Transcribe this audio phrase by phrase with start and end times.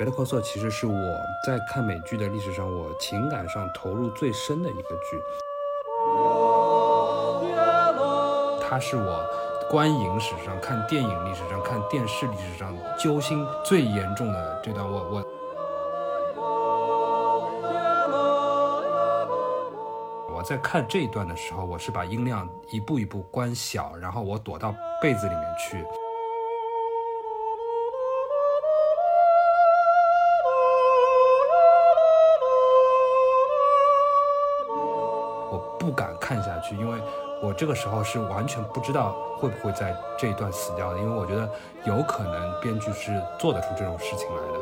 [0.00, 5.22] Better Call Saul 其实是我在看美剧的历史上，我情感上投入最深的一个剧。
[8.66, 9.22] 它是我
[9.68, 14.90] 观影史上、看电影历史上、看电视历史上揪心最严重的这段。
[14.90, 15.22] 我我
[20.34, 25.84] 我在看这一段的时候，我是把音量一步一步关小，然后我躲到被子里面去。
[36.74, 36.98] 去，因为。
[37.42, 41.50] 我这个时候是完全不知道会不会在这一段死掉的，因为我觉得
[41.86, 44.60] 有可能编剧是做得出这种事情来的。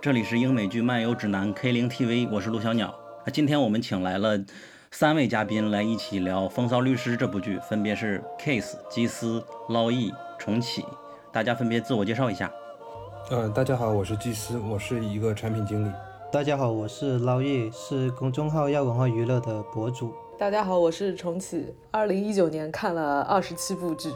[0.00, 2.99] 这里是英美剧漫游指南 K 零 TV，我是陆小鸟。
[3.30, 4.36] 那今天我们请来了
[4.90, 10.84] 三位嘉宾来一起聊《风骚律师》这部剧，分别是 Case、基斯、捞易、重启，
[11.32, 12.50] 大家分别自我介绍一下。
[13.30, 15.92] 嗯，大家好，我是基斯，我是一个产品经理。
[16.32, 20.12] 大家好，我是捞易，是公众号亚文化娱乐的博主。
[20.36, 24.08] 大家好，我是重启，二零一九年看了二十七部剧。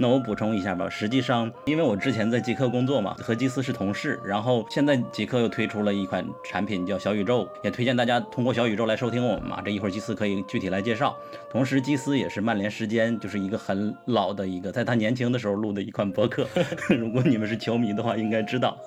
[0.00, 9.60] 那我补充一下吧，实际上，因为我之前在极客工作嘛，和基斯是同事，然后现在极客又推出了一款产品叫小宇宙，也推荐大家通过小宇宙来收听我们嘛。
[9.64, 11.16] 这一会儿基斯可以具体来介绍。
[11.50, 16.46] 同时，基斯也是曼联时间，就是一个很老的一个，在他年轻的时候录的一款博客。
[16.96, 18.78] 如果你们是球迷的话，应该知道。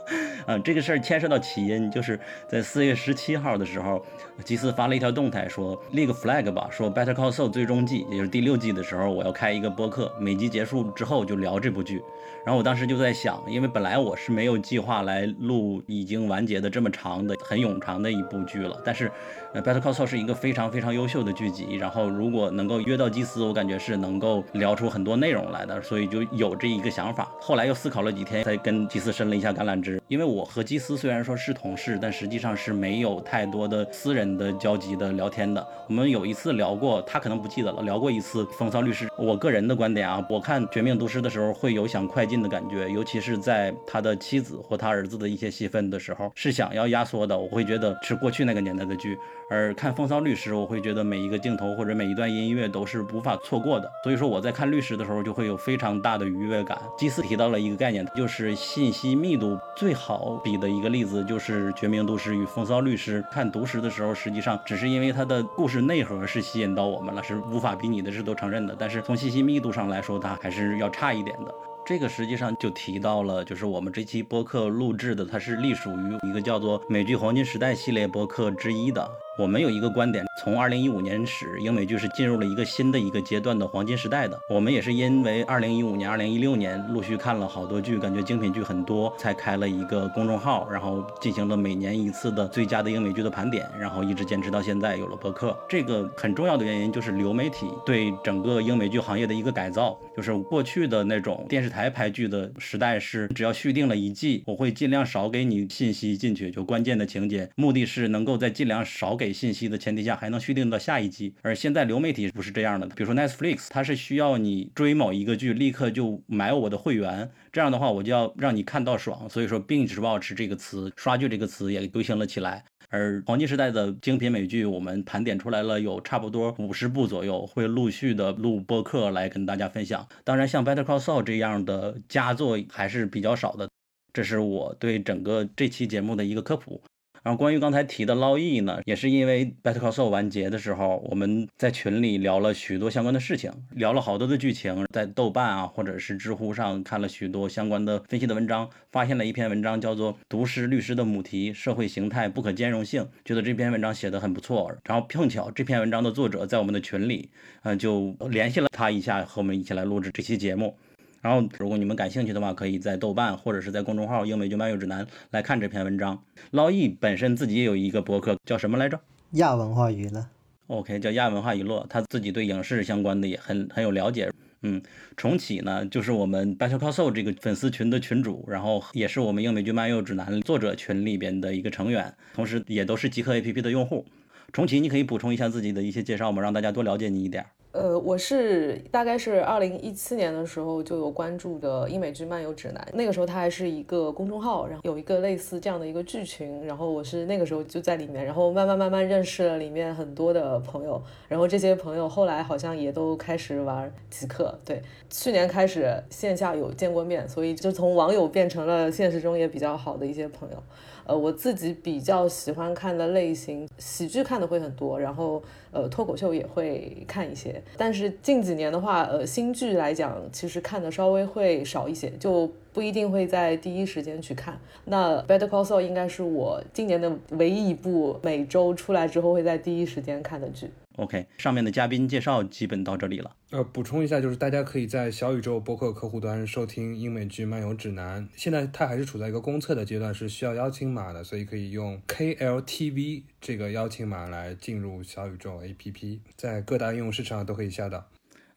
[0.47, 4.03] 啊，这个事儿牵涉到起因，就是在四月十七号的时候，
[4.43, 11.99] 基斯发了一条动态，说立个 flag 吧，说 Better Call Saul 最终季，也就是第六季的时候，我要开一个播客，每集结束之后就聊这部剧。
[12.45, 19.11] 然后我当时就在想，因为本来我是没有计划来录已经完结的这么长的、很冗长的一部剧了，但是。
[19.53, 27.29] 呃，Better Call Saul 是一个非常非常优秀的剧集，然后如果能够约到基斯，我感觉是能够聊出很多内容来的，所以就有这一个想法。
[27.37, 30.01] 后来又思考了几天，才跟基斯伸了一下橄榄枝。
[30.07, 35.65] 因为我和基斯虽然说是同事，但实际上是没有太多的私人的交集的聊天的。
[35.89, 39.05] 我们有一次聊过，他可能不记得了，聊过一次《风骚律师》。
[39.17, 47.37] 我个人的观点啊，我看《绝命毒师》的时候会有想快进的感觉，尤其是在他的妻子或他儿子的一些戏份的时候，是想要压缩的。
[47.37, 49.17] 我会觉得是过去那个年代的剧。
[49.51, 53.91] 而看《风骚律师》，我会觉得每一个镜头或者每一段音乐都是无法错过的。
[54.01, 56.81] 所以说我在看律师的时候就会有非常大的愉悦感。
[56.97, 63.21] 基斯提到了一个概念，就是信息密度最好比的一个例子就是《绝命毒师》与《风骚律师》。
[63.29, 68.73] 看《毒师》的时候，实际上只是因为它的故事内核是吸引到我们了，是无法比拟的，是都承认的。
[68.79, 71.53] 但是从信息密度上来说，它还是要差一点的。
[71.83, 79.09] 这个实际上就提到了，就是我们这期播客录制的，它是隶属于一个叫做《美剧黄金时代》系列播客之一的。
[79.41, 84.39] 我们有一个观点，从二零一五年始，英美剧是进入了一个新的一个阶段的黄金时代的。
[84.47, 95.57] 我们也是因为二零一五年、二零一六年陆续看了好多剧，感觉精品剧很多，才开了一个公众号，然后进行了每年一次的最佳的英美剧的盘点，然后一直坚持到现在有了播客。
[95.67, 109.17] 这个很重要的原因就是流媒体对整个英美剧行业的一个改造，就是过去的那种电视台拍剧的时代是，只要续订了一季，我会尽量少给你信息进去，就关键的情节，目的是能够在尽量少。
[109.21, 111.33] 给信息的前提下，还能续订到下一集。
[111.41, 119.29] 而现在流媒体不是这样的，比如说 Netflix，它是需要你追某一个剧，立刻就买我的会员，这样的话我就要让你看到爽。
[119.29, 122.63] 所以说，binge watch 这个词，刷剧这个词也流行了起来。
[122.89, 130.05] 而黄金时代的精品美剧，我们盘点出来了有差不多五十部左右，会陆续的录播客来跟大家分享。
[130.25, 133.69] 当然，像 Better Call Saul 这样的佳作还是比较少的。
[134.11, 136.81] 这是我对整个这期节目的一个科普。
[137.23, 154.75] 然后关于刚才提的捞易呢，也是因为 Better Call Saul 完结的时候，我们在群里聊了许多相关的事情，聊了好多的剧情，在豆瓣啊或者是知乎上看了许多相关的分析的文章，发现了一篇文章叫做《毒师律师的母题：社会形态不可兼容性》，觉得这篇文章写的很不错。
[154.85, 157.29] 然后碰巧这篇文章的作者在我们的群里，
[157.61, 160.75] 嗯，就联系了他一下，和我们一起来录制这期节目。
[161.21, 166.21] 然后，如果你们感兴趣的话，可以在豆瓣或者是在公众号“英美剧漫游指南”来看这篇文章。
[166.49, 168.99] 捞易本身自己也有一个博客，叫什么来着？
[169.33, 170.25] 亚文化娱乐。
[170.67, 171.85] OK，叫亚文化娱乐。
[171.87, 174.31] 他自己对影视相关的也很很有了解。
[174.63, 174.81] 嗯，
[175.15, 184.05] 重启呢，就是我们 Better Call Saul 这个粉丝群的群主，然后也是我们英美剧漫游指南作者群里边的一个成员，同时也都是极客 APP 的用户。
[184.51, 186.41] 重启，你可以补充一下自己的一些介绍吗？
[186.41, 187.45] 让大家多了解你一点。
[187.71, 210.61] 呃，我是大概是二零一七年的时候就有关注的英美剧漫游指南，那个时候它还是一个公众号，然后有一个类似这样的一个剧群，然后我是那个时候就在里面，然后慢慢慢慢认识了里面很多的朋友，然后这些朋友后来好像也都开始玩极客，对，去年开始线下有见过面，所以就从网友变成了现实中也比较好的一些朋友。
[211.05, 217.61] 呃，我自己比较喜欢看的类型，喜剧看的会很多，然后呃，脱口秀也会看一些。
[217.77, 224.59] 但是近几年的话，呃，新剧来讲，其实看的稍微会少一些，就不一定会在第一时间去看。
[224.85, 230.69] 那《Better Call Saul》应该是我今年的唯一一部每周出来之后会在第一时间看的剧。
[230.97, 233.35] OK，上面的嘉宾介绍基本到这里了。
[233.51, 238.27] 呃，补充一下，就是大家可以在小宇宙播客客户端收听英美剧漫游指南。
[238.35, 248.05] 现在它还是处在一个公测的阶段，是需要邀请码的，所以可以用 KLTV 这个邀请码来进入小宇宙 APP，在各大应用市场都可以下到。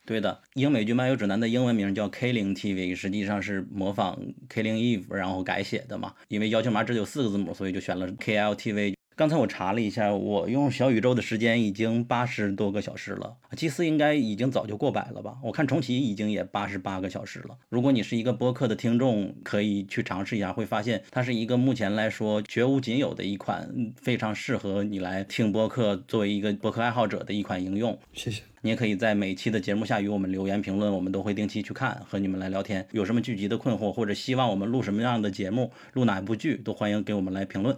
[0.05, 6.13] 对的，英美剧漫游指南的英文名叫 K 零 TV，实际上是模仿 K 零 Eve 然后改写的嘛。
[6.27, 8.93] 因为邀请码只有四个字母，所以就选了 KLTV。
[9.15, 13.37] 刚才我查了一下，我用小宇宙的时间已经八十多个小时了。
[13.55, 15.37] 祭司应该已经早就过百了吧？
[15.41, 17.57] 我看重启已经也八十八个小时了。
[17.69, 27.97] 如果你是一个播客的听众，可以去尝试一下，会发现它是一个目前来说绝无仅有的一款非常适合你来听播客，作为一个播客爱好者的一款应用。
[28.11, 28.43] 谢谢。
[28.63, 32.85] 你也可以在每期的节目下与我们留言评论，我们都会定期去看，和你们来聊天。
[32.91, 37.77] 有什么剧集的困惑，或者希望我们录什么样的节目，录哪部剧，都欢迎给我们来评论。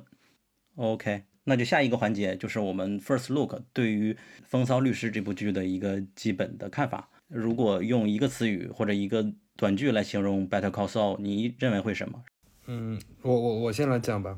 [0.78, 1.24] OK。
[1.44, 4.14] 那就下一个环节就是我们 first look 对于
[4.44, 7.10] 《风骚律师》这部剧的一个基本的看法。
[7.28, 12.24] 如果用一个词语或者一个短句来形容《Better Call Saul》，你认为会什么？
[12.68, 14.38] 嗯，我我我先来讲吧。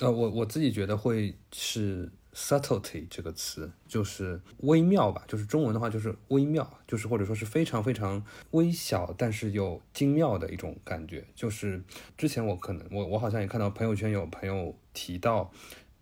[0.00, 11.24] 呃，我我自己觉得会是 subtlety 这个词，就是微妙吧，就是中文的话就是微妙，就是或者说是非常非常微小，但是又精妙的一种感觉。
[11.34, 11.82] 就是
[12.16, 15.52] 之前我可能我我好像也看到朋友圈有朋友提到。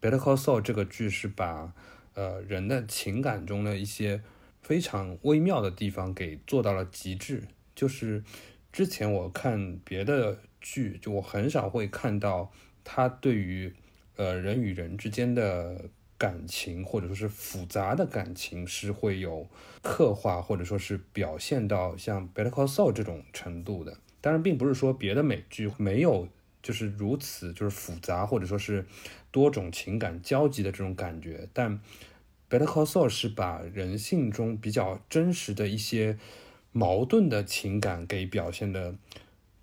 [0.05, 1.73] 《Better Call Saul》这个剧是把
[2.15, 4.21] 呃人的情感中的一些
[4.61, 7.45] 非常微妙的地方给做到了极致。
[7.77, 8.25] 就是
[8.73, 12.51] 之前我看别的剧，就我很少会看到
[12.83, 13.73] 他对于
[14.17, 15.89] 呃人与人之间的
[16.23, 19.49] 感情，或者说是复杂的感情，是会有
[19.83, 23.97] 刻画，或者说是表现到像《Better Call Saul》这种程度的。
[24.21, 26.29] 当然，并不是说别的美剧没有
[26.63, 28.87] 就是如此就是复杂，或者说是。
[29.33, 31.81] 多种情感交集的这种感觉，但
[32.51, 36.19] 《Better Call Saul》是把人性中比较真实的一些
[36.71, 38.95] 矛盾的情感给表现的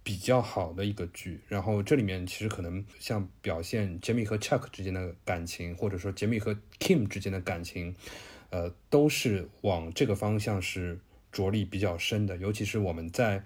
[0.09, 1.39] 比较好的一个剧。
[1.47, 7.93] 然后这里面其实可能像表现杰米和 Chuck 之间的感情，或者说杰米和 Kim 之间的感情，
[8.49, 10.99] 呃，都是往这个方向是
[11.31, 12.37] 着力比较深的。
[12.37, 13.43] 尤其是我们在。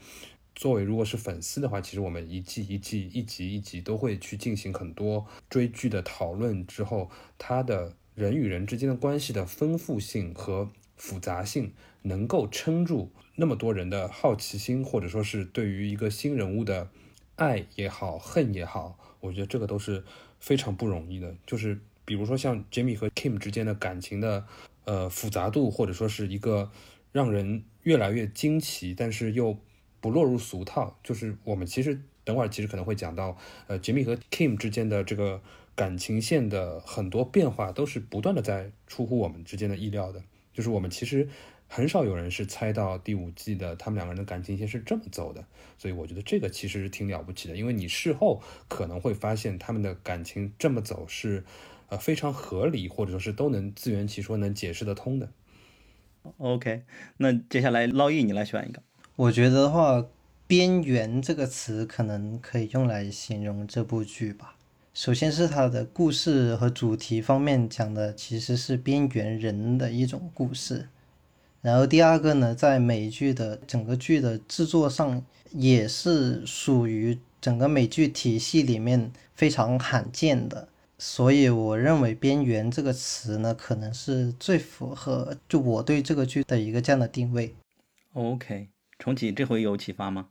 [0.55, 6.63] 作为如果是粉丝的话，其实我们一季一季、一集一集都会去进行很多追剧的讨论。
[6.67, 7.09] 之后，
[7.39, 11.73] 他的人与人之间的关系的丰富性和复杂性，
[12.03, 16.89] 能够撑住那么多人的好奇心，或者说是对于一个新人物的
[17.35, 20.03] 爱也好、恨也好，我觉得这个都是
[20.39, 21.35] 非常不容易的。
[21.47, 24.45] 就是比如说像 Jimmy 和 Kim 之间的感情的
[24.85, 26.71] 呃复杂度，或者说是一个
[27.11, 29.57] 让人越来越惊奇，但是又
[29.99, 33.35] 不落入俗套，就是我们其实等会儿其实可能会讲到，
[33.67, 35.41] 呃，杰米和 Kim 之间的这个
[35.73, 40.21] 感情线的很多变化都是不断的在出乎我们之间的意料的，
[40.53, 41.27] 就是我们其实
[41.75, 45.43] 很少有人是猜到第五季的他们两个人的感情线是这么走的，
[45.75, 51.43] 所以我觉得这个其实挺了不起的，因为你事后可能会发现他们的感情这么走是
[51.89, 55.31] 呃非常合理，或者说是都能自圆其说，能解释得通的。
[56.37, 56.83] OK，
[57.17, 58.83] 那接下来捞易你来选一个。
[59.15, 60.05] 我觉得的话
[60.45, 64.57] ，“边缘”这个词可能可以用来形容这部剧吧。
[64.93, 70.89] 首先是它的故事和主题方面讲的其实是边缘人的一种故事，
[71.63, 80.67] 然后第二个呢，在美剧的整个剧的制作上也是属于整个美剧体系里面非常罕见的，
[80.97, 87.55] 所以我认为“边缘”这个词呢，可能是最符合就我对这个剧的一个这样的定位。
[88.13, 88.67] OK。
[88.99, 90.27] 重启这回有启发吗？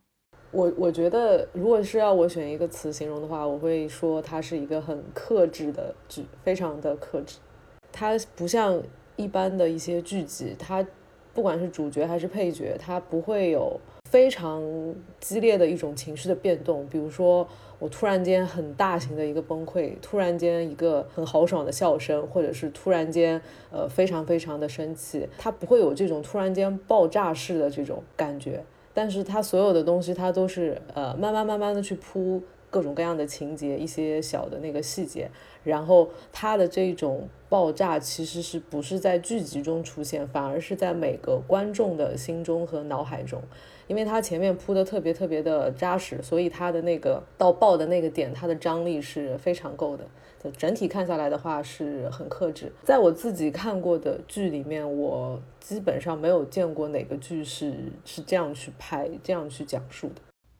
[0.50, 7.36] 我我觉得，如果是要我选一个词形容的话，我会说它是一个很克制的剧，非常的克制。
[7.90, 8.82] 它不像
[9.16, 10.82] 一般的一些剧集，它
[11.34, 14.62] 不管是主角还是配角，它不会有非常
[15.20, 17.48] 激烈的一种情绪的变动，比如说
[17.78, 28.62] 我突然间很大型的一个崩溃，突然间一个很豪爽的笑声，或者是突然间呃非常非常的生气，它不会有这种突然间爆炸式的这种感觉，
[28.92, 35.30] 但是它所有的东西它都是呃慢慢慢慢的去铺各种各样的情节，一些小的那个细节。
[35.62, 43.40] 然后它的这种爆炸其实是不是在剧集中出现，反而是在每个观众的心中和脑海中，
[43.86, 50.04] 因为它前面铺的特别特别的扎实，所以它的那个到爆的那个点，它的张力是非常够的。
[50.58, 52.72] 整体看下来的话是很克制。
[52.82, 57.72] 在我自己看过的剧里面，我基本上没有见过哪个剧是
[58.04, 60.14] 是这样去拍、这样去讲述的。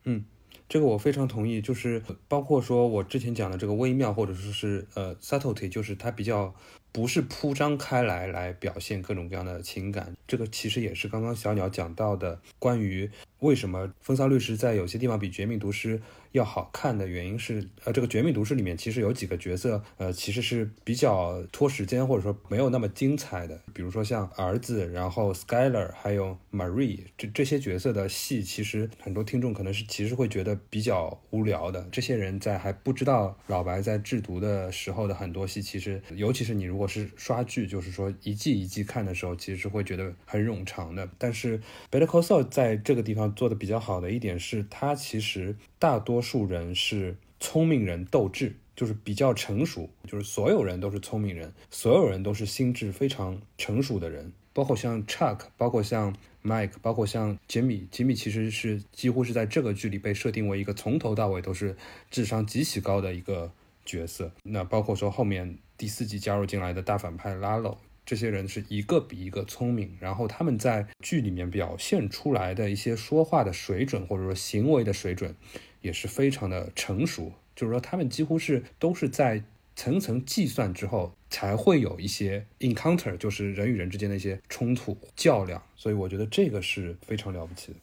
[0.05, 0.23] 嗯。
[0.69, 6.53] 这个我非常同意，就是包括说我之前讲的这个微妙，或者说是呃 subtlety，就是它比较
[6.91, 10.15] 不是铺张开来来表现各种各样的情感。
[10.27, 15.99] 这个其实也是刚刚小鸟讲到的关于为什么《风骚律师》在有些地方比《绝命毒师》。
[16.33, 23.61] 要好看的原因是，呃，这个《绝命毒师》里面其实有几个角色，呃，其实是比较拖时间，或者说没有那么精彩的。
[23.71, 31.87] 比如说像儿子，然后 Skyler，还有 Marie 这这些角色的戏，其实很多听众可能是其实会觉得比较无聊的。
[31.91, 41.07] 这些人在还不知道老白在制毒的时候的很多戏，其实尤其是你如果是刷剧，就是说一季一季看的时候，其实是会觉得很冗长的。
[41.19, 41.59] 但是
[41.91, 45.55] Better Call Saul 在这个地方做的比较好的一点是，它其实。
[45.83, 57.85] 大多数人是聪明人斗智，就是比较成熟，就是所有人都是聪明人，所有人都是心智非常成熟的人，包括像 Chuck，包括像 Mike，包括像杰米。
[57.91, 61.75] 杰米其实是几乎是在这个剧里被设定为一个从头到尾都是
[62.09, 63.51] 智商极其高的一个
[63.83, 64.31] 角色。
[64.43, 67.75] 那包括说后面第四季加入进来的大反派 Lalo，
[68.05, 75.35] 这些人是一个比一个聪明，然后他们在剧里面表现出来的一些说话的水准，或者说行为的水准。
[75.83, 79.43] 也是非常的成熟，就是说他们几乎是都是在
[79.75, 87.77] 层层计算之后才会有一些 encounter，就是人与人之间的一些冲突较量，所以我觉得这个是非常了不起的。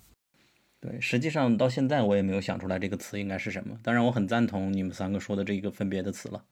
[0.80, 6.42] 对，实际上到现在我也没有想出来这个词应该是什么，当然我很赞同你们三个说的这个分别的词了。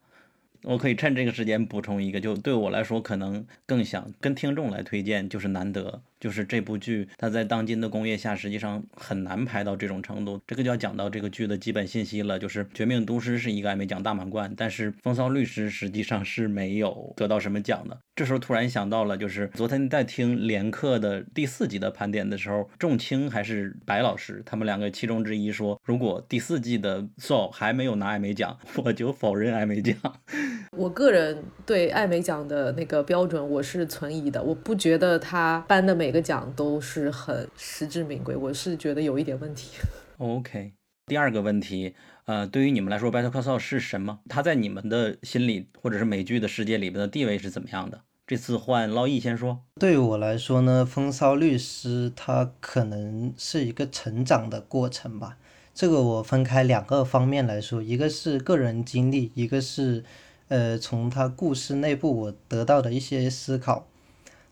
[0.64, 6.02] 我可以趁这个时间补充一个，就对我来说可能更想跟听众来推荐，就是难得。
[6.20, 10.40] 就是这部剧，它在当今的工业下，实际上很难拍到这种程度。
[10.46, 17.98] 这个就要讲到这个剧的基本信息了，就是《绝命毒师》是一个艾美奖大满贯，但是《风骚律师》实际上是没有得到什么奖的。
[18.16, 29.96] 这时候突然想到了，就是昨天在听连克的第四集的盘点的时候，仲青还是白老师，他们两个其中之一说，如果第四季的 Soul 还没有拿艾美奖，我就否认艾美奖。
[30.76, 39.78] 我个人对艾美奖的那个标准我是存疑的，我不觉得他颁的美个奖都是很实至名归，我是觉得有一点问题。
[40.18, 40.72] OK，
[41.06, 41.94] 第二个问题，
[42.26, 44.20] 呃，对于你们来说，Better Call Saul 是什么？
[44.28, 48.00] 他在你们的心里，或者是美剧的世界里边的地位是怎么样的？
[48.26, 49.60] 这次换捞易先说。
[49.80, 55.36] 对于我来说呢，风骚律师他可能是一个成长的过程吧。
[55.74, 60.04] 这个我分开两个方面来说，一个是个人经历，一个是。
[60.50, 63.86] 呃，从他故事内部我得到的一些思考。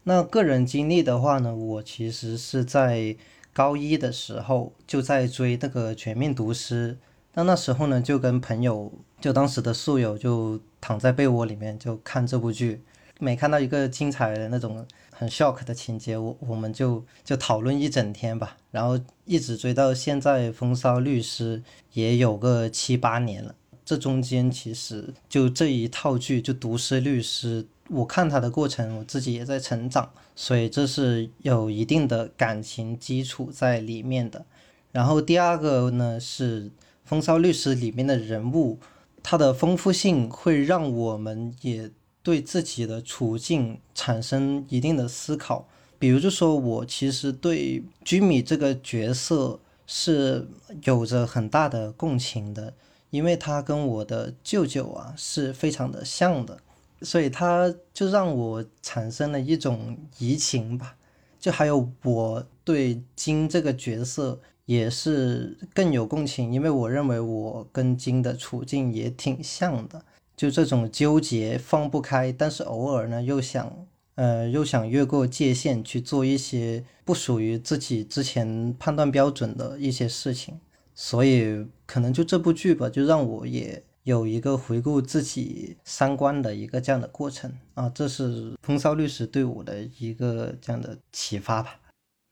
[0.08, 3.16] 那个人经历的话呢，我其实是在
[3.52, 6.96] 高一的时候就在追那个《全面毒师》，
[7.34, 12.80] 那那时候呢就跟朋友，就当时的宿友就躺在被窝里面就看这部剧，
[13.18, 21.58] 每看到一个精彩的那种很 shock 的情节，我我们就就讨论一整天吧，然后一直追到现在，《风骚律师》
[21.94, 23.52] 也有个七八年了。
[23.84, 34.45] 这中间其实就这一套剧，就《毒师律师》，我看他的过程，我自己也在成长，所以这是有一定的感情基础在里面的。
[34.93, 36.64] 然后第二个呢是
[37.05, 38.78] 《风骚律师》里面的人物，
[39.23, 41.90] 他的丰富性会让我们也
[42.23, 45.69] 对自己的处境产生一定的思考。
[45.99, 50.49] 比如就说我其实对居米这个角色是
[50.85, 52.75] 有着很大的共情的。
[53.11, 56.59] 因为他跟我的舅舅啊是非常的像的，
[57.06, 60.96] 所以他就让我产生了一种移情吧。
[61.38, 70.04] 就还有我对金这个角色也是更有共情，因为我认为我跟金的处境也挺像的。
[70.36, 73.86] 就这种纠结放不开，但是偶尔呢又想，
[74.16, 80.58] 呃，又想越过界限去做一些不属于自己之前判断标准的一些事情。
[80.94, 91.80] 所以可能就这部剧吧，就让我也有一个回顾自己三观的一个这样的过程啊，这是《风骚律师》对我的一个这样的启发吧。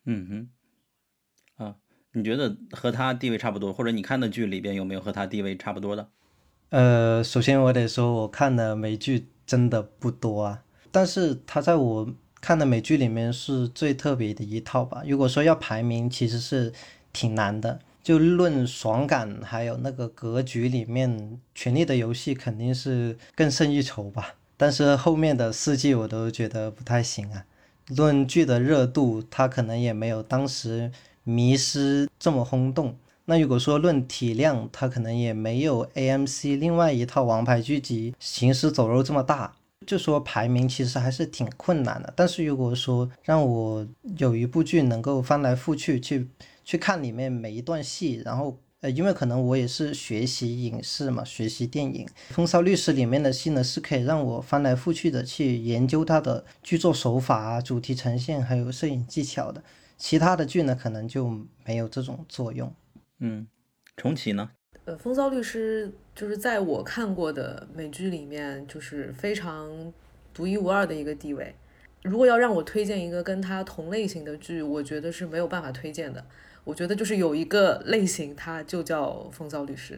[0.07, 0.49] 嗯
[1.57, 1.75] 哼，啊，
[2.13, 6.09] 你觉得和他地位差不多，或者你看的剧里边有没有和他地位差不多的？
[6.69, 10.63] 呃，首先我得说，我看的美剧真的不多啊，
[10.93, 12.09] 但是他在我
[12.41, 15.03] 看的美剧里面是最特别的一套吧。
[15.05, 16.73] 如果说要排名，其实是
[17.13, 17.81] 挺难的。
[18.05, 21.11] 就论爽感，还有那个格局里面，
[21.57, 24.37] 《权力的游戏》肯定是更胜一筹吧。
[24.57, 27.45] 但是后面的四季我都觉得不太行啊。
[27.89, 30.93] 论剧的热度，它可能也没有当时。
[31.27, 39.55] 迷失这么轰动，那如果说论体量，它可能也没有 AMC 另外一套王牌剧集《行尸走肉》这么大，
[39.87, 42.13] 就说排名其实还是挺困难的。
[42.15, 46.29] 但是如果说让我有一部剧能够翻来覆去去
[46.65, 59.63] 去看里面每一段戏，然后呃，因为可能我也是学习影视嘛，学习电影，《风骚律师》里面的戏呢是可以让我翻来覆去的去研究它的剧作手法啊、主题呈现还有摄影技巧的。
[59.97, 61.31] 其他的剧呢，可能就
[61.65, 62.75] 没有这种作用。
[63.21, 63.47] 嗯，
[63.97, 64.51] 重启呢？
[64.85, 69.93] 呃，《风骚律师》就是在我看过的美剧里面，就是非常
[70.35, 71.55] 独一无二的一个地位。
[72.03, 76.23] 如果要让我推荐一个跟它同类型的剧，我觉得是没有办法推荐的。
[76.65, 79.95] 我觉得就是有一个类型，它就叫《风骚律师》，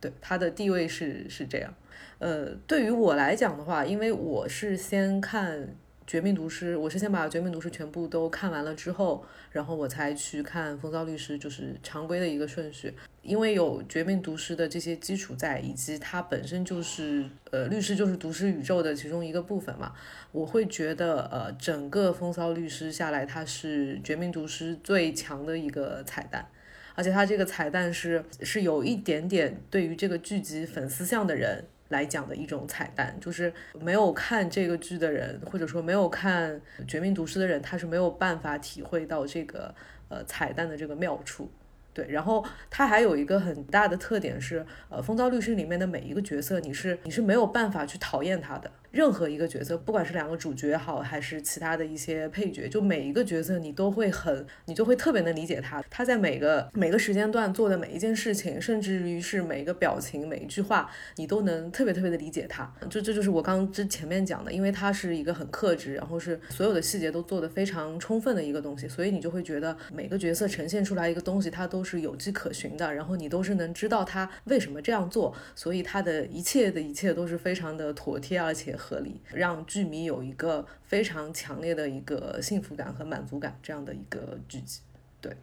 [0.00, 1.74] 对它的地位是是这样。
[2.18, 5.60] 呃，对于我来讲的话，因为我是先看。
[6.06, 12.92] 《绝命毒师》，我是先把《绝命毒师》全部都看完了之后，然后我才去看《风骚律师》，就是常规的一个顺序。
[13.22, 19.94] 因为有《绝命毒师》的这些基础在，以及它本身就是呃律师就是毒师宇宙的其中一个部分嘛，
[20.30, 26.46] 我会觉得呃整个《风骚律师》下来，它是《绝命毒师》最强的一个彩蛋，
[26.94, 31.64] 而且它这个彩蛋是是有一点点对于这个剧集粉丝向的人。
[31.94, 36.52] 来讲的一种彩蛋，就是没有看这个剧的人，或者说没有看
[36.86, 39.72] 《绝命毒师》的人，他是没有办法体会到这个
[40.08, 41.50] 呃彩蛋的这个妙处。
[41.92, 48.68] 对，然后它还有一个很大的特点是，呃，《风骚律师》里面的每一个角色，你是你是没有办法去讨厌他的。
[48.94, 55.82] 任何一个角色，不管是两个主角好，还是其他的一些配角，就每一个角色你都会很，你就会特别能理解他。
[55.90, 62.72] 他在每个每个时间段做的每一件事情，甚至于是每一个表情、每一句话，你都能特别特别的理解他。
[62.88, 78.72] 就这就是我刚之前面讲的，因为他是一个很克制，然后是所有的细节都做得非常充分的一个东西，所以你就会觉得每个角色呈现出来一个东西，它都是有迹可循的，然后你都是能知道他为什么这样做，所以他的一切的一切都是非常的妥帖而且。
[78.84, 84.80] 合理，让剧迷有一个非常强烈的一个幸福感和满足感，这样的一个剧集。
[85.22, 85.34] 对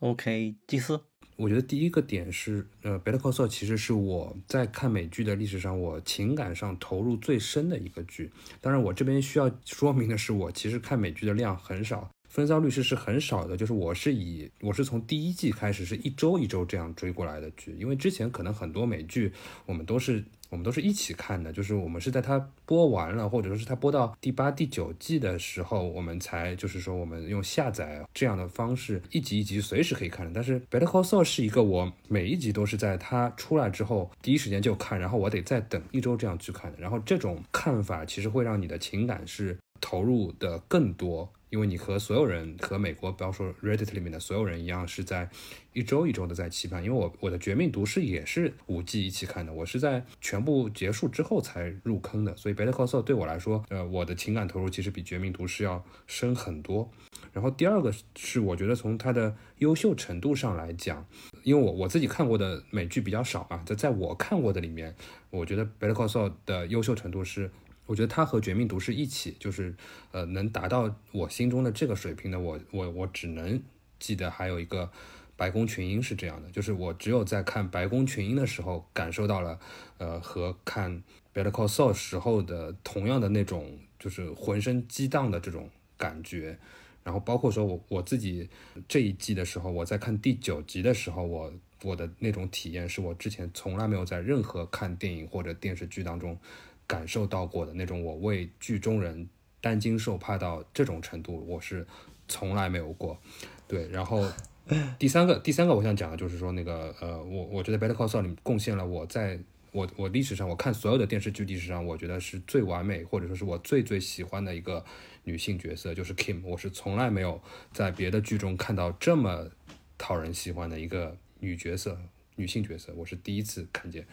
[0.00, 1.00] ，OK，第四，
[1.36, 8.30] 我觉得第一个点是，呃，《Better Call Saul》其实是我在看美剧的历史上，我情感上投入最深的一个剧。
[8.60, 12.10] 当然，我这边需要说明的是，我其实看美剧的量很少。
[12.28, 19.32] 分骚律师是很少的，就是我是以我是从第一季开始是一周一周这样追过来的剧，因为之前可能很多美剧
[19.66, 30.32] 我们都是我们都是一起看的，就是我们是在它播完了，或者说是它播到第八、第九季的时候，我们才就是说我们用下载这样的方式一集一集随时可以看的。
[30.34, 36.78] 但是 Better Call Saul 是一个我每一集都是在它出来之后第一时间就看，然后我得再等一周这样去看的。
[36.78, 41.28] 然后这种看法其实会让你的情感是投入的更多。
[41.54, 45.30] 因为你和所有人和美国，不要说 Reddit 里面的所有人一样，是在
[45.72, 46.82] 一周一周的在期盼。
[46.82, 52.36] 因为我我的《绝命毒师》也是五季一起看的，我是在全部结束之后才入坑的。
[52.36, 56.90] 所以《Better Call Saul》对我来说，呃，我的情感投入其实比《绝命毒师》要深很多。
[57.32, 61.06] 然后第二个是，我觉得从它的优秀程度上来讲，
[61.44, 64.92] 因为我我自己看过的美剧比较少嘛，在在我看过的里面，
[65.30, 67.48] 我觉得《Better Call Saul》的优秀程度是。
[67.86, 69.74] 我觉得他和《绝命毒师》一起，就是
[70.12, 73.62] 呃，能达到我心中的这个水平的，我我我只能
[73.98, 74.86] 记得还有一个
[75.36, 79.58] 《白宫群英》是这样的，就是我只有在看《白宫群英》的时候，感受到了
[79.98, 80.90] 呃和看
[81.34, 85.68] 《Better Call Saul》时候的同样的那种，就是浑身激荡的这种
[85.98, 86.58] 感觉。
[87.02, 88.48] 然后包括说我我自己
[88.88, 96.38] 这一季的时候，我在看第九集的时候，我我的那种体验是我之前从来没有在任何看电影或者电视剧当中。
[96.86, 99.28] 感受到过的那种，我为剧中人
[99.60, 101.86] 担惊受怕到这种程度，我是
[102.28, 103.18] 从来没有过。
[103.66, 104.22] 对，然后
[104.98, 109.38] 第三个，第三个我想讲的就是说，那个呃，我我觉得《Better Call Saul》里贡献了我在
[109.72, 114.84] 我我历史上我看所有的电视剧历史上，我觉得是最完美或者说是我最最喜欢的一个
[115.24, 116.42] 女性角色，就是 Kim。
[116.44, 117.40] 我是从来没有
[117.72, 119.50] 在别的剧中看到这么
[119.98, 121.98] 讨人喜欢的一个女角色，
[122.36, 124.06] 女性角色，我是第一次看见。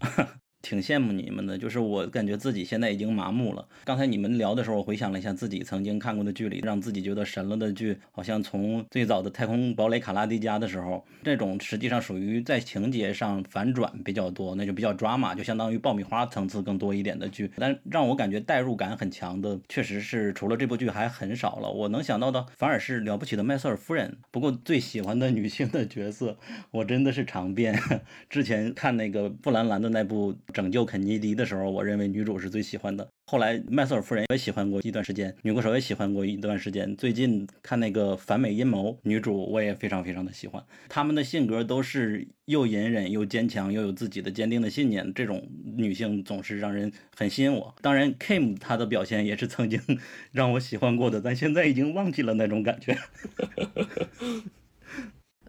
[0.64, 3.68] 挺羡慕你们的，就是我感觉自己现在已经麻木了。
[3.84, 17.50] 刚才你们聊的时候，我回想了一下自己曾经看过的剧里，让自己觉得神了的剧，好像从最早的《太空堡垒卡拉迪加》的时候，这种实际上属于在情节上反转比较多，那就比较抓马，就相当于爆米花层次更多一点的剧。
[17.56, 21.70] 但让我感觉代入感很强的，确实是除了这部剧还很少了。
[21.70, 24.16] 我能想到的反而是了不起的麦瑟尔夫人。
[24.30, 26.38] 不过最喜欢的女性的角色，
[26.70, 27.78] 我真的是尝遍。
[28.30, 30.34] 之前看那个布兰兰的那部。
[30.54, 33.06] 拯救肯尼迪的时候，我认为女主是最喜欢的。
[33.26, 36.94] 后来麦瑟尔夫人也喜欢过一段时间，女歌手也喜欢过一段时间。
[36.96, 40.64] 最近看那个反美阴谋，女主我也非常非常的喜欢。
[40.88, 45.12] 她们的性格都是又隐忍又坚强，又有自己的坚定的信念。
[45.12, 47.74] 这种女性总是让人很吸引我。
[47.82, 49.80] 当然，Kim 她的表现也是曾经
[50.30, 52.96] 让我喜欢过的，但现在已经忘记了那种感觉。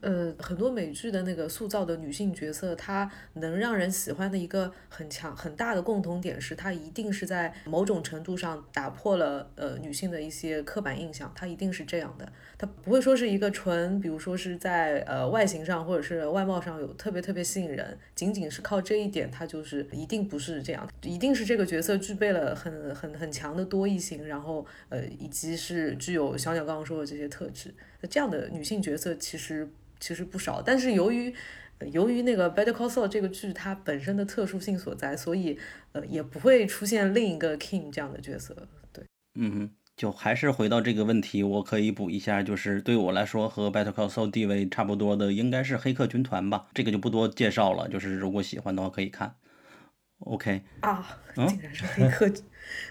[0.01, 27.73] 呃，很多美剧的那个塑造的女性角色，她能让人喜欢的一个很强很大的共同点是，她一定是在某种程度上打破了呃女性的一些刻板印象，她一定是这样的，她不会说是一个纯，比如说是在呃外形上或者是外貌上有特别特别吸引人，仅仅是靠这一点，她就是一定不是这样，一定是这个角色具备了很很很强的多异性，然后呃以及是具有小鸟刚刚说的这些特质，
[28.09, 29.69] 这样的女性角色其实。
[29.97, 31.33] 其实不少，但是由于
[31.93, 35.57] 由于那个《Better Call Saul》这个剧它本身的特殊性所在，所以
[35.93, 38.67] 呃也不会出现另一个 King 这样的角色。
[38.91, 39.05] 对，
[39.35, 46.67] 嗯哼，就还是回到这个问题，我可以补一下，就是对我来说和《Better Call Saul》地位差不多的，应该是《黑客军团》吧。
[46.73, 49.33] 这个就不多介绍了，就是如果喜欢的话可以看。
[50.19, 52.29] OK 啊，竟然是黑客，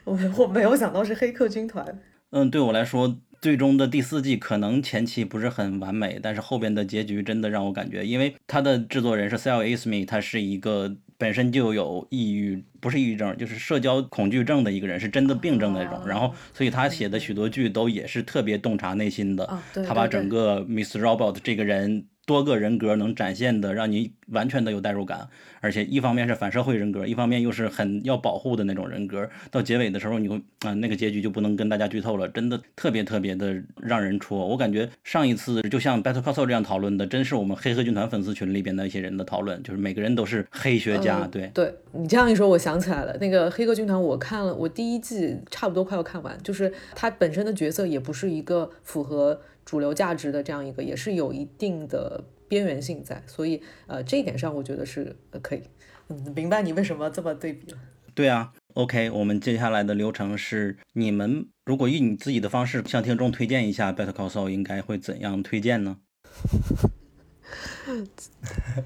[0.05, 1.85] 我我没有想到是《黑客军团》。
[2.31, 3.21] 嗯，对我来说。
[3.45, 16.01] 最终的第四季可能前期不是很完美，但是后边的结局真的让我感觉，因为他的制作人是 Sal Ismi，他是一个本身就有抑郁，不是抑郁症，就是社交恐惧症的一个人，是真的病症那种。
[16.07, 19.47] 然后，所以他写的许多剧都也是特别洞察内心的。
[19.87, 22.07] 他把整个 Miss Robot 这个人。
[22.27, 25.29] 多个人格能展现的，让你完全的有代入感，
[25.61, 29.29] 而且一方面是反社会人格，一方面又是很要保护的那种人格。
[29.51, 34.47] 到结尾的时候，你会啊，那个结局就不能跟大家剧透了，真的特别特别的让人戳。
[34.47, 41.27] 我感觉上一次就像 Battle Castle 这样讨论的，真是我们黑客军团粉丝群里边的一些人的讨论，就是每个人都是黑学家。
[41.27, 49.41] 对，对你这样一说，我想起来了，那个黑客军团我看了，我第一季差不多快要看完，就是他本身的角色也不是一个符合。
[49.65, 55.63] 主流价值的这样一个也是有一定的边缘性在，所以呃这一点上我觉得是可以，
[56.09, 57.79] 嗯，明白你为什么这么对比了。
[58.15, 65.97] 对啊，OK，我们接下来的流程是，你们如果以你自己的方式向听众推荐一下《Better Call Saul》，应该会怎样推荐呢？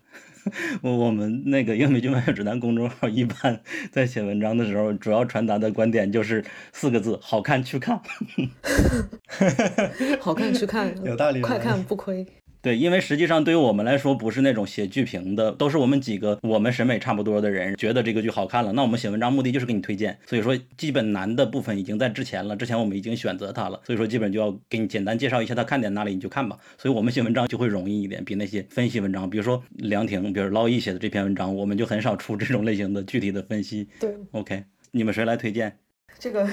[0.83, 8.01] 我我们那个英美剧漫游指南公众号一般在写文章的时候，主要传达的观点就是四个字：好看去看。
[10.21, 12.27] 好看去看，有道理，快看不亏。
[12.65, 18.73] 对，因为实际上对于我们来说，不是那种写剧评的，都是我们几个我们审美差不多的人觉得这个剧好看了。
[18.73, 26.59] 那我们写文章目的就是给你推荐，所以说基本难的部分已经在之前了，之前我们已经选择它了，所以说基本就要给你简单介绍一下它看点哪里，你就看吧。
[26.79, 33.87] 所以我们写文章就会容易一点，比那些分析文章，比如说梁婷，比如捞易写的这篇文章，我们就很少出这种类型的具体的分析。
[34.01, 35.77] 对，OK，你们谁来推荐？
[36.19, 36.49] 这个。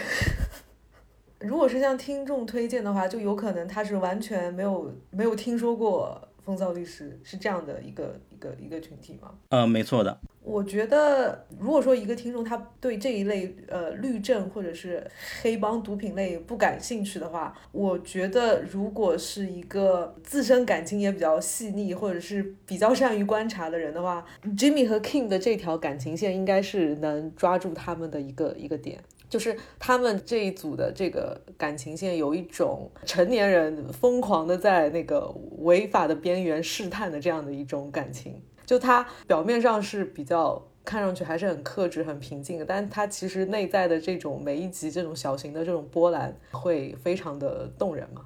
[1.42, 9.32] 如果是向听众推荐的话，就有可能他是完全没有没有听说过风骚律师是这样的一个一个一个群体吗？
[9.50, 10.18] 呃，没错的。
[10.44, 15.06] 我觉得，如果说一个听众他对这一类呃律政或者是
[15.42, 24.26] 黑帮毒品类不感兴趣的话，我觉得如果是一个自身感情也比较细腻或者是比较善于观察的人的话
[24.58, 29.00] ，Jimmy 和 King 的这条感情线应该是能抓住他们的一个一个点。
[29.32, 38.42] 就是他们这一组的这个感情线，有一种成年人疯狂的在那个违法的边缘试探的这样的一种感情。
[38.66, 48.26] 就他表面上是比较看上去还是很克制、很平静的，但他其实内在的这种每一集这种小型的这种波澜，会非常的动人嘛。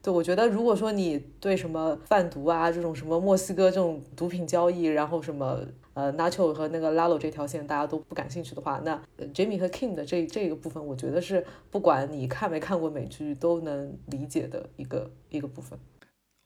[0.00, 5.60] 对，我觉得如果说你对什么贩毒啊，这种什么墨西哥这种毒品交易，然后什么
[5.94, 9.00] 呃 Nacho 和那个 Lalo 这条线大家都不感兴趣的话，那
[9.32, 15.78] Jamie 和 Kim 的这这个部分，我觉得是不管你看没看过美剧都能理解的一个一个部分。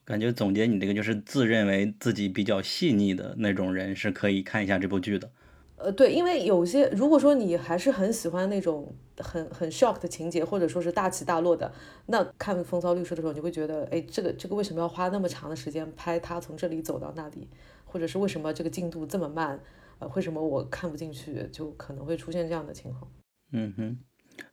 [0.05, 5.29] 感觉总结你这个就是自认为自己比较细腻的那种人是可以看一下这部剧的。
[5.77, 11.71] 呃，对，因为有些如果说你还是很喜欢那种很很 shock 的情节，或者说是大起大落的，
[12.07, 17.47] 那看《风骚律师》的时候，你会觉得，哎，这个这个为什么要花那么长的时间拍他从这里走到那里？
[17.91, 19.59] 或者是为什么这个进度这么慢，
[19.97, 23.11] 呃，为什么我看不进去，就可能会出现这样的情况。
[23.51, 23.97] 嗯哼，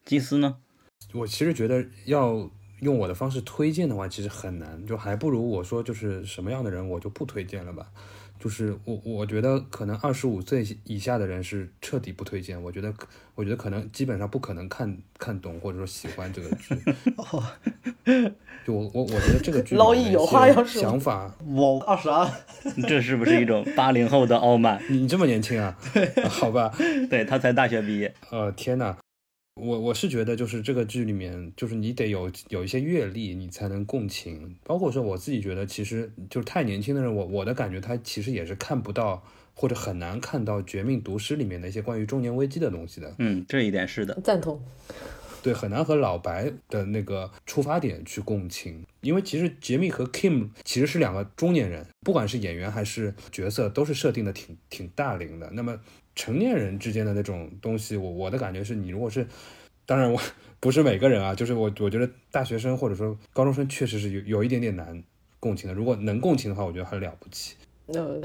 [0.07, 0.57] 祭司呢？
[1.13, 7.93] 我其实觉得要用我的方式推荐的话，其实很难，就还不如我说就是什么样的人我就不推荐了吧。
[8.39, 12.61] 就是我我觉得可能二十五岁以下的人是彻底不推荐。
[12.63, 12.93] 我觉得
[13.35, 16.75] 我觉得可能基本上不可能看看懂或者说喜欢这个剧。
[17.17, 17.43] 哦，
[18.67, 22.29] 就我我我觉得这个剧老易有话要说想法，我二十二，
[22.89, 24.81] 这是不是一种八零后的傲慢？
[24.89, 25.77] 你这么年轻啊？
[26.29, 26.73] 好吧，
[27.11, 28.15] 对他才大学毕业。
[28.31, 28.97] 呃，天呐，
[29.57, 34.55] 我我是觉得就是这个剧里面，就是你得有有一些阅历，你才能共情。
[34.65, 43.15] 包括说我自己觉得，其实就是太年轻的人，我我的感觉他其实也是看不到或者很难看到《绝命毒师》里面的一些关于中年危机的东西的。
[43.19, 44.21] 嗯，这一点是的。
[44.23, 44.63] 赞同。
[45.43, 55.49] 对，很难和老白的那个出发点去共情，因为其实杰米和 Kim 其实是两个中年人，不管是演员还是角色，都是设定的挺挺大龄的。
[55.53, 55.79] 那么
[56.17, 59.25] 成年人之间的那种东西，我我的感觉是你如果是，
[59.85, 60.21] 当然我
[60.59, 65.01] 不是每个人啊，就是我我觉得大学生或者说高中生确实是有有一点点难
[65.39, 65.75] 共情的。
[65.75, 67.55] 如果能共情的话，我觉得很了不起。
[67.87, 68.01] 那，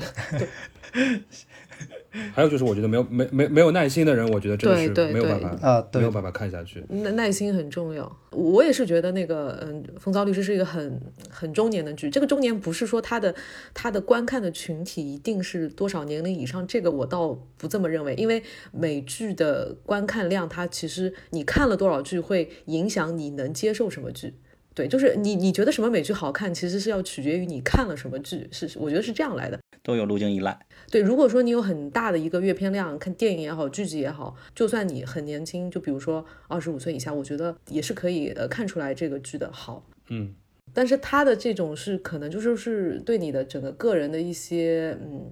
[2.33, 6.83] 还有就是，我觉得没有没没没有耐心的人，我觉得真的是没有办法啊没有办法看下去。
[6.89, 8.17] 耐耐心很重要。
[8.31, 12.09] 我也是觉得那个，嗯，《风骚律师》是一个很很中年的剧。
[12.09, 13.33] 这个中年不是说他的
[13.73, 18.13] 他的观看的群体一定是多少年龄以上，这个我倒不这么认为。
[18.15, 24.33] 因为美剧的观看量，它其实你看了多少剧，会影响你能接受什么剧。
[24.73, 29.59] 对，就是你你觉得什么美剧好看，其实是要取决于你看了什么剧，是我觉得是这样来的。
[29.83, 30.57] 都有路径依赖。
[30.91, 39.85] 对，如果说你有很大的一个阅片量，看电影也好，剧集也好，就算你很年轻，就比如说二十五岁以下，我觉得也是可以呃看出来这个剧的好。
[40.09, 40.35] 嗯，
[40.73, 45.31] 但是他的这种是可能就是是对你的整个个人的一些嗯，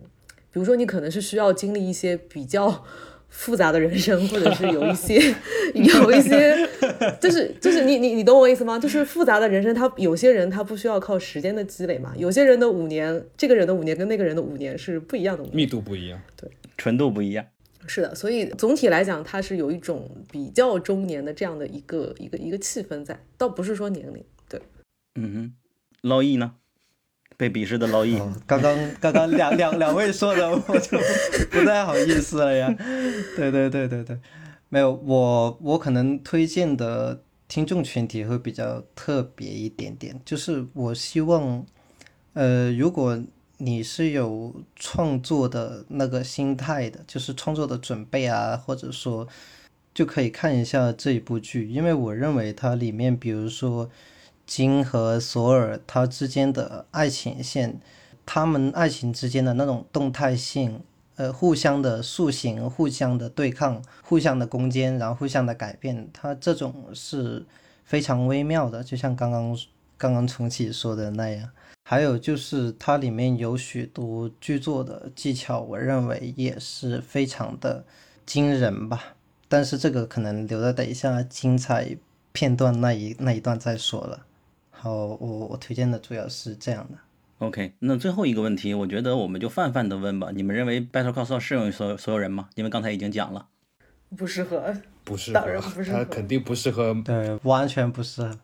[0.49, 2.85] 比如说你可能是需要经历一些比较
[3.29, 5.15] 复杂的人生，或者是有一些
[5.73, 6.67] 有一些，
[7.21, 8.77] 就是就是你你你懂我意思吗？
[8.77, 15.55] 就是复杂的人生，他有些人他不需要靠时间的积累嘛，有些人的五年，这个人的五年跟那个人的五年是不一样的五年。
[15.55, 16.21] 密度不一样。
[16.35, 17.45] 对纯度不一样。
[17.87, 24.23] 是的，所以总体来讲，它是有一种比较中年的这样的一个一个一个气氛在，倒不是说年龄。
[24.47, 24.61] 对，
[25.15, 25.53] 嗯哼，
[26.07, 26.55] 捞易呢？
[27.39, 28.17] 被鄙视的捞易。
[28.17, 30.99] 哦，刚刚刚刚两两两位说的，我就
[31.49, 32.67] 不太好意思了呀。
[33.37, 34.19] 对对对对对，
[34.67, 41.65] 没有我我可能推荐的听众群体会比较特别一点点，就是我希望，
[42.33, 43.17] 呃，如果
[43.55, 49.25] 你是有创作的那个心态的，就是创作的准备啊，或者说
[49.93, 53.89] 就可以看一下这一部剧，因为我认为它里面，比如说
[54.49, 57.79] 金和索尔他之间的爱情线，
[58.25, 60.81] 他们爱情之间的那种动态性，
[61.17, 67.45] 呃，互相的塑形、互相的对抗、互相的攻坚，然后互相的改变，它这种是
[67.85, 69.55] 非常微妙的，就像刚刚
[69.95, 71.47] 刚刚重启说的那样。
[71.83, 77.85] 还有就是它里面有许多剧作的技巧，我认为也是非常的
[78.25, 79.13] 惊人吧。
[79.47, 81.95] 但是这个可能留到等一下精彩
[82.31, 84.25] 片段那一那一段再说了。
[84.81, 86.97] 好，我我推荐的主要是这样的。
[87.39, 90.29] OK，那最后一个问题，我觉得我们就泛泛的问吧。
[90.33, 92.47] 你们认为 Better Call Saul 适用于所有所有人吗？
[92.55, 93.47] 因为刚才已经讲了。
[94.15, 94.73] 不适合。
[95.03, 96.95] 不适当然合，不适合他肯定不适合。
[97.03, 98.39] 对，完全不适合。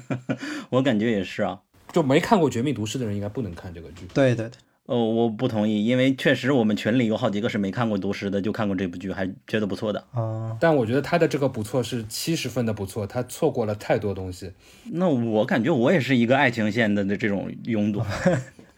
[0.70, 1.60] 我感觉也是啊。
[1.92, 4.06] 就没看过《绝命毒师》的人应该不能看这个剧。
[4.14, 10.04] 对对对，哦，我不同意，因为确实我们群里有好几个是没看过《毒师》的，就看过这部剧，还觉得不错的。
[10.12, 14.52] 啊、但我觉得他的这个不错是七十分的不错，他错过了太多东西。
[14.92, 18.00] 那我感觉我也是一个爱情线的这种拥堵。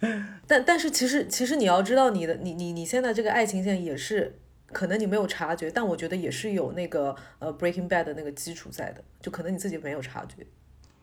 [0.47, 4.35] 但但是其实其实你要知道，你的你你你现在这个爱情线也是，
[4.73, 10.47] 可能你没有察觉，但我觉得也是有那个呃 Breaking Bad 的那个基础在的，就可能你自己没有察觉。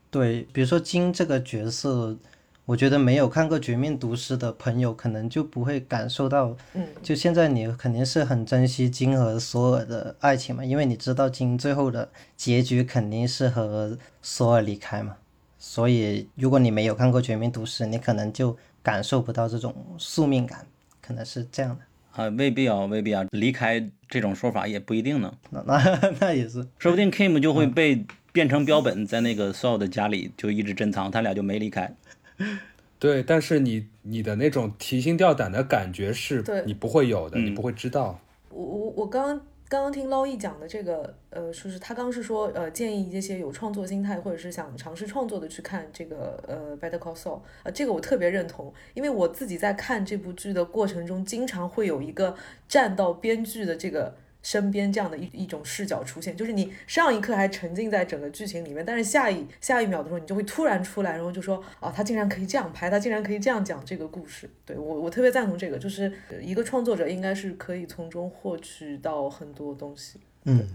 [0.10, 2.18] 对，比如说金这个角色，
[2.66, 6.58] 我觉得没有看过《绝命毒师》的朋友，可能就不会感受到。
[6.74, 15.16] 嗯，就现在你肯定是很珍惜金和索尔的爱情嘛，因为你知道金最后的结局肯定是和索尔离开嘛，
[15.60, 20.66] 所以如果你没有看过《绝命毒师》，你可能就感受不到这种宿命感，
[21.02, 22.24] 可能是这样的。
[22.24, 25.32] 啊，未必啊，未必啊，离开这种说法也不一定呢。
[25.52, 31.94] 那那那也是，说不定 Kim 就会被变成标本，在那个 Saul 的家里就一直珍藏，他俩就没离开。
[32.98, 38.20] 对，但是你你的那种提心吊胆的感觉是对你不会有的，嗯你不会知道。
[38.50, 52.36] 我我我刚刚刚刚听捞一讲的这个，呃，就是他刚是说，呃，建议这些有创作心态或者是想尝试创作的去看这个，呃，《Better Call Saul》，呃，这个我特别认同，因为我自己在看这部剧的过程中，经常会有一个
[52.68, 54.16] 站到编剧的这个。
[54.46, 64.48] 身边这样的一一种视角出现，就是你上一刻还沉浸在整个剧情里面，但是下一下一秒的时候，你就会突然出来，然后就说啊，他竟然可以这样拍，他竟然可以这样讲这个故事。
[64.64, 70.20] 对我，我特别赞同这个，就是一个创作者应该是可以从中获取到很多东西。
[70.44, 70.68] 嗯，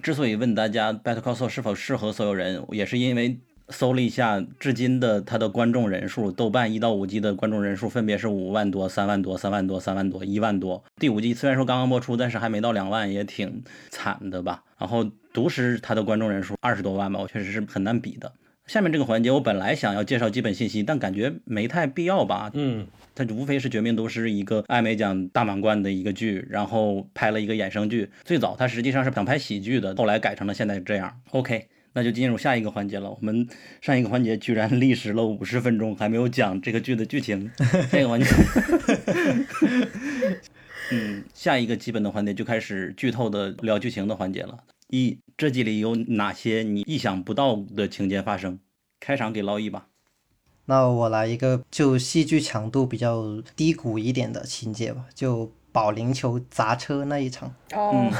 [0.00, 3.40] 之所以问大家《Better Castle》是否适合所有人，也是因为。
[3.68, 10.82] 搜了一下，至今的它的观众人数，豆瓣一到五季的观众人数分别是五万多、三万多、三万多、三万多、一万多。
[11.00, 14.62] 第五季虽然说刚刚播出，但是还没到两万，也挺惨的吧。
[14.78, 18.32] 然后毒师它的观众人数二十多万吧，我确实是很难比的。
[18.66, 22.50] 下面这个环节，我本来想要介绍基本信息，但感觉没太必要吧。
[22.54, 28.10] 嗯，它无非是《绝命毒师》一个艾美奖大满贯的一个剧，然后拍了一个衍生剧。
[28.24, 31.20] 最早它实际上是想拍喜剧的，后来改成了现在这样。
[31.30, 31.68] OK。
[31.96, 33.10] 那就进入下一个环节了。
[33.10, 33.48] 我们
[33.80, 37.50] 上一个环节居然历时了五十分钟，还没有讲这个剧的剧情。
[37.90, 38.26] 下一个环节，
[40.92, 44.58] 嗯，下一个基本的环节就开始剧透的聊剧情的环节了。
[44.88, 48.58] 一，这集里有哪些你意想不到的情节发生？
[49.00, 49.86] 开场给捞一把。
[50.66, 55.50] 那我来一个就戏剧强度比较低谷一点的情节吧，就。
[55.76, 58.10] 保龄球砸车那一场，哦，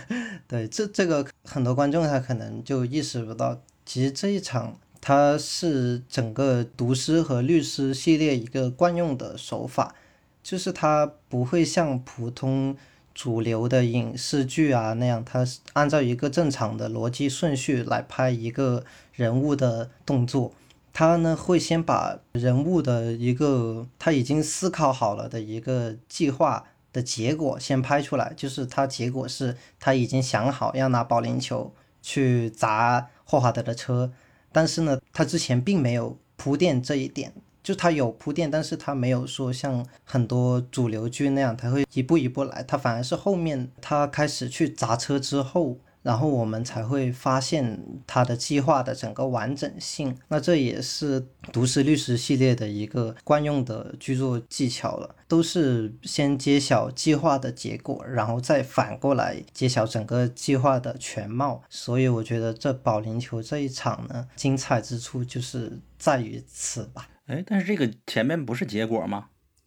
[0.46, 9.94] 对，这这个很多观众他可能就意识不到，其实这一场它是整个毒师和律师系列一个惯用的手法，
[10.42, 12.76] 就是它不会像普通
[13.14, 20.52] 主流的影视剧啊那样，它是按照一个正常的逻辑顺序来拍一个人物的动作，
[20.92, 26.66] 他呢会先把人物的一个他已经思考好了的一个计划。
[26.96, 34.10] 的结果先拍出来，就是他结果是他已经想好要拿保龄球去砸霍华德的车，
[34.50, 45.76] 但是呢，他之前并没有铺垫这一点，就他有铺垫，但是他没有说像很多主流剧那样，他会一步一步来，他反而是后面他开始去砸车之后。
[46.06, 50.16] 然后我们才会发现他的计划的整个完整性。
[50.28, 51.20] 那这也是
[51.52, 61.60] 《毒师律师》系列的一个惯用的剧作技巧了，都是先揭晓计划的结果，然后再反过来揭晓整个计划的全貌。
[61.68, 67.08] 所以我觉得这保龄球这一场呢，精彩之处就是在于此吧。
[67.26, 69.26] 哎，但是这个前面不是结果吗？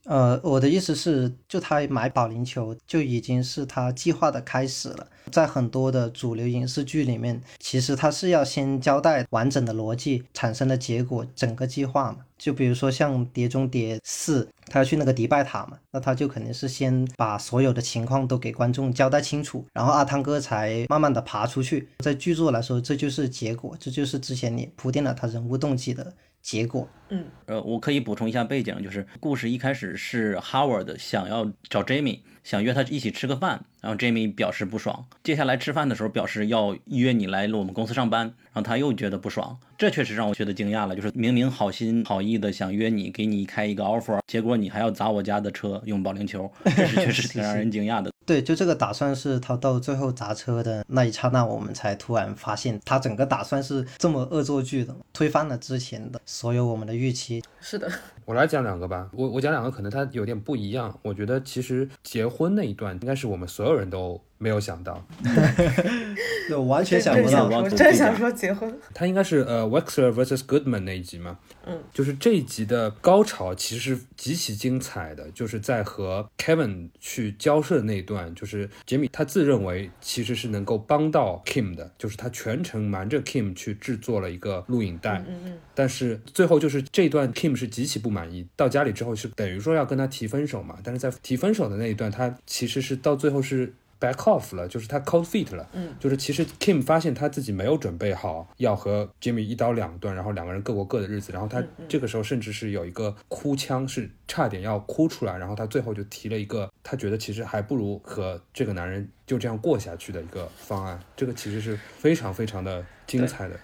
[0.09, 5.05] 呃，我的意思是，就他买保龄球就已经是他计划的开始了。
[5.31, 12.17] 在很多的主流影视剧里面，其实他是要先交代完整的逻辑产生的结果，整个计划嘛。
[12.39, 21.87] 就比如说像《碟中谍四》，他要去那个迪拜塔嘛，那他就肯定是先把所有的情况都给观众交代清楚，然后阿汤哥才慢慢的爬出去。
[21.99, 26.11] 在剧作来说，这就是结果，这就是之前你铺垫了他人物动机的。
[26.41, 32.19] 结果，嗯，呃，我可以补充一下背景，就是故事一开始是 Howard 想要找 Jamie，
[32.49, 48.11] 想约他一起吃个饭，然后 Jamie 表示不爽，接下来吃饭的时候表示要约你来我们公司上班，然后他又觉得不爽，这确实让我觉得惊讶了，就是明明好心好意的想约你，给你开一个 offer，结果你还要砸我家的车用保龄球，这是确实挺让人惊讶的。
[48.25, 57.43] 对，就这个打算是他到最后砸车的那一刹那，我们才突然发现他整个打算是这么恶作剧的，推翻了之前的所有我们的预期。
[57.59, 57.91] 是的，
[58.29, 60.99] 我来讲两个吧，我我讲两个可能它有点不一样。
[61.01, 64.21] 我觉得其实结婚那一段应该是我们所有人都。
[64.41, 65.05] 没有想到，
[66.49, 67.67] 就完全想不到。
[67.69, 68.73] 真想说结婚。
[68.93, 71.37] 他应该是呃，Wexler vs Goodman 那一集嘛。
[71.65, 85.17] 嗯，就是这一集的高潮其实是极其精彩的，就是在和 Kevin 去交涉的那一段，就是杰米他自认为其实是能够帮到 Kim 的，就是他全程瞒着 Kim 去制作了一个录影带。
[85.27, 85.57] 嗯嗯。
[85.75, 90.77] 但是最后就是这段 Kim 是极其不满意，到家里之后是等于说要跟他提分手嘛。
[90.81, 93.73] 但是在提分手的那一段，他其实是到最后是。
[93.99, 113.59] Back off 了，就是他 cold feet 了，嗯，就是其实 Kim 发现他自己没有准备好要和 Jimmy 一刀两断，然后两个人各过各的日子，然后他这个时候甚至是有一个哭腔，是差点要哭出来，然后他最后就提了一个他觉得其实还不如和这个男人就这样过下去的一个方案，这个其实是非常非常的精彩的。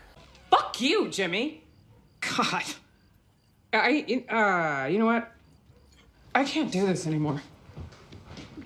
[0.50, 1.60] Fuck you, Jimmy.
[2.22, 2.64] God,
[3.72, 5.26] I, uh, you know what?
[6.32, 7.40] I can't do this anymore.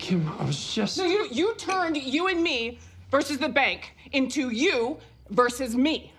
[0.00, 0.96] Kim, I was just.
[0.96, 2.78] So you you turned you and me
[3.10, 4.98] versus the bank into you
[5.30, 6.12] versus me.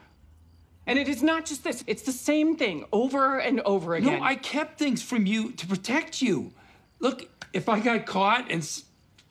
[0.88, 4.20] And it is not just this, it's the same thing over and over again.
[4.20, 6.53] No, I kept things from you to protect you.
[6.99, 8.68] Look, if I got caught and,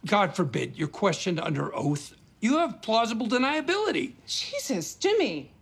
[0.07, 4.12] God forbid, you're questioned under oath, You have plausible deniability.
[4.27, 5.53] Jesus, Jimmy.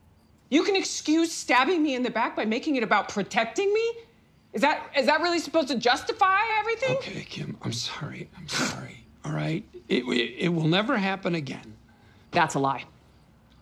[0.50, 3.92] You can excuse stabbing me in the back by making it about protecting me?
[4.52, 6.96] Is that is that really supposed to justify everything?
[6.96, 8.28] Okay, Kim, I'm sorry.
[8.36, 9.04] I'm sorry.
[9.24, 9.64] All right?
[9.88, 11.74] It, it, it will never happen again.
[12.30, 12.84] That's a lie.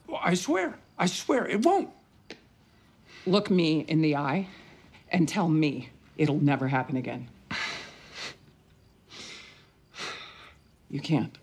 [0.07, 0.79] Well, I swear.
[0.99, 1.91] I swear it won't.
[3.27, 4.47] Look me in the eye
[5.11, 7.29] and tell me it'll never happen again.
[10.89, 11.37] You can't.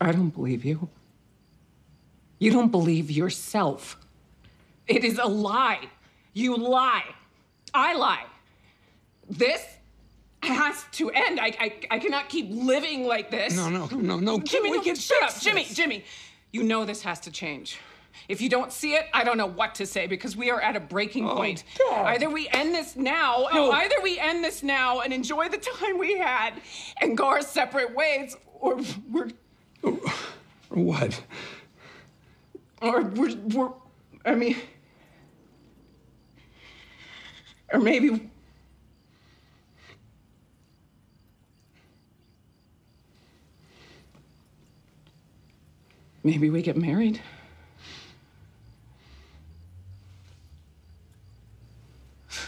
[0.00, 0.88] I don't believe you.
[2.38, 3.96] You don't believe yourself.
[4.86, 5.88] It is a lie.
[6.34, 7.04] You lie.
[7.76, 8.24] I lie.
[9.28, 9.62] This
[10.42, 11.38] has to end.
[11.40, 13.54] I, I, I cannot keep living like this.
[13.54, 14.38] No, no, no, no.
[14.40, 15.74] Jimmy, we no, can shut up, Jimmy, this.
[15.74, 16.04] Jimmy.
[16.52, 17.78] You know this has to change.
[18.28, 20.74] If you don't see it, I don't know what to say because we are at
[20.74, 21.64] a breaking oh, point.
[21.78, 22.06] God.
[22.06, 23.70] Either we end this now, No.
[23.72, 26.54] either we end this now and enjoy the time we had
[27.00, 29.28] and go our separate ways, or we're
[30.70, 31.22] What?
[32.82, 33.72] or we're, we're
[34.24, 34.56] I mean
[37.72, 38.30] or maybe
[46.22, 47.20] maybe we get married.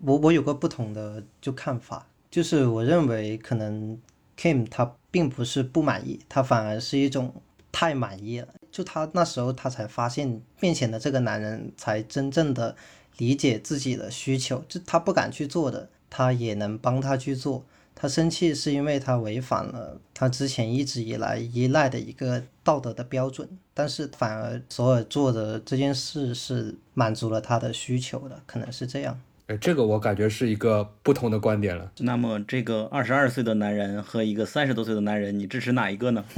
[0.00, 4.00] 我我有个不同的就看法，就是我认为可能
[4.36, 7.42] Kim 他并不是不满意，他反而是一种
[7.74, 8.46] 太满意了。
[8.70, 12.76] 就他那时候他才发现面前的这个男人才真正的
[13.18, 17.64] 理解自己的需求，就他不敢去做的，他也能帮他去做。
[17.96, 29.20] 他生气是因为他违反了他之前一直以来依赖的一个道德的标准，但是反而索尔做的这件事是满足了他的需求的，可能是这样。
[29.46, 31.92] 哎，这个我感觉是一个不同的观点了。
[31.98, 36.24] 那么这个二十二岁的男人和一个三十多岁的男人，你支持哪一个呢？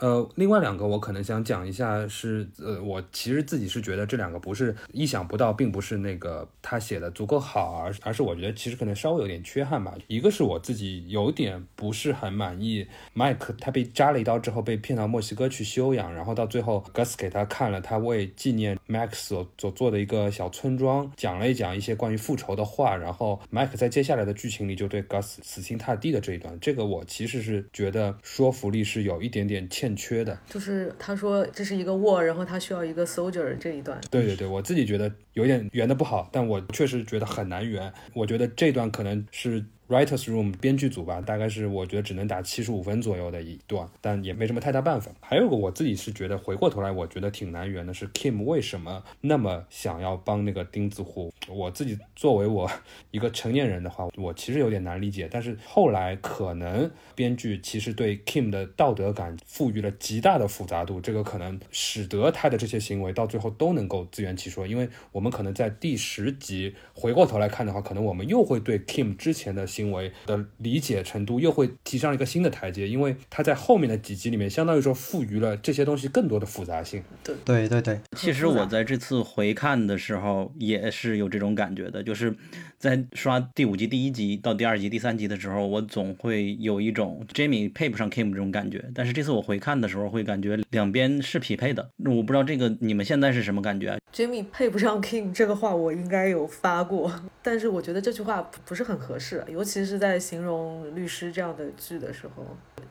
[0.00, 9.94] 呃，另外两个我可能想讲一下是，呃，我其实自己是觉得这两个不是意想不到，并不是那个他写的足够好，而而是我觉得其实可能稍微有点缺憾吧。
[10.06, 30.38] 一个是我自己有点不是很满意，Mike 他被扎了一刀之后被骗到墨西哥去休养，然后到最后 Gus 给他看了他为纪念 Max 所所做的一个小村庄，讲了一讲一些关于复仇的话，然后 Mike 在接下来的剧情里就对 Gus 死心塌地的这一段，这个我其实是觉得说服力是有一点点欠缺的。
[30.48, 34.00] 就是他说这是一个 war，然后他需要一个 soldier 这一段。
[34.10, 37.92] 对对对，我自己觉得有点圆的不好，但我确实觉得很难圆。
[38.14, 45.10] 我觉得这段可能是 writers room 编剧组吧，大概是我觉得只能打七十五分左右的一段，但也没什么太大办法。
[45.20, 51.32] 还有个我自己是觉得回过头来，我觉得挺难圆的是 Kim 为什么那么想要帮那个钉子户。
[51.48, 52.70] 我自己作为我
[53.10, 55.28] 一个成年人的话，我其实有点难理解。
[55.28, 64.64] 但是后来可能编剧其实对 Kim 的道德感赋予了极大的复杂度，这个可能使得他的这些行为到最后都能够自圆其说。
[64.64, 77.02] 因为我们可能在第十集回过头来看的话，可能我们又会对 Kim 之前的为的理解程度又会提上一个新的台阶，因为他在后面的几集里面，相当于说赋予了这些东西更多的复杂性。
[77.24, 82.34] 对对对对，其实我在这次回看的时候也是有这种感觉的，就是
[82.78, 88.84] 在刷第五集第一集到第二集第三集的时候，我总会有一种 Jamie 配不上 Kim 这种感觉。
[88.94, 91.90] 但是这次我回看的时候，会感觉两边是匹配的。
[91.98, 97.12] 我不知道这个你们现在是什么感觉啊？Jamie 配不上 King 这个话我应该有发过，
[97.42, 102.44] 但是我觉得这句话不不是很合适，尤其是在形容律师这样的剧的时候，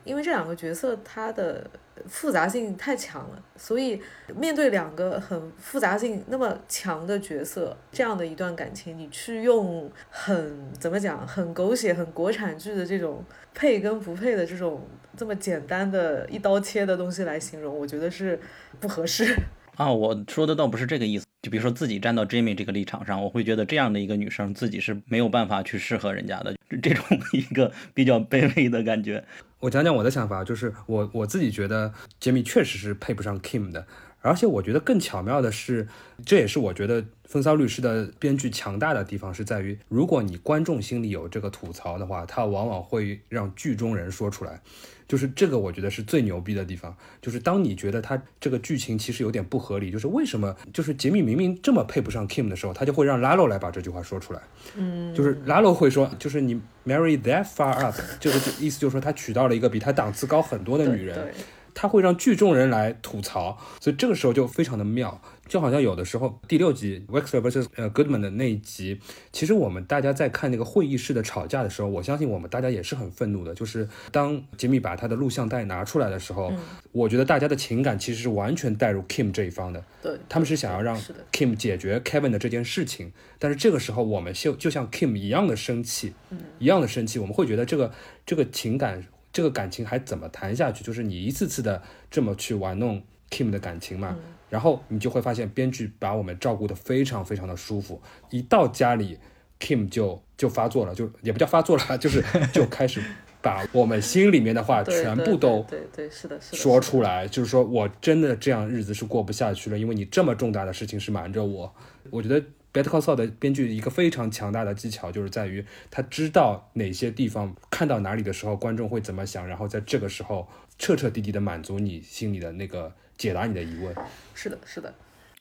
[0.04, 1.68] 因为这两个角色他的
[2.06, 4.00] 复杂性太强了，所以
[4.34, 13.22] 面对两个很复杂性那么强的角色，这样的一段感情，你去用很怎么讲，很狗血、很国产剧的这种
[13.52, 14.80] 配跟不配的这种
[15.16, 18.40] 这么简单的一刀切的东西来形容，我觉得是
[18.78, 19.36] 不合适。
[19.76, 21.26] 啊，我说的倒不是这个意思。
[21.42, 29.24] 就比如说自己站到 Jimmy 这个立场上，我会觉得这样的一个女生自己是没有办法去适合人家的，这种 一个比较卑微的感觉。
[29.60, 33.86] 我讲讲我的想法，就是我我自己觉得 Jimmy 确实是配不上 Kim 的，
[34.20, 35.88] 而且我觉得更巧妙的是，
[36.24, 44.60] 这也是我觉得《风骚律师》的编剧强大的地方，是在于如果你观众心里有这个吐槽的话，他往往会让剧中人说出来。
[45.08, 46.96] 就是这个，我觉得是最牛逼的地方。
[47.20, 54.40] 就是当你觉得他这个剧情其实有点不合理，就是为什么就是杰米明明这么配不上 Kim 的时候，他就会让拉 o 来把这句话说出来。
[54.76, 56.54] 嗯，就是拉 o 会说，就是你
[56.86, 61.16] marry that far up，这个意思就是说他娶到了一个比他档次高很多的女人。
[61.16, 61.32] 对，
[61.74, 65.20] 它会让剧中人来吐槽，所以这个时候就非常的妙。
[65.48, 69.00] 就好像有的时候第六集 Wexler vs 呃 Goodman 的那一集，
[69.32, 73.52] 其实我们大家在看那个会议室的吵架的时候，我相信我们大家也是很愤怒的。
[73.52, 76.52] 就是当杰米把他的录像带拿出来的时候，
[76.92, 79.84] 我觉得大家的情感其实是完全带入 Kim 这一方的。
[80.00, 80.96] 对，他们是想要让
[81.32, 86.12] Kim 解决 Kevin 的这件事情，但是这个时候我们就就像 Kim 一样的生气，
[86.60, 87.92] 一样的生气，我们会觉得这个
[88.24, 90.82] 这个情感这个感情还怎么谈下去？
[90.84, 94.16] 就是你一次次的这么去玩弄 Kim 的感情嘛，
[94.48, 98.00] 然后你就会发现编剧把我们照顾的非常非常的舒服，
[98.30, 99.18] 一到家里
[99.60, 103.00] Kim 就就发作了，就也不叫发作了，就是 就开始
[103.40, 111.72] 把我们心里面的话全部都对对对是的是的说出来，就是说我真的这样日子是过不下去了，因为你这么重大的事情是瞒着我。
[112.10, 112.40] 我觉得
[112.72, 120.48] 《Better Call Saul》的编剧一个非常强大的技巧，就是在于他知道哪些地方看到哪里的时候，观众会怎么想，然后在这个时候
[120.78, 123.94] 彻彻底底的满足你心里的那个解答你的疑问。
[124.34, 124.94] 是的是的，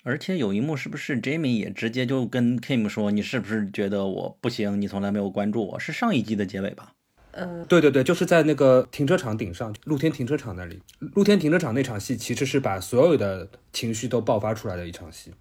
[0.03, 4.81] 而且有一幕是不是 Jamie 也直接就跟 Kim 说：“你是不是觉得我不行？
[4.81, 6.93] 你从来没有关注我？”是上一季的结尾吧？
[7.31, 10.81] 嗯，对对对，就是在那个停车场顶上，露天停车场那里，
[11.13, 15.31] 露天停车场那场戏其实是把所有的情绪都爆发出来的一场戏。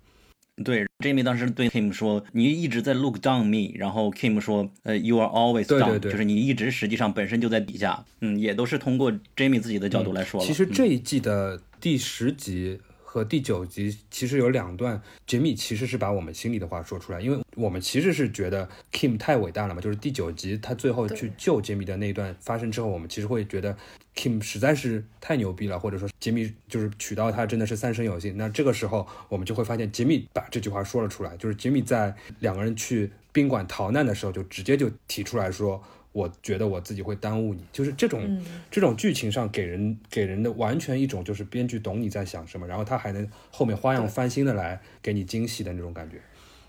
[0.65, 10.47] 对，Jamie 当时对 Kim 说：“你一直在 look down me。”然后 Kim 说：“呃，you are always down，对对就是你一直实际上本身就在底下。”嗯，也都是通过 Jamie 自己的角度来说了。
[10.47, 12.81] 其实嗯这一季的第十集
[13.11, 23.75] 和第九集其实有两段，杰米其实是把我们心里的话说出来，因为我们其实是觉得 Kim 太伟大了嘛，就是第九集他最后去救杰米的那一段发生之后，我们其实会觉得
[24.15, 28.37] Kim 实在是太牛逼了，或者说杰米就是娶到她真的是三生有幸。
[28.37, 35.83] 那这个时候我们就会发现杰米把这句话说了出来，就是杰米在两个人去宾馆逃难的时候，就直接就提出来说。
[36.13, 38.41] 我觉得我自己会耽误你，就是这种、
[38.71, 46.19] 这种剧情上给人给人的完全一种就是编剧懂你在想什么，然后他还能后面花样翻新的来给你惊喜的那种感觉。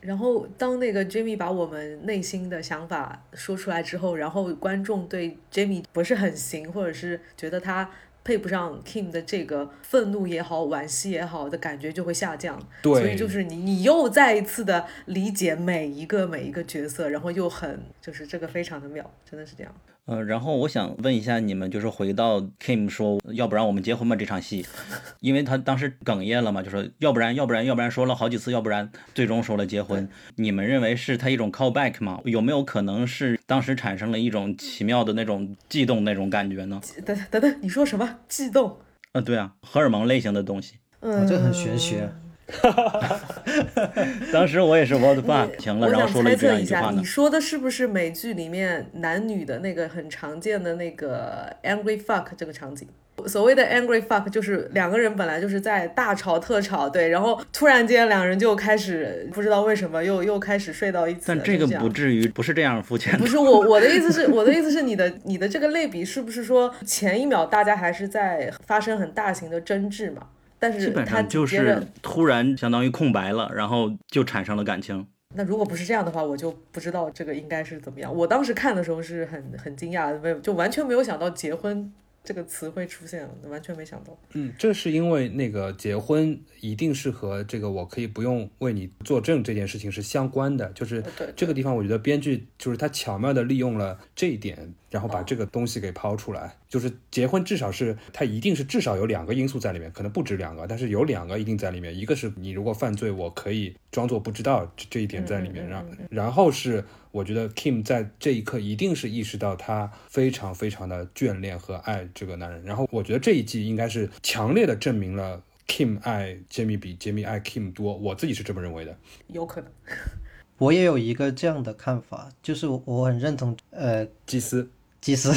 [0.02, 7.90] 然后当那个 Jamie 把我们内心的想法说出来之后，然后观众对 Jamie 不是很行，或者是觉得他
[8.30, 12.62] 配不上 Kim 的这个愤怒也好、惋惜也好的感觉就会下降。
[12.84, 19.74] 对所以就是你你又再一次的理解每一个每一个角色，然后又很就是这个非常的妙，真的是这样。
[20.10, 24.66] 呃，然后我想问一下你们，就是回到 Kim 说要不然我们结婚吧这场戏，
[25.22, 30.10] 因为他当时哽咽了嘛，就说要不然要不然要不然说了好几次要不然，最终说了结婚。
[30.38, 32.20] 你们认为是他一种 callback 吗？
[32.26, 36.82] 有没有可能是当时产生了一种奇妙的那种悸动那种感觉呢？
[37.06, 38.80] 等等等，你说什么悸动？
[39.12, 40.78] 啊，对啊，荷尔蒙类型的东西。
[41.02, 42.10] 嗯，哦这很玄学。
[44.34, 47.04] 当时我也是 what fuck 行了，我然后说了一这想猜测一下，样一句话呢你。
[47.04, 52.88] 说的是不是美剧里面男女的那个很常见的那个 angry fuck 这个场景？
[53.28, 61.24] 所谓的 angry fuck 就是两个人本来就是在大吵特吵，对，然后突然间两人就开始不知道为什么又又开始睡到一起了。
[61.28, 63.28] 但这个不至于，不是这样肤浅不。
[63.28, 70.28] 是我我的意思是，我的意思是你的你的这个类比是不是说前一秒大家还是在发生很大型的争执嘛？
[70.60, 75.08] 但是基本他上就是突然相当于空白了，然后就产生了感情。
[75.36, 78.14] 那如果不是这样的话，我就不知道这个应该是怎么样。
[78.14, 81.94] 我当时看的时候是很很惊讶的，没有就完全没有想到结婚
[82.24, 84.18] 这个词会出现，完全没想到。
[84.34, 91.04] 嗯，这是因为那个结婚一定是和这个我可以不用为你作证这件事情是相关的，就是
[91.36, 96.58] 这个地方，我觉得编剧就是他巧妙的利用了这一点，然后哦把这个东西给抛出来。
[96.68, 101.96] 就是结婚至少是它一定是至少有两个因素在里面，可能不止两个，但是有两个一定在里面。
[101.98, 118.96] 一个是你如果犯罪，我可以装作不知道这这一点在里面，然然后是我觉得 Kim 在这一刻一定是意识到他非常非常的眷恋和爱这个男人，然后我觉得这一季应该是强烈的证明了 Kim 爱 Jamie 比 Jamie 爱 Kim 多，我自己是这么认为的。
[119.28, 119.72] 有可能，
[120.58, 124.70] 我也有一个这样的看法，就是我我很认同，呃，祭司，
[125.02, 125.32] 祭司，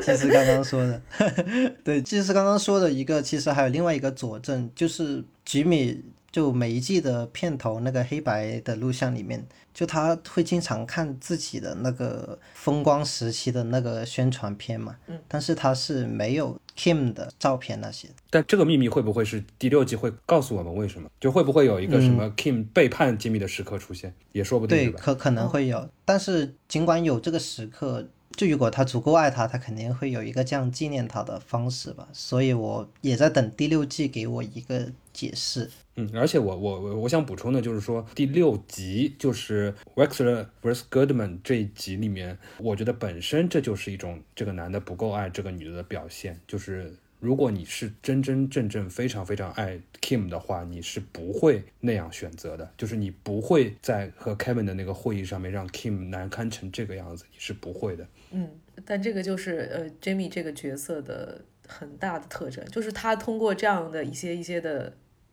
[0.00, 1.00] 祭司 刚刚说的，
[1.84, 18.08] 对，其实刚刚说的一个，其实还有另外一个佐证，就是吉米就每一季的片头那个黑白的录像里面，就他会经常看自己的那个风光时期的那个宣传片嘛，嗯，但是他是没有 Kim 的照片那些。
[18.30, 21.08] 但这个秘密会不会是第六季会告诉我们为什么？
[21.20, 32.08] 就会不会有一个什么 Kim 背叛吉米的时刻出现，也说不定，对，可可能会有，但是尽管有这个时刻，就如果他足够爱她，他肯定会有一个这样纪念他的方式吧。
[32.12, 35.70] 所以我也在等第六季给我一个解释。
[35.96, 58.04] 嗯，而且我我我我想补充的就是说，第六集就是 Wexler vs Goodman 这一集里面，我觉得本身这就是一种这个男的不够爱这个女的的表现，就是如果你是真真正正非常非常爱 Kim 的话，你是不会那样选择的，就是你不会在和 Kevin 的那个会议上面让 Kim 难堪成这个样子，你是不会的。
[58.32, 58.50] 嗯，
[58.84, 64.92] 但这个就是呃，Jamie 这个角色的很大的特征，就是他通过这样的一些一些的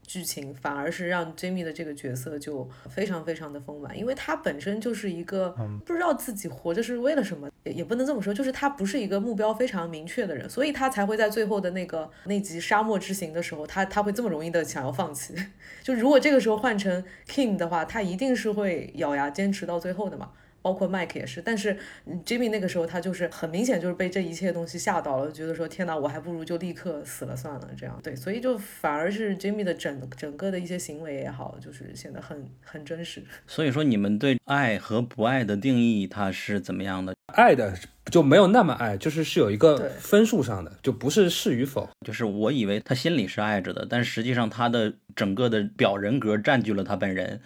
[0.09, 5.55] 剧情，反而是让 Jamie 的这个角色就非常非常的丰满，因为他本身就是一个
[5.85, 15.35] 不知道自己活着是为了什么，也也不能这么说，就是他不是一个目标非常明确的人，所以他才会在最后的那个那集沙漠之行的时候，他他会这么容易的想要放弃。
[15.83, 20.31] 就如果这个时候换成 King 的话，他一定是会咬牙坚持到最后的嘛。
[20.61, 21.77] 包括 Mike 也是，但是
[22.25, 33.23] Jimmy 那个时候他就是很明显就是被这一切东西吓到了，觉得说天哪，我还不如就立刻死了算了，这样对，所以就反而是 Jimmy 的整整个的一些行为也好，就是显得很很真实。
[33.47, 37.13] 所以说，你们对爱和不爱的定义，它是怎么样的？
[37.33, 37.73] 爱的
[38.05, 41.87] 就没有那么爱，就是是有一个分数上的，就不是是与否。
[42.05, 47.39] 就是我以为他心里是爱着的，但实际上他的整个的表人格占据了他本人。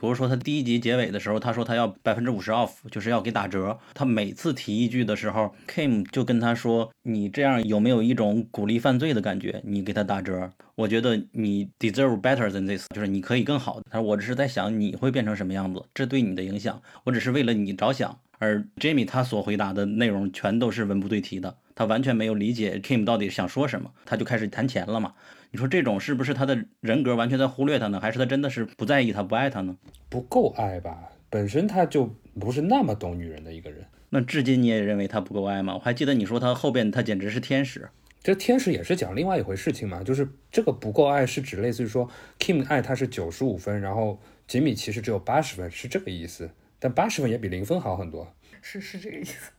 [0.00, 3.78] 比如说，他第一集结尾的时候，他说他要百分之五十 off，就是要给打折。
[3.92, 9.60] 他每次提一句的时候，Kim 就跟他说：“你这样有没有一种鼓励犯罪的感觉？
[9.62, 13.84] 你给他打折，我觉得你 deserve better than this，就是你可以更好的。
[13.90, 18.18] 他说我只是在想你会变成什么样子，这对你的影响，我只是为了你着想。
[18.38, 25.12] 而 Jamie 他所回答的内容全都是文不对题的，他完全没有理解 Kim 到底想说什么，他就开始谈钱了嘛。”
[25.52, 27.98] 你说这种是不是他的人格完全在忽略他呢？
[28.00, 29.76] 还是他真的是不在意他、不爱他呢？
[30.08, 33.84] 不够爱吧，本身他就不是那么懂女人的一个人。
[34.10, 35.74] 那至今你也认为他不够爱吗？
[35.74, 37.88] 我还记得你说他后边他简直是天使。
[38.22, 46.50] 这天使也是讲另外一回事情嘛，就是这个不够爱是指类似于说 Kim 爱他是九十五分，然后吉米其实只有八十分，是这个意思。
[46.78, 48.34] 但八十分也比零分好很多。
[48.62, 49.50] 是是这个意思。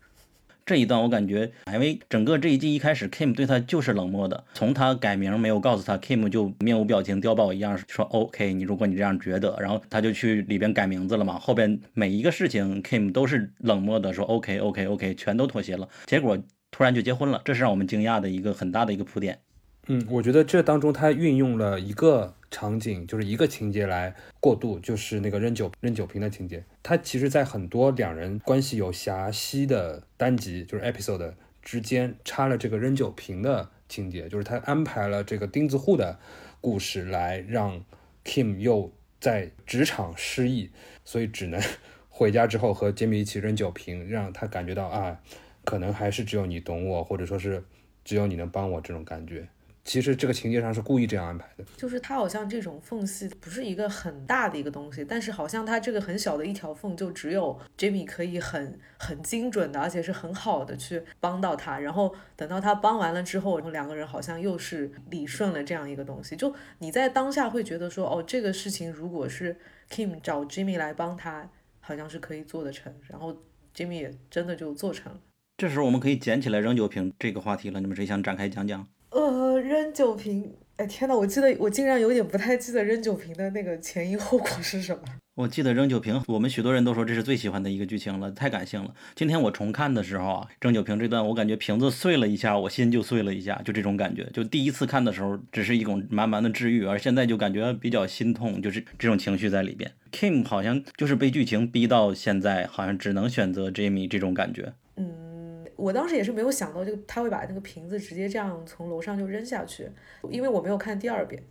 [0.71, 4.41] 这一段我感觉，因为整个这一季一开始，Kim 对他就是冷漠的。
[4.53, 8.53] 从他改名没有告诉他，Kim 就面无表情，碉堡一样说 OK。
[8.53, 11.37] 你如果你这样觉得，然后他就去里边改名字了嘛。
[11.37, 15.89] 后边每一个事情，Kim 都是冷漠的说 OK OK OK，全都妥协了。
[16.05, 16.39] 结果
[16.71, 19.39] 突然就结婚了，这是让我们惊讶的一个很大的一个铺垫。
[19.87, 22.35] 嗯，我觉得这当中他运用了一个。
[22.53, 26.61] 场景就是一个情节来过渡，就是那个扔酒扔酒瓶的情节。
[26.83, 36.19] 他其实，在很多两人关系有狭隙的单集，就是 episode 之间插了这个扔酒瓶的情节，就是他安排了这个钉子户的
[36.59, 37.85] 故事，来让
[38.25, 40.71] Kim 又在职场失意，
[41.05, 41.61] 所以只能
[42.09, 45.21] 回家之后和杰米一起扔酒瓶，让他感觉到啊，
[45.63, 47.63] 可能还是只有你懂我，或者说是
[48.03, 49.47] 只有你能帮我这种感觉。
[49.83, 61.79] 其实这个情节上是故意这样安排的，就是他好像这种缝隙不是一个很大的一个东西，但是好像他这个很小的一条缝，就只有 Jimmy 可以很很精准的，而且是很好的去帮到他。
[61.79, 66.35] 然后等到他帮完了之后，然后两个人好像又是理顺了这样一个东西。
[66.35, 69.57] 就你在当下会觉得说，哦，这个事情如果是
[69.89, 72.93] Kim 找 Jimmy 来帮他，好像是可以做得成。
[73.07, 73.35] 然后
[73.75, 75.19] Jimmy 也真的就做成了。
[75.57, 78.87] 这时候我们可以捡起来扔酒瓶这个话题了，你们谁想展开讲讲？
[79.11, 85.01] 呃，扔酒瓶，哎天呐，我记得我竟然有点不太记得扔酒瓶的那个前因后果是什么。
[85.35, 88.93] 我记得扔酒瓶，我们许多人都说这是最喜欢的一个剧情了，太感性了。
[89.15, 94.23] 今天我重看的时候啊，扔酒瓶这段，我感觉瓶子碎了一下，我心就碎了一下，就这种感觉。
[94.33, 99.91] 就第一次看的时候，只是一种满满的治愈，而现在就感觉比较心痛，就是这种情绪在里边。
[100.11, 104.73] Kim 好像就是被剧情逼到现在，好像只能选择 Jamie 这种感觉。
[104.95, 105.30] 嗯。
[105.75, 109.89] 我当时也是没有想到，就他会把那个瓶子直接这样从楼上就扔下去，
[110.29, 111.41] 因为我没有看第二遍。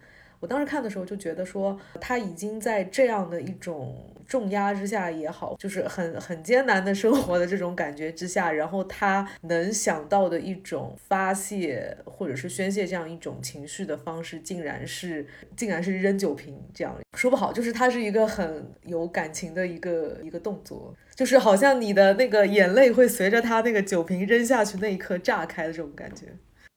[0.41, 26.27] 我当时看的时候就觉得说，他已经在这样的一种重压之下也好，就是很很艰难的生活的这种感觉之下，然后他能想到的一种发泄或者是宣泄这样一种情绪的方式，竟然是竟然是扔酒瓶这样，说不好，就是他是一个很有感情的一个一个动作，就是好像你的那个眼泪会随着他那个酒瓶扔下去那一刻炸开的这种感觉。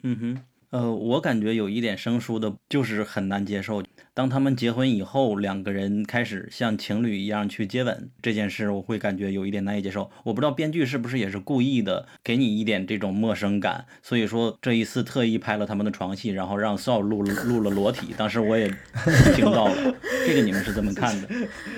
[0.04, 0.44] 嗯哼。
[0.74, 3.84] 呃，我感觉有一点生疏的，就是很难接受。
[4.12, 10.10] 当他们结婚以后，两个人开始像情侣一样去接吻这件事，我会感觉有一点难以接受。
[10.24, 13.86] 我不知道编剧是不是也是故意的，给你一点这种陌生感。
[14.02, 18.68] 所以说这一次特意拍了他们的床戏，然后让 Saul 录录了裸体，当时我也
[19.38, 19.96] 听到了。
[20.26, 21.30] 这个你们是怎么看的？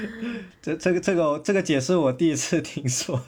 [0.63, 3.21] 这这个这个这个解释我第一次听说。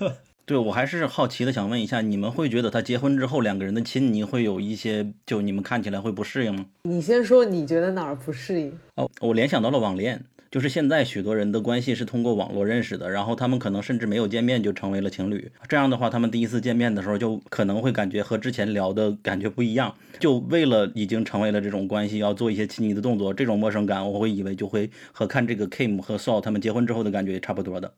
[0.47, 6.65] 对我还是好奇的，想问一下，你们会觉得他结婚之后两个人的亲昵会有一些，就你们看起来会不适应吗？
[6.83, 8.71] 你先说，你觉得哪儿不适应？
[8.95, 15.51] 哦，我联想到了网恋，就是现在许多人的关系是通过网络认识的，然后他们可能甚至没有见面就成为了情侣。
[15.67, 27.91] 这样的话，他们第一次见面的时候就可能会感觉和之前聊的感觉不一样，就为了已经成为了这种关系，要做一些亲昵的动作，这种陌生感，我会以为就会和看这个 Kim 和 Saul 他们结婚之后的感觉差不多的。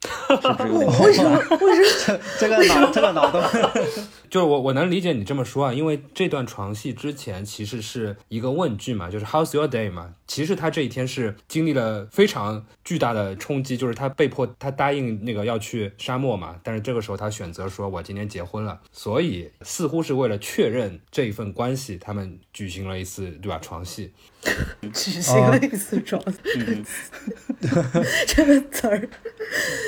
[0.40, 1.38] 是不是有点为什么？
[1.60, 2.18] 为什么？
[2.38, 3.42] 这个脑这个脑洞，
[4.30, 10.14] 就是我我能理解你这么说啊，因为这段床戏之前其实是一个问句嘛，就是 How's your day 嘛。
[10.26, 24.12] 其实他这一天是经历了非常巨大的冲击，就是他被迫他答应那个要去沙漠嘛，但是这个时候他选择说我今天结婚了，所以似乎是为了确认这一份关系，他们举行了一次对吧床戏。
[24.92, 26.20] 举行了一次床，
[28.26, 29.08] 这个词儿，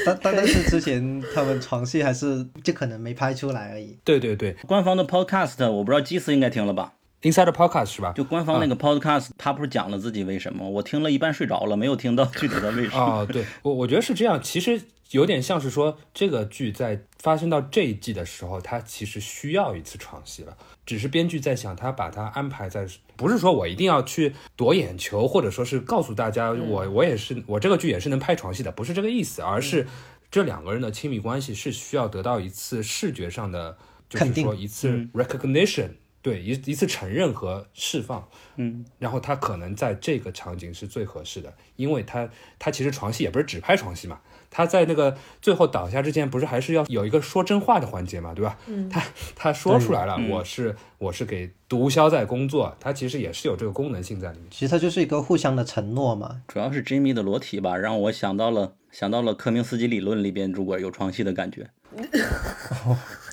[0.07, 3.99] 但但但是之前他们床戏还是就可能没拍出来而已。
[4.05, 6.93] 对对对官方的 Podcast，我不知道基斯应该听了吧？
[7.23, 8.13] ，Inside Podcast 是吧？
[8.15, 10.69] 就官方那个 Podcast，他不是讲了自己为什么？
[10.69, 12.99] 我听了一半睡着了，没有听到具体的为什么。
[12.99, 29.87] 哦，对我我觉得是这样，其实有点像是说这个剧在发生到这一季的时候，它其实需要一次床戏了，只是编剧在想他把它安排在，不是说我一定要去夺眼球，或者说是告诉大家我我也是我这个剧也是能拍床戏的，不是这个意思，而是
[30.31, 33.77] 这两个人的亲密关系是需要得到一次视觉上的，
[34.09, 35.91] 就是肯定说一次 recognition。
[36.23, 42.29] 对一一次承认和释放，嗯，然后他可能在这个场景是最合适的，因为他
[42.61, 48.57] 他其实床戏也不是只拍床戏嘛，他在那个最后倒下之前，不是还是要有一个说真话的环节嘛，对吧？
[48.69, 49.03] 嗯，他
[49.35, 54.47] 他说出来了，我是我是给毒枭在工作，他其实也是有这个功能性在里面。
[54.51, 56.43] 其实它就是一个互相的承诺嘛。
[56.47, 61.69] 主要是 Jimmy 的裸体吧，让我想到了想到了科明斯基理论里边如果有床戏的感觉。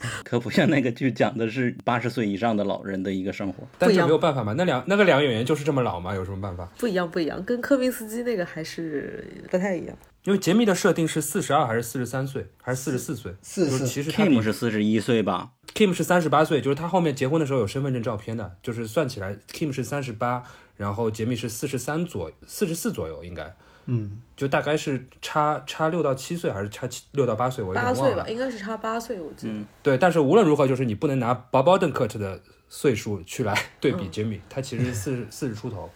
[0.23, 3.67] 可不像那个剧讲的是八十岁以上的老人的一个生活。
[3.77, 6.67] 但这不一样没有办法嘛，那两那个两个演员就是这么老嘛，有什么办法？
[6.77, 9.97] 不一样，不一样，跟科宾斯基那个还是不太一样。
[10.25, 20.43] 因为杰米的设定是四十二还是四十三岁，还是四十四岁？44就是其实 Kim 是四十一岁吧？Kim 是三十八岁，就是他后面结婚的时候有身份证照片的，就是算起来 Kim 是三十八，
[20.75, 23.55] 然后杰米是四十三左四十四左右应该，
[23.91, 27.99] 嗯，就大概是差差六到七岁还是差七六到八岁，我有点忘了。
[27.99, 29.53] 八岁吧，应该是差八岁，我记得。
[29.81, 35.89] 对，但是无论如何，就是你不能拿 Bob Odenkirk 的岁数去来对比杰米，他其实四十四十出头。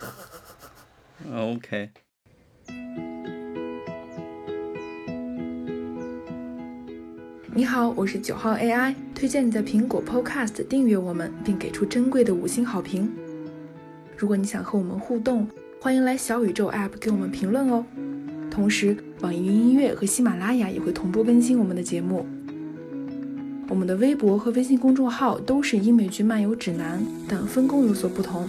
[1.30, 1.90] OK，
[7.52, 13.12] 你好，我是九号 AI，推荐你在苹果 Podcast 订阅我们，并给出珍贵的五星好评。
[14.16, 15.46] 如果你想和我们互动，
[15.86, 17.86] 欢迎来小宇宙 App 给我们评论哦。
[18.50, 22.26] 同时，网易云音乐和喜马拉雅也会同步更新我们的节目。
[23.68, 28.48] 我们的微博和微信公众号都是英美剧漫游指南，但分工有所不同。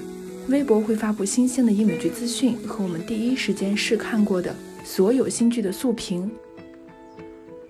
[0.50, 6.28] 微博会发布新鲜的英美剧资讯和我们第一时间试看过的所有新剧的速评。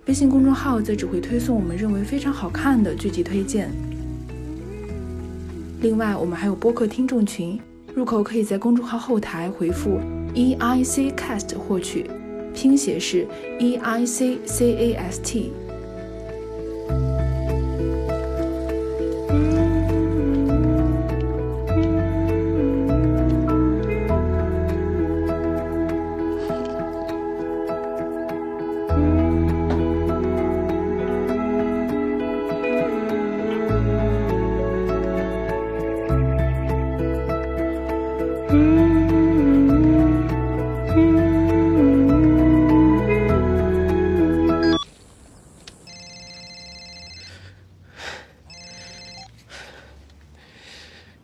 [0.05, 3.70] 微信公众号则只会推送我们认为非常好看的剧集推荐。
[5.82, 7.59] 另外，我们还有播客听众群，
[7.97, 9.99] 入口可以在公众号后台回复
[10.35, 12.05] E I C Cast 获取，
[12.53, 13.27] 拼写是
[13.59, 15.51] E I C C A S T。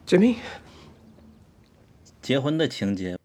[0.06, 0.36] Jimmy?
[2.22, 3.18] 结婚的情节，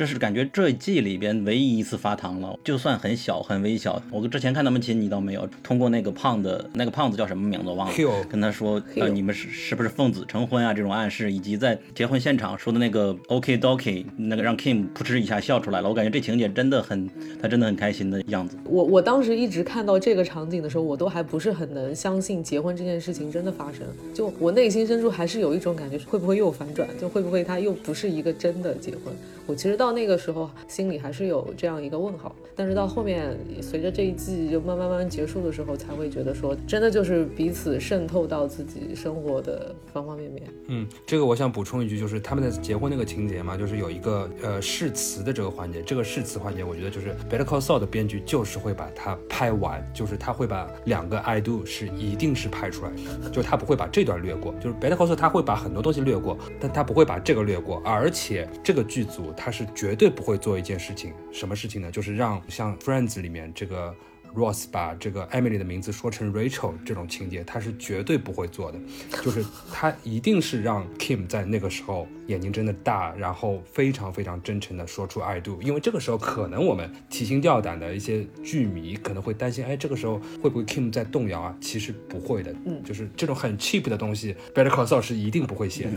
[0.00, 4.02] 这是感觉这一季里边唯一一次发糖了，就算很小很微小。
[4.10, 17.06] 我之前看他们亲，你倒没有通过那个胖的那个胖子叫什么名字我忘了跟他说呃你们是是不是奉子成婚啊这种暗示，以及在结婚现场说的那个 OK Doki 那个让 Kim 扑哧一下笑出来了，我感觉这情节真的很
[17.42, 18.56] 他真的很开心的样子。
[18.64, 23.82] 我我当时一直看到这个场景的时候，我都还不是很能相信结婚这件事情真的发生。
[24.14, 26.88] 就我内心深处还是有一种感觉，会不会又反转？
[26.98, 29.14] 就会不会他又不是一个真的结婚？
[29.46, 32.32] 我其实到到那个时候心里还是有这样一个问号。
[32.54, 40.46] 但是到后面随着这一季就慢慢慢慢结束的时候，才会觉得说，真的就是彼此渗透到自己生活的方方面面。
[40.68, 45.82] 嗯，这个我想补充一句，就是他们的结婚那个情节嘛，就是有一个呃誓词的这个环节。
[45.82, 52.90] 这个誓词环节，我觉得就是 Better Call Saul 的编剧就是会把它拍完，就是他会把两个 I do 是一定是拍出来
[53.22, 54.54] 的，就他不会把这段略过。
[54.60, 61.90] 就是 Better Call Saul 他会把很多东西略过，但他不会把这个略过，而且这个剧组他是绝对不会做一件事情，什么事情呢？
[61.90, 63.96] 就是让像 Friends 里面这个。
[64.32, 68.78] Ross 把这个 Emily 的名字说成 Rachel 这种情节，他是绝对不会做的，
[69.24, 81.56] 就是他一定是让 Kim 在那个时候眼睛睁得大，然后非常非常真诚的说出 I do，因为这个时候可能我们提心吊胆的一些剧迷可能会担心，哎，这个时候会不会 Kim 在动摇啊？
[81.60, 85.90] 其实不会的，嗯，就是这种很 cheap 的东西，Better Call Saul 是一定不会写的。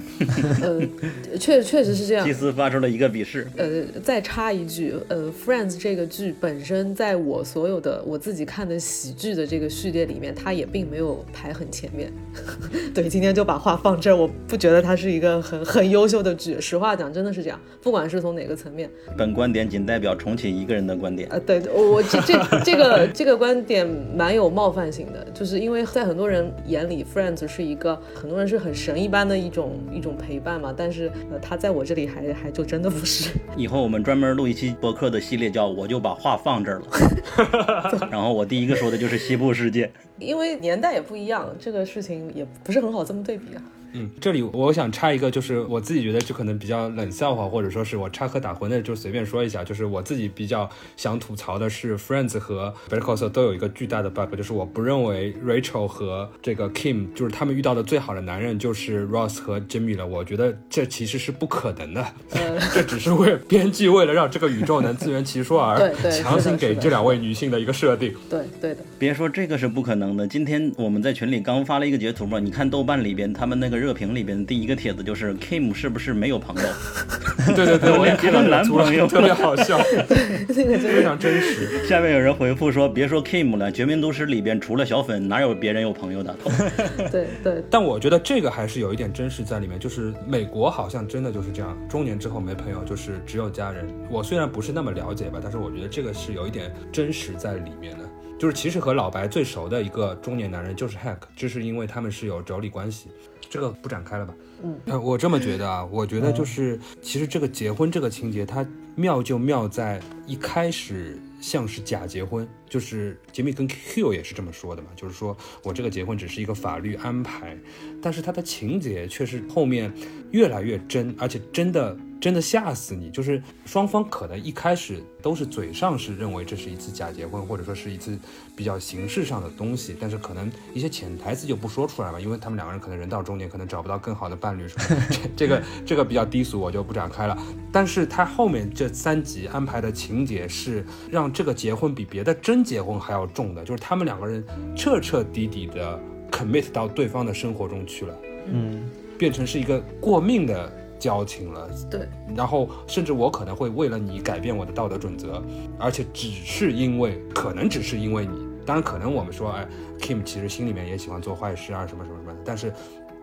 [0.67, 2.25] 呃，确确实是这样。
[2.25, 3.47] 祭司发出了一个鄙视。
[3.57, 8.23] 呃，再插一句，呃，Friends 这个剧本身在我所有的我。
[8.23, 12.09] 自己看的喜剧的这个序列里面，它也并没有排很前面。
[12.95, 16.59] 对，今天就把话放这儿，我不觉得它是一个很很优秀的剧。
[16.61, 18.89] 实话讲，真的是这样，不管是从哪个层面。
[19.17, 21.27] 本观点仅代表重启一个人的观点。
[21.29, 33.29] 呃，对，我这这这个这个观点蛮有冒犯性的，就是因为在很多人眼里，Friends 是一个很多人是很神一般的一种一种陪伴嘛，但是呃，他在我这里还还就真的不是。
[33.57, 38.07] 以后我们专门录一期博客的系列，叫我就把话放这儿了。
[38.09, 43.61] 然后我第一个说的就是西部世界，因为年代也不一样，这个事情也不是很好这么对比啊。
[43.93, 49.63] 嗯，这里我想插一个，就是我自己觉得就可能比较冷笑话，或者说是我插科打诨的，就随便说一下。
[49.63, 50.67] 就是我自己比较
[50.97, 60.07] 想吐槽的是，Friends 和 Better Call Saul 都有一个巨大的 bug，就是我不认为 Rachel 和这个 Kim 就是他们遇到的最好的男人就是 Ross 和 Jimmy 了。
[60.07, 62.05] 我觉得这其实是不可能的，
[62.73, 68.11] 这只是为编剧为了让这个宇宙能自圆其说而 强行给这两位女性的一个设定。
[68.27, 70.27] 对对的，别说这个是不可能的。
[70.27, 73.82] 今天我们在群里刚发了一个截图嘛，你看豆瓣里边他们那个。
[73.83, 76.69] 热评里边第一个帖子就是 Kim 是不是没有朋友？
[77.53, 79.77] 对对对，我也看到男朋友，特别好笑，
[80.47, 81.85] 这个非常真实。
[81.85, 86.33] 下面有人回复说：“别说 Kim 了，绝命毒师里边除了小粉，哪有别人有朋友的？”
[87.11, 87.61] 对对。
[87.69, 93.85] 但我觉得这个还是有一点真实在里面，就是美国好像真的就是这样，中年之后没朋友，就是只有家人。
[94.09, 98.02] 我虽然不是那么了解吧，但是我觉得这个是有一点真实在里面的。
[98.43, 103.07] 就是其实和老白最熟的一个中年男人就是 Hack，这是因为他们是有妯娌关系。
[103.49, 104.33] 这个不展开了吧？
[104.61, 108.65] 嗯，我这么觉得啊，我觉得就是其实这个结婚这个情节，它
[108.95, 117.55] 妙就妙在一开始像是假结婚，就是杰米跟 Q 也是这么说的嘛，就是说我这个结婚只是一个法律安排，
[118.01, 119.93] 但是它的情节却是后面
[120.31, 121.95] 越来越真，而且真的。
[122.23, 123.09] 真的吓死你！
[123.09, 128.17] 就是双方可能一开始都是嘴上是认为这是一次假结婚，或者说是一次
[128.55, 135.05] 比较形式上的东西，但是可能一些潜台词就不说出来嘛，因为他们两个人可能人到中年，可能找不到更好的伴侣什么。
[135.35, 137.37] 这个这个比较低俗，我就不展开了。
[137.73, 144.43] 但是他后面这三集安排的情节是让这个结婚比别的真结婚还要重的，就是他们两个人
[144.75, 145.99] 彻彻底底的
[146.31, 150.79] commit 到对方的生活中去了，嗯，变成是一个过命的。
[150.99, 155.43] 交情了，对，然后甚至我可能会为了你改变我的道德准则，
[155.77, 159.67] 而且只是因为，可能只是因为你，当然可能我们说，哎
[159.99, 162.71] ，Kim 其实心里面也喜欢做坏事啊，什么什么什么的，但是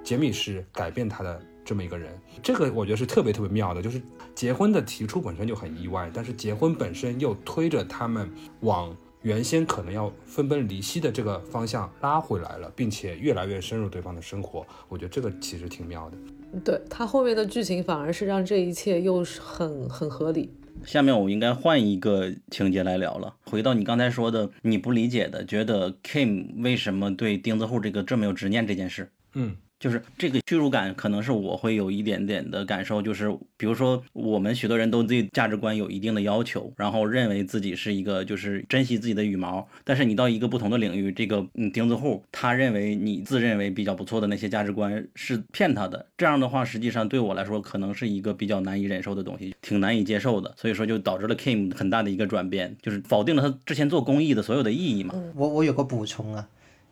[0.05, 2.12] 杰米是改变他的这么一个人，
[2.43, 3.99] 这个我觉得是特别特别妙的，就是
[4.34, 8.30] 结婚的提出本身就很意外，但是结婚本身又推着他们
[8.61, 16.16] 往原先可能要分崩离析的这个方向拉回来了，并且越来越深入对方的生活，我觉得这个其实挺妙的。
[16.64, 20.52] 对他后面的剧情反而是让这一切又是很很合理。
[20.84, 29.56] 下面我应该换一个情节来聊了，回到你刚才说的你不理解的，觉得 Kim 为什么对钉子户这个这么有执念这件事，嗯。
[29.81, 33.01] 就是这个屈辱感，可能是我会有一点点的感受。
[33.01, 39.66] 就是比如说，我们许多人都对价值观有一定的要求，然后认为自己是一个就是珍惜自己的羽毛。
[39.83, 46.05] 但是你到一个不同的领域，这个嗯钉子户，他认为你自认为比较不错的那些价值观是骗他的。
[46.18, 50.53] 这样的话，实际上对我来说，可能是一个比较难以忍受的东西，挺难以接受的。
[50.59, 55.14] 所以说，就导致了 Kim 很大的一个转变，就是否定了他之前做公益的所有的意义嘛。
[55.35, 56.47] 我我有个补充啊。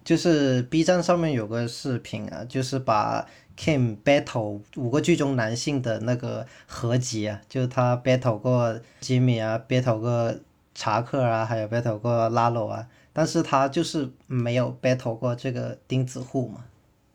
[0.08, 3.28] 就是 B 站上面有个视频啊，就是把
[3.58, 10.34] Kim battle 五个剧中男性的那个合集啊，就是他 battle 过吉米啊，battle 过
[10.74, 16.64] 查克啊，还有 battle 过拉罗啊，但是他就是没有 battle 过这个钉子户嘛，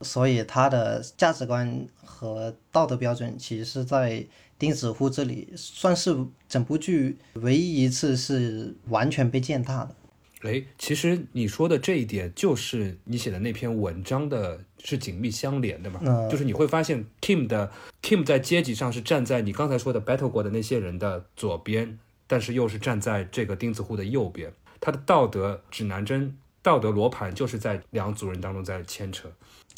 [0.01, 4.23] 所以他的价值观和道德标准其实是在
[4.59, 6.15] 钉子户这里算是
[6.47, 9.95] 整部剧唯一一次是完全被践踏的。
[10.43, 16.01] 哎，其实你说的这一点，就是你写的那篇文章的，是紧密相连的嘛？
[16.03, 17.71] 嗯，就是你会发现，Kim 的
[18.01, 24.51] Kim 在阶级上是站在你刚才说的 battle 过的那些人的左边，但是又是站在这个钉子户的右边。
[24.81, 29.31] 他的道德指南针、道德罗盘就是在两组人当中在牵扯。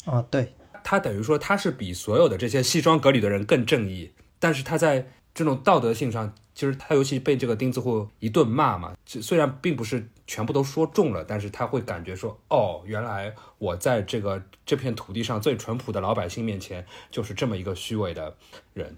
[0.04, 0.52] 啊，对，
[0.82, 4.10] 他等于说他是比所有的这些西装革履的人更正义，
[4.40, 6.34] 但是他在这种道德性上。
[6.56, 18.34] 就是他尤其被这个钉子户一顿骂嘛，虽然并不是全部都说中了，但是他会感觉说，哦，原来我在这个这片土地上最淳朴的老百姓面前，就是这么一个虚伪的
[18.72, 18.96] 人。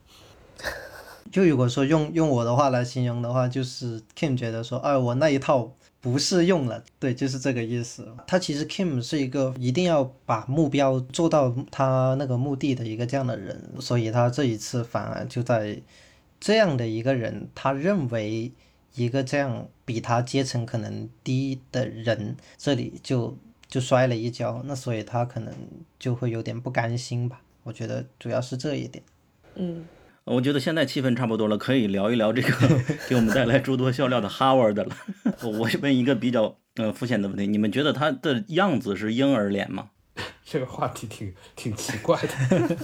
[1.33, 8.09] 就如果说用用我的话来形容的话，就是 Kim 觉得说，哎，我那一套不适用了，对，就是这个意思。
[8.29, 15.83] 他其实 Kim 是一个一定要把目标做到他那个目的的一个这样的人，所以他这一次反而就在
[16.41, 18.53] 这样的一个人，他认为
[18.95, 23.37] 一个这样比他阶层可能低的人这里就
[23.67, 25.53] 就摔了一跤，那所以他可能
[25.99, 27.41] 就会有点不甘心吧。
[27.65, 29.05] 我觉得主要是这一点。
[29.55, 29.85] 嗯。
[30.25, 32.51] 我觉得现在气氛差不多了，可以聊一聊这个
[33.09, 34.95] 给我们带来诸多笑料的 Howard 了。
[35.43, 39.89] 我问一个比较呃肤浅的问题，你们觉得他的样子是婴儿脸吗？
[40.45, 42.77] 这个话题挺挺奇怪的。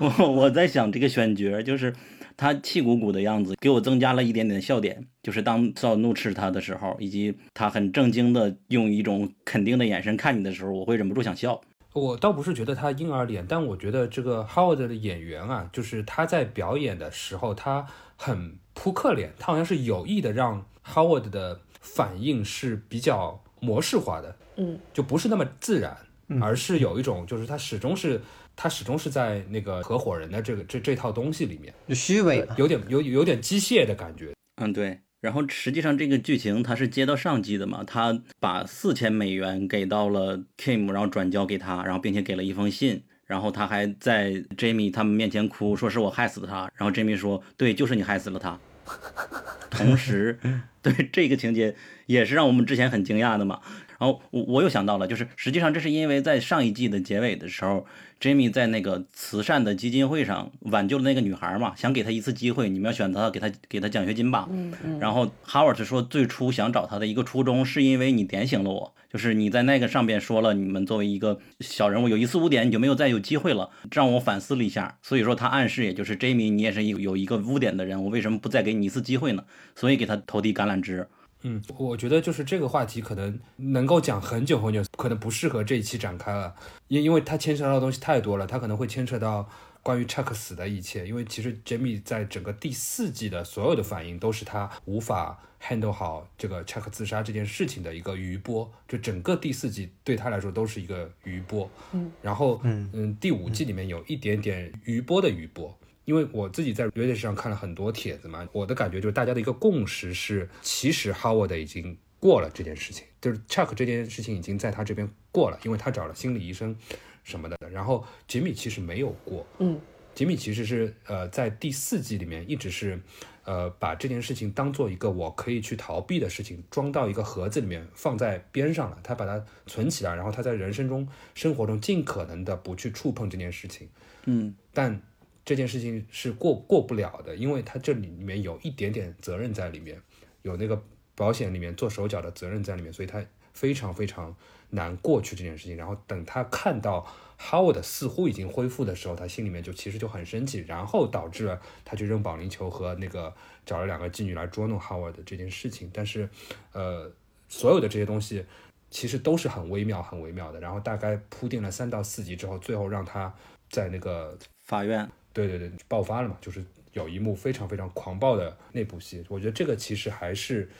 [0.00, 1.94] 我我在想这个选角，就是
[2.36, 5.06] 他气鼓鼓的样子，给我增加了一点点笑点。
[5.22, 11.60] 就是当少怒斥他的时候，以及他很正经的用一种肯定的眼神看你的时候，我会忍不住想笑。
[11.92, 25.94] 我倒不是觉得他婴儿脸，但我觉得这个 Howard 的演员啊，就是他在表演的时候，他很扑克脸，他好像是有意的让 Howard 的反应是比较模式化的，嗯，就不是那么自然，
[26.40, 28.18] 而是有一种就是他始终是
[28.54, 35.00] 他始终是在那个合伙人的这个这这套东西里面，虚伪，有点有有点机械的感觉，嗯，对。
[35.20, 48.58] 然后实际上这个剧情他是接到上级的嘛，他把四千美元给到了 Kim，然后转交给他，然后并且给了一封信，然后他还在 Jamie 他们面前哭，说是我害死了他，然后 Jamie 说对，就是你害死了他。
[49.70, 50.36] 同时，
[50.82, 51.76] 对这个情节
[52.06, 53.60] 也是让我们之前很惊讶的嘛。
[54.02, 57.86] 然后我我又想到了，就是实际上这是因为在上一季的结尾的时候
[58.20, 64.48] ，Jamie 在那个慈善的基金会上挽救了那个女孩嘛，想给她一次机会，你们要选择给她给她奖学金吧。
[64.50, 64.98] 嗯嗯。
[64.98, 74.98] 然后 Howard 说，最初想找她的一个初衷是因为你点醒了我，就是你在那个上边说了，你们作为一个小人物有一次污点，你就没有再有机会了，让我反思了一下。
[75.00, 79.44] 所以说他暗示，也就是 Jamie，你也是有有一个污点的人，我为什么不再给你一次机会呢？
[79.76, 81.06] 所以给他投递橄榄枝。
[81.42, 86.54] 嗯，我觉得就是这个话题可能能够讲很久很久，可能不适合这一期展开了，
[86.88, 89.48] 因因为它牵扯到的东西太多了，它可能会牵扯到
[89.82, 91.06] 关于 Chuck 死的一切。
[91.06, 101.68] 因为其实 Jamie 在整个第四季的所有的反应都是他无法 handle 好这个 Chuck 自杀这件事情的一个余波，就整个第四季对他来说都是一个余波。
[101.92, 105.76] 嗯，然后嗯嗯，第五季里面有一点点余波的余波。
[106.04, 116.76] 因为我自己在 Reddit 上看了很多帖子嘛，我的感觉就是大家的一个共识是，其实 Howard 已经过了这件事情，就是 Chuck 这件事情已经在他这边过了，因为他找了心理医生
[117.22, 117.56] 什么的。
[117.70, 119.80] 然后吉米其实没有过，嗯，
[120.14, 123.00] 吉米其实是呃在第四季里面一直是
[123.44, 133.88] 呃把这件事情当做一个我可以去逃避的事情，装到一个盒子里面放在边上了，他把它存起来，然后他在人生中生活中尽可能的不去触碰这件事情，
[134.26, 135.00] 嗯，但。
[135.44, 140.00] 这件事情是过过不了的，因为他这里面有一点点责任在里面，
[140.42, 140.80] 有那个
[141.14, 144.34] 保险里面做手脚的责任在里面，所以他非常非常
[144.70, 145.76] 难过去这件事情。
[145.76, 147.06] 然后等他看到
[147.38, 153.34] Howard 似乎已经恢复的时候，他心里面就其实就很生气，然后导致了他去扔保龄球和那个
[153.66, 155.90] 找了两个妓女来捉弄 Howard 的这件事情。
[155.92, 156.28] 但是，
[156.72, 157.10] 呃，
[157.48, 158.46] 所有的这些东西
[158.90, 160.60] 其实都是很微妙、很微妙的。
[160.60, 163.34] 然后大概铺垫了三到四集之后，最后让他
[163.68, 165.10] 在那个法院。
[165.32, 170.70] 对对对，爆发了嘛，就是有一幕非常非常狂暴的那部戏，我觉得这个其实还是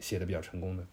[0.00, 0.86] 写的比较成功的。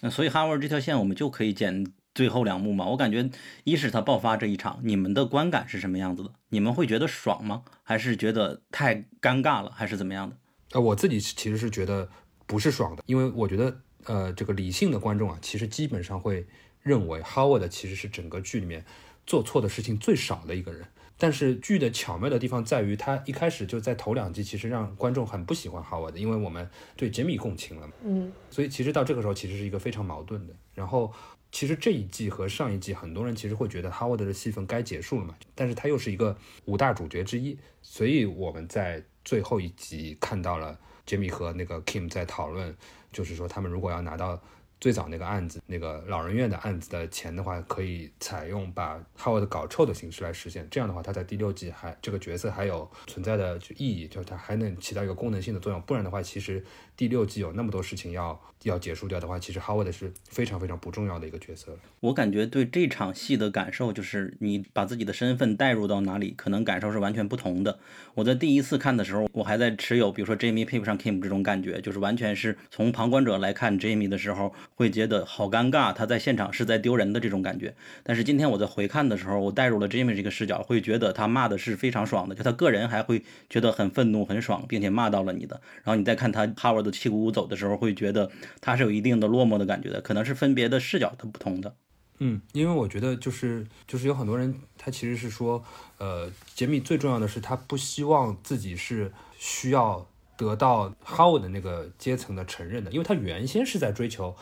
[0.00, 2.86] 那所以哈维这条线我们就可以剪最后两幕嘛。
[2.86, 3.30] 我感觉
[3.64, 6.32] 一是他爆发这一场，你们的观感是什么样子的？
[6.48, 7.62] 你们会觉得爽吗？
[7.82, 9.70] 还是觉得太尴尬了？
[9.70, 10.36] 还是怎么样的？
[10.72, 12.08] 呃，我自己其实是觉得
[12.46, 16.46] 不是爽的，因为我觉得呃，这个理性的观众啊，其实基本上会
[16.80, 18.84] 认为 Howard 其实是整个剧里面
[19.26, 20.84] 做错的事情最少的一个人。
[21.22, 27.92] 但是剧的巧妙的地方在于，他一开始就在头两季，其实让观众很不喜欢 Howard，因为我们对杰米共情了嘛。
[28.02, 30.54] 嗯，所以其实到这个时候，其实是一个非常矛盾的。
[30.74, 31.12] 然后，
[31.52, 42.76] 其实这一季和上一季，很多人其实会觉得 Howard 的戏份该结束了嘛，但是他又是一个五大主角之一，所以我们在最后一集看到了杰米和那个 Kim 在讨论，
[43.12, 44.42] 就是说他们如果要拿到
[44.82, 50.66] 最早那个案子，那个老人院的案子的钱的话，可以采用把 Howard 搞臭的形式来实现。
[50.72, 55.80] 这样的话，他在第六季还这个角色还有存在的意义，就是他还能起到一个功能性的作用。
[55.82, 56.64] 不然的话，其实
[56.96, 61.76] 第六季有那么多事情要要结束掉的话，其实 Howard 是非常非常不重要的一个角色。
[62.00, 67.78] 我感觉对这场戏的感受就是，你把自己的身份带入到哪里，可能感受是完全不同的。
[68.14, 77.74] 我在第一次看的时候，我还在持有比如说 Jamie 配不上 Kim 这种感觉，就是完全是从旁观者来看 Jamie 的时候，会觉得好尴尬，他在现场是在丢人的这种感觉。
[78.02, 85.60] 但是今天我在回看的时候，我带入了 Jamie 这个视角，会觉得他骂的是非常爽的，就他个人还会觉得很愤怒、很爽，并且骂到了你的。
[85.84, 88.30] 然后你再看他 Howard 气鼓鼓走的时候，会觉得
[88.60, 91.74] 他是有一定的落寞的感觉的，可能是分别的视角它不同的。
[92.18, 95.64] 嗯，因为我觉得就是就是有很多人，他其实是说，
[95.98, 104.36] 呃，杰米最重要的是他不希望自己是需要得到 How 的那个阶层的承认的，因为他原先是在追求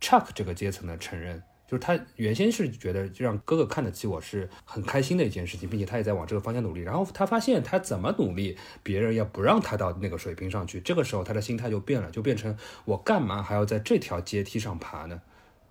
[0.00, 6.80] Chuck 这个阶层的承认，就是他原先是觉得就让哥哥看得起我是很开心的一件事情，并且他也在往这个方向努力。
[6.82, 15.20] 然后他发现他怎么努力，别人也不让他到那个水平上去，这个时候他的心态就变了，就变成我干嘛还要在这条阶梯上爬呢？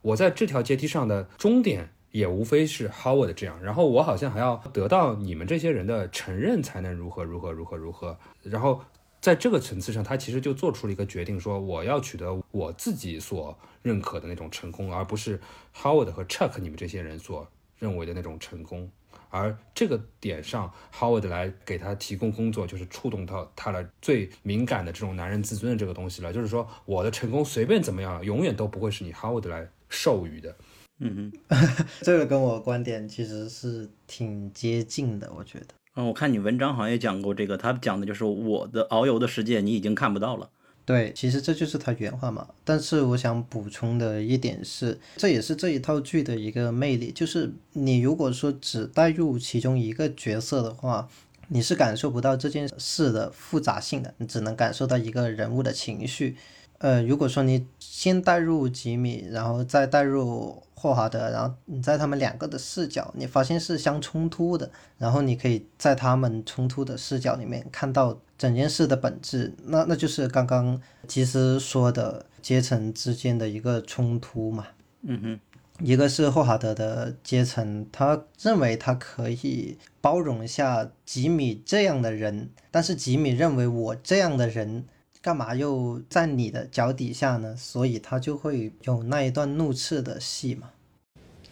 [0.02, 8.18] 我在这条阶梯上的终点也无非是 Howard 这样，然后我好像还要得到你们这些人的承认才能如何如何如何如何。
[8.44, 8.82] 然后
[9.26, 15.42] 在这个层次上，他其实就做出了一个决定，说我要取得我自己所认可的那种成功，而不是
[15.76, 17.50] Howard 和 Chuck 你们这些人所
[17.80, 18.88] 认为的那种成功。
[19.32, 26.32] 而这个点上，Howard 来给他提供工作，就是触动到他的最敏感的这种男人自尊的这个东西了。
[26.32, 29.68] 就是说，我的成功随便怎么样，永远都不会是你 Howard 来。
[29.88, 30.56] 授予的，
[31.00, 31.58] 嗯嗯，
[32.02, 35.68] 这个跟我观点其实是挺接近的，我觉得。
[35.96, 40.50] 嗯，我看你文章好像也讲过这个，他讲的就是我的遨游的世界，你已经看不到了。
[40.84, 42.48] 对，其实这就是他原话嘛。
[42.64, 51.08] 但是我想补充的一点是，这也是这一套剧的一个魅力，就是你如果说只带入其中一个角色的话，
[51.48, 56.36] 你是感受不到这件事的复杂性的，你只能感受到一个人物的情绪。
[56.80, 74.68] 呃，如果说你先带入吉米，然后再带入霍华德，然后你在他们两个的视角，你发现是相冲突的，然后你可以在他们冲突的视角里面看到整件事的本质，那那就是刚刚其实说的阶层之间的一个冲突嘛。
[75.04, 84.84] 嗯哼，一个是霍华德的阶层，他认为他可以包容一下吉米这样的人，但是吉米认为我这样的人。
[85.25, 87.55] 干嘛又在你的脚底下呢？
[87.57, 90.71] 所以他就会有那一段怒斥的戏嘛。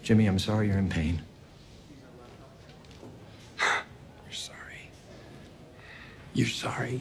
[0.03, 1.19] Jimmy, I'm sorry you're in pain.
[3.59, 4.91] You're sorry.
[6.35, 7.01] You're sorry.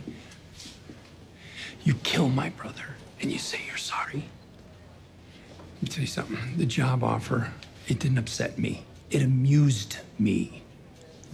[1.84, 4.24] You kill my brother and you say you're sorry.
[5.76, 6.57] Let me tell you something.
[6.57, 7.51] The job offer,
[7.88, 8.84] it didn't upset me.
[9.09, 10.63] It amused me.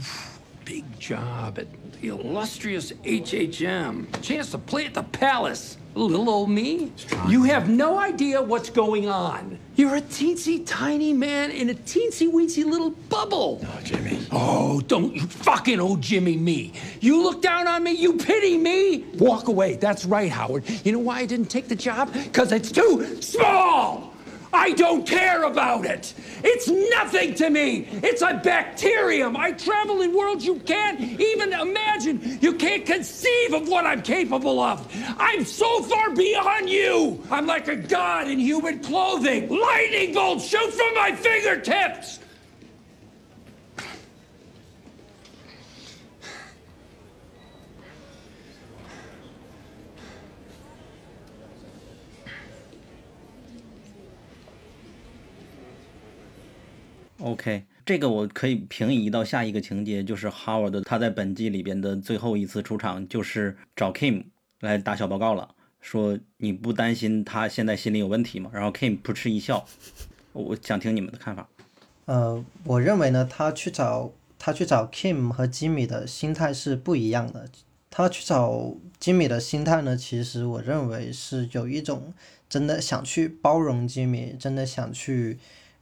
[0.66, 1.68] Big job at
[2.01, 4.23] the illustrious HHM.
[4.23, 5.77] Chance to play at the palace.
[5.95, 6.93] Little old me.
[7.27, 9.59] You have no idea what's going on.
[9.75, 13.61] You're a teensy tiny man in a teensy weensy little bubble.
[13.65, 14.21] Oh, Jimmy.
[14.31, 16.73] Oh, don't you fucking oh Jimmy me.
[17.01, 19.05] You look down on me, you pity me.
[19.19, 19.75] Walk away.
[19.75, 20.65] That's right, Howard.
[20.85, 22.13] You know why I didn't take the job?
[22.13, 24.15] Because it's too small.
[24.53, 26.15] I don't care about it.
[26.43, 27.89] It's nothing to me.
[27.93, 29.37] It's a bacterium.
[29.37, 32.39] I travel in worlds you can't even imagine.
[32.41, 34.87] You can't conceive of what I'm capable of.
[35.19, 37.23] I'm so far beyond you.
[37.31, 39.49] I'm like a god in human clothing.
[39.49, 42.21] Lightning bolts shoot from my fingertips.
[57.21, 64.27] OK，这个我可以平移到下一个情节，就是 Howard 他在本季里边的最后一次出场，就是找 Kim
[64.61, 68.51] 来打小报告了，说你不担心他现在心里有问题吗？
[68.55, 69.67] 然后 Kim 扑哧一笑，
[70.33, 71.49] 我想听你们的看法。
[72.05, 77.49] 呃，我认为呢，他去找他去找 Kim 和吉米的心态是不一样的。
[77.91, 82.15] 他去找吉米的心态呢，其实我认为是有一种
[82.49, 85.39] 真的想去包容吉米，真的想去。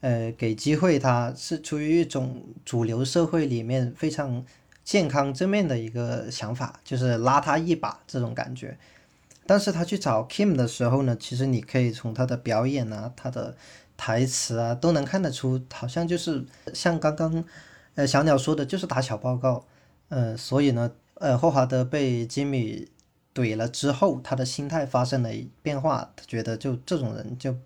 [0.07, 4.45] 呃，给机会，他是出于一种主流社会里面非常
[4.85, 8.79] 健康正面的一个想法，就是拉他一把这种感觉。
[9.49, 13.57] 但是他去找 Kim 的时候呢，其实你可以从他的表演啊、他的
[13.97, 17.45] 台词啊，都能看得出，好像就是像刚刚
[17.97, 19.67] 呃小鸟说的，就是打小报告。
[20.09, 22.89] 呃，所以呢，呃，霍华德被吉米
[23.35, 25.31] 怼了之后，他的心态发生了
[25.63, 27.57] 变化，他觉得就这种人就。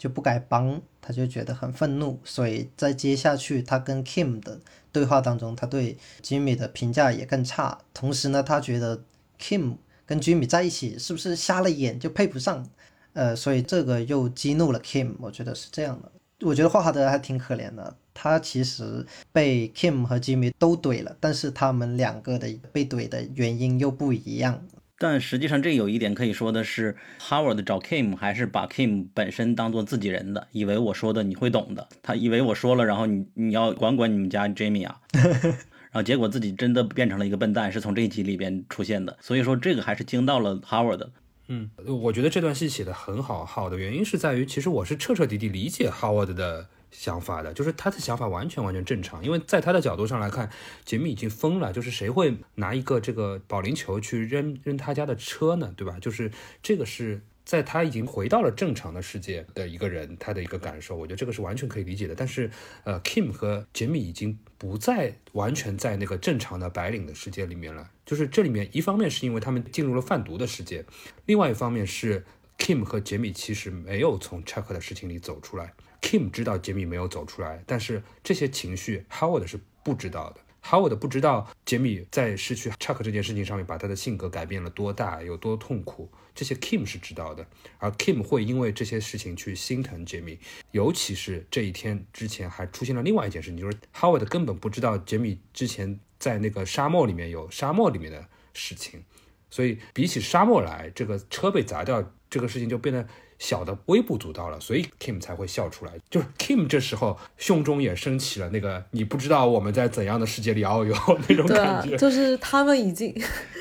[0.00, 4.58] 就不该帮，他就觉得很愤怒，所以在接下去他跟 Kim 的
[4.90, 7.78] 对话当中，他对 Jimmy 的评价也更差。
[7.92, 9.04] 同时呢，他觉得
[9.38, 12.66] Kim 跟 Jimmy 在一起是不是瞎了眼，就配不上？
[13.12, 16.10] 呃，所以这个又激怒了 Kim，我觉得是这样的。
[16.46, 24.66] 我觉得霍华德还挺可怜的，他其实被 Kim 和 Jimmy 都怼了，但是他们两个的被怼的原因又不一样。
[25.02, 35.00] 但实际上，这有一点可以说的是，Howard 找 Kim 还是把 Kim 本身当做自己人的，以为我说的你会懂的，他以为我说了，然后你你要管管你们家 Jamie 啊，
[35.90, 41.08] 然后结果自己真的变成了一个笨蛋，是从这一集里边出现的，所以说这个还是惊到了 Howard。
[41.48, 41.70] 嗯，
[42.02, 46.66] 我觉得这段戏写的很好，好的原因是在于，其实我是彻彻底底理解 Howard 的。
[46.90, 50.50] 想法的，就是他的想法完全完全正常，因为在他的角度上来看，
[50.84, 55.72] 杰米已经疯了，就是谁会拿一个这个保龄球去扔扔他家的车呢？
[55.76, 55.98] 对吧？
[56.00, 56.30] 就是
[56.62, 62.14] 这个是在他已经回到了正常的世界的一个人，他的一个感受，我觉得这个是完全可以理解的。
[62.14, 62.50] 但是，
[62.84, 70.84] 呃，Kim 和杰米已经不再完全在那个正常的白领的世界里面了，就是这里面一方面是因为他们进入了贩毒的世界，
[71.26, 72.24] 另外一方面是
[72.58, 75.72] Kim 和杰米其实没有从 Chuck 的事情里走出来。
[76.00, 80.40] Kim 知道杰米没有走出来，但是这些情绪 Howard 是不知道的。
[80.62, 86.10] Howard 不知道杰米在失去 Chuck 这件事情上面把他的性格改变了多大，有多痛苦。
[86.34, 87.46] 这些 Kim 是知道的，
[87.78, 90.38] 而 Kim 会因为这些事情去心疼杰米。
[90.72, 99.02] 尤其是这一天之前还出现了另外一件事情，就是 Howard 根本不知道杰米之前在那个沙漠里面有沙漠里面的事情，
[99.48, 103.08] 所以比起沙漠来，这个车被砸掉这个事情就变得。
[103.40, 105.92] 小的微不足道了，所以 Kim 才会笑出来。
[106.08, 110.94] 就是 Kim 这时候胸中也升起了那个你不知道我们在怎样的世界里遨游
[111.26, 111.96] 那种感觉。
[111.96, 113.12] 就是他们已经。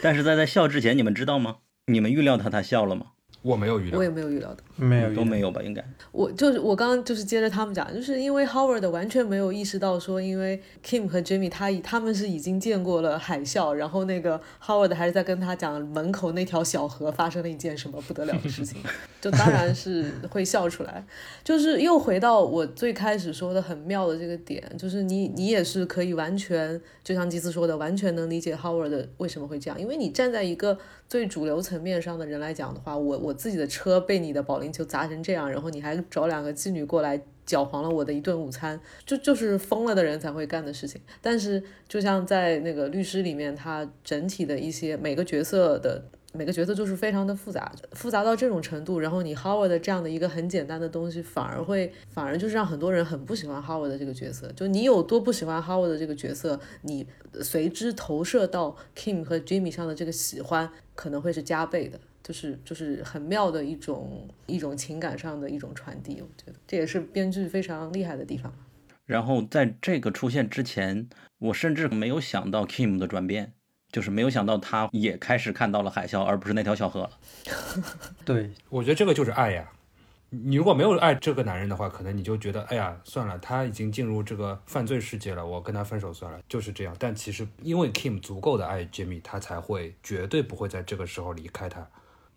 [0.04, 1.56] 但是在在笑之前，你们知道吗？
[1.88, 3.08] 你们预料他他笑了吗？
[3.42, 5.62] 我没有预料，我也没有预料的，没有都没有吧？
[5.64, 18.82] 应该，我就是我刚刚就是接着他们讲，就是因为 Howard 完全没有意识到说，因为 Kim 和 Jimmy 他他们是已经见过了海啸，然后那个 Howard 还是在跟他讲门口那条小河发生了一件什么不得了的事情，
[19.22, 21.06] 就当然是会笑出来。
[21.42, 30.78] 就是又回到我最开始说的很妙的这个点，就是你你也是可以完全就像吉斯说的，完全能理解 Howard 为什么会这样，因为你站在一个。
[31.10, 41.02] 最主流层面上的人来讲的话，我我自己的车被你的保龄球砸成这样，然后你还找两个妓女过来搅黄了我的一顿午餐，就就是疯了的人才会干的事情。
[41.20, 46.04] 但是就像在那个律师里面，他整体的一些每个角色的。
[46.32, 54.52] 每个角色就是非常的复杂，复杂到这种程度，然后你 Howard 这样的一个很简单的东西，反而会反而就是让很多人很不喜欢 Howard 的这个角色。
[54.52, 57.08] 就你有多不喜欢 Howard 的这个角色，你
[57.42, 66.22] 随之投射到 Kim 和 Jimmy 上的这个喜欢可能会是加倍的，就是就是很妙的一种一种情感上的一种传递。
[66.22, 68.54] 我觉得这也是编剧非常厉害的地方。
[69.08, 73.54] 然后在这个出现之前，我甚至没有想到 Kim 的转变。
[73.92, 77.10] 就是没有想到，他也开始看到了海啸，而不是那条小河了。
[78.24, 79.68] 对，我觉得这个就是爱呀。
[80.32, 86.96] 你如果没有爱这个男人的话，可能你就觉得，哎呀，算了，他已经进入这个犯罪世界了，我跟他分手算了，就是这样。
[87.00, 91.88] 但其实因为 Kim 足够的爱 Jimmy，他才会绝对不会在这个时候离开他。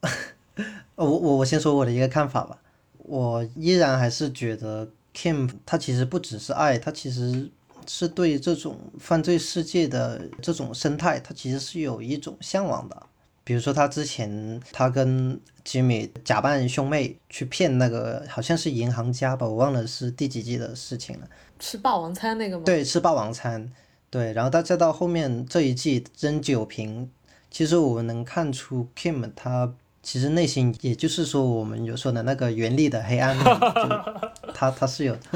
[0.96, 2.56] 我我我先说我的一个看法吧，
[2.96, 7.50] 我依然还是觉得 Kim 他其实不只是爱，他其实。
[7.86, 13.06] 是对这种犯罪世界的这种生态，他其实是有一种向往的。
[13.44, 21.28] 比如说，他之前他跟吉米假扮兄妹去骗那个好像是银行家吧，我忘了是第几季的事情了。
[21.58, 22.64] 吃霸王餐那个吗？
[22.64, 23.72] 对，吃霸王餐。
[24.10, 27.10] 对，然后他再到后面这一季扔酒瓶，
[27.50, 29.74] 其实我们能看出 Kim 他。
[30.02, 35.16] 其实内心也就是说，我们有说的那个原力的黑暗面， 就他他是有，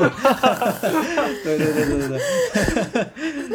[1.44, 2.18] 对对对对对
[2.92, 2.98] 对，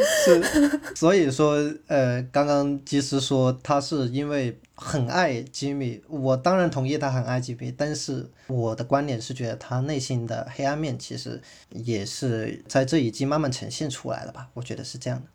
[0.24, 1.56] 是，所以说
[1.86, 11.40] 呃，刚刚其实说他是因为很爱吉米，我当然同意他很爱吉米，但是我的观点是觉得他内心的黑暗面其实
[11.70, 15.26] 也是在这一季慢慢呈现出来了吧，我觉得是这样的。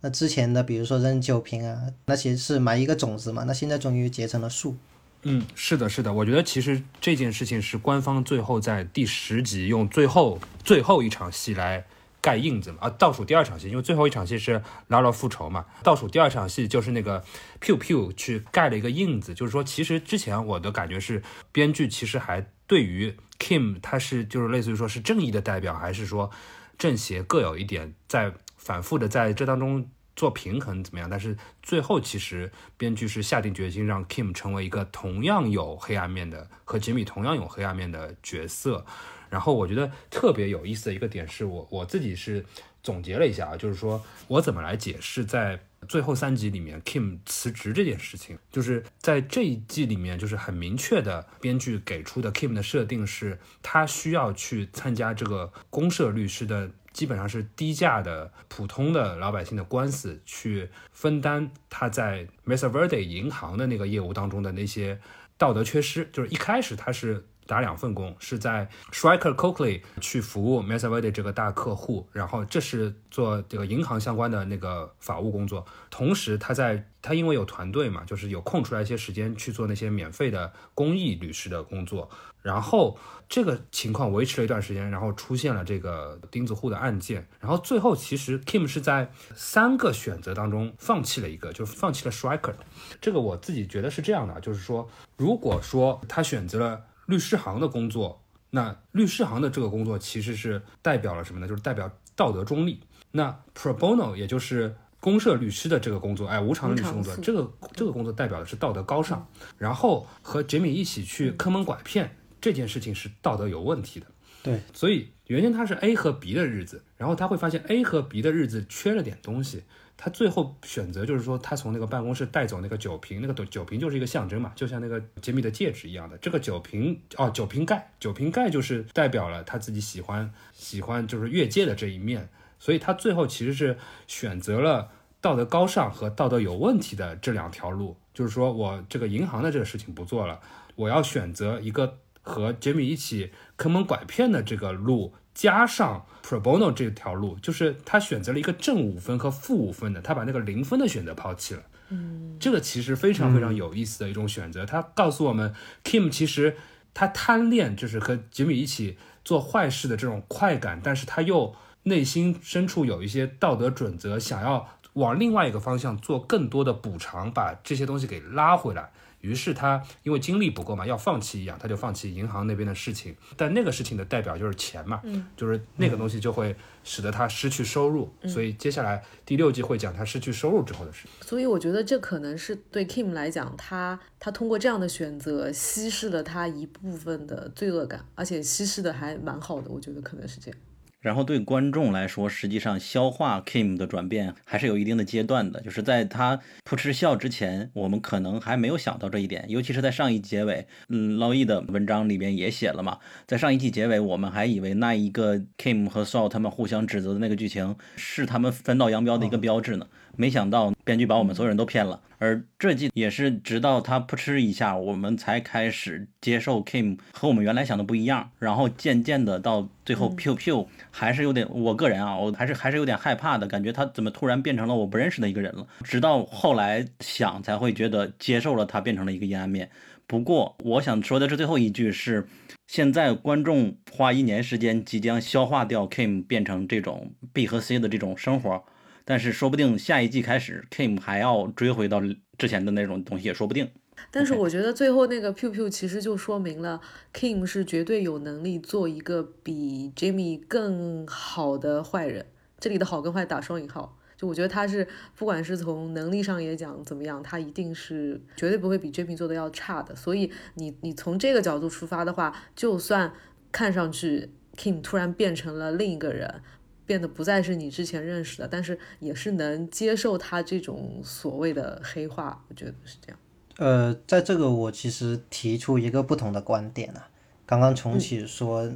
[0.00, 4.74] 那之前的比如说扔酒瓶啊，那些是埋一个种子嘛，那现在终于结成了树。
[5.22, 11.84] 嗯，是的，是的，我觉得其实这件事情是官方最后在第十集用最后最后一场戏来
[12.20, 17.24] 盖印子嘛，啊，倒数第二场戏，因为最后一场戏是拉拉复仇嘛，倒数第二场戏就是那个
[17.60, 26.30] Pew Pew 去盖了一个印子，就是说其实之前我的感觉是编剧其实还对于 Kim 他是就是类似于说是正义的代表，还是说
[26.78, 29.90] 正邪各有一点在反复的在这当中。
[30.16, 31.08] 做平衡怎么样？
[31.08, 38.84] 但是最后其实编剧是下定决心让 Kim 成为一个同样有黑暗面的和吉米同样有黑暗面的角色。
[39.28, 42.46] 然后我觉得特别有意思的一个点是我我自己是
[42.82, 56.70] 总结了一下啊，就是说我怎么来解释在最后三集里面 Kim 辞职这件事情，就是在这一季里面，就是很明确的编剧给出的 Kim 的设定是，他需要去参加这个公社律师的。
[56.96, 64.98] 基本上是低价的普通的老百姓的官司，去分担他在 Mesa Verde 银行的那个业务当中的那些
[65.36, 66.08] 道德缺失。
[66.10, 75.66] 就是一开始他是打两份工，是在 Striker Coakley 去服务 Mesa Verde 这个大客户，然后这是做这个银行相关的那个法务工作。
[75.90, 82.08] 同时他在他因为有团队嘛，就是有空出来一些时间去做那些免费的公益律师的工作。
[82.46, 82.96] 然后
[83.28, 92.54] 这个情况维持了一段时间，然后出现了这个钉子户的案件，然后最后其实 Kim 是在三个选择当中放弃了一个，就是放弃了 Striker。
[93.00, 101.48] 这个我自己觉得是这样的，就是说，如果说他选择了律师行的工作，那律师行的这个工作其实是代表了什么呢？
[101.48, 102.80] 就是代表道德中立。
[103.10, 109.26] 那 Pro Bono 也就是公社律师的这个工作，哎，无偿的律师工作，这个这个工作代表的是道德高尚。
[109.58, 112.16] 然后和杰米一起去坑蒙拐骗。
[112.46, 114.06] 这件事情是道德有问题的，
[114.44, 119.64] 对，所以原先他是 A 和 B 的日子，然后他会发现 A 和 B 的日子缺了点东西，
[119.96, 132.28] 他最后选择就是说，他从那个办公室带走那个酒瓶，那个酒瓶就是一个象征嘛，就像那个杰米的戒指一样的，这个酒瓶哦，酒瓶盖，酒瓶盖就是代表了他自己喜欢喜欢就是越界的这一面，
[132.60, 140.40] 所以他最后其实是选择了道德高尚和道德有问题的这两条路，就是说我这个银行的这个事情不做了，
[140.76, 141.98] 我要选择一个。
[142.26, 151.62] 和杰米一起坑蒙拐骗的这个路，加上 pro bono 这条路，就是他选择了一个正五分和负五分的，他把那个零分的选择抛弃了。
[151.90, 154.66] 嗯，这个其实非常非常有意思的一种选择。
[154.66, 155.54] 他告诉我们
[155.84, 156.56] ，Kim 其实
[156.92, 161.54] 他贪恋就是和杰米一起做坏事的这种快感，但是他又
[161.84, 168.90] 内心深处有一些道德准则，想要往另外一个方向做更多的补偿，把这些东西给拉回来。
[169.20, 173.14] 于是他因为精力不够嘛，要放弃一样，他就放弃银行那边的事情。
[173.36, 178.08] 但那个事情的代表就是钱嘛，嗯，就是那个东西就会使得他失去收入。
[178.26, 181.08] 所以接下来第六季会讲他失去收入之后的事。
[181.22, 189.70] 所以我觉得这可能是对 Kim 来讲，他他通过这样的选择稀释了他一部分的罪恶感，而且稀释的还蛮好的。
[189.70, 190.60] 我觉得可能是这样。
[191.06, 199.44] 然后对观众来说，实际上消化 Kim 的转变还是有一定的阶段的，就是在他扑哧笑之前，我们可能还没有想到这一点。
[199.46, 209.86] 尤其是在上一结尾，嗯，捞易的文章里边也写了嘛，在上一季结尾，我们还以为那一个 Kim 和 Saul 他们互相指责的那个剧情是他们分道扬镳的一个标志呢。
[210.16, 225.66] 没想到编剧把我们所有人都骗了，而这季也是直到他扑哧一下，我们才开始接受 Kim 和我们原来想的不一样，然后渐渐的到最后 Pew Pew 还是有点，我个人啊，我还是还是有点害怕的感觉，他怎么突然变成了我不认识的一个人了？
[225.84, 229.70] 直到后来想才会觉得接受了他变成了一个阴暗面。
[230.06, 232.28] 不过我想说的这最后一句是，
[232.68, 238.64] 现在观众花一年时间即将消化掉 Kim 变成这种 B 和 C 的这种生活。
[239.08, 242.02] 但是说不定下一季开始，Kim 还要追回到
[242.36, 243.70] 之前的那种东西也说不定。
[244.10, 246.80] 但是我觉得最后那个 Pew Pew 其实就说明了
[247.14, 252.26] ，Kim 是绝对有能力做一个比 Jamie 更好的坏人。
[252.58, 259.94] 这里的好跟坏打双引号，就我觉得他是不管是从能力上也讲怎么样，他一定是绝对不会比 Jimmy 做的要差的。
[259.94, 263.14] 所以你你从这个角度出发的话，就算
[263.52, 266.42] 看上去 Kim 突然变成了另一个人。
[266.86, 273.18] 变得不再是你之前认识的，但是也是能接受他这种所谓的黑化，我觉得是这样。
[273.58, 277.08] 呃，在这个我其实提出一个不同的观点啊。
[277.44, 278.70] 刚刚重启说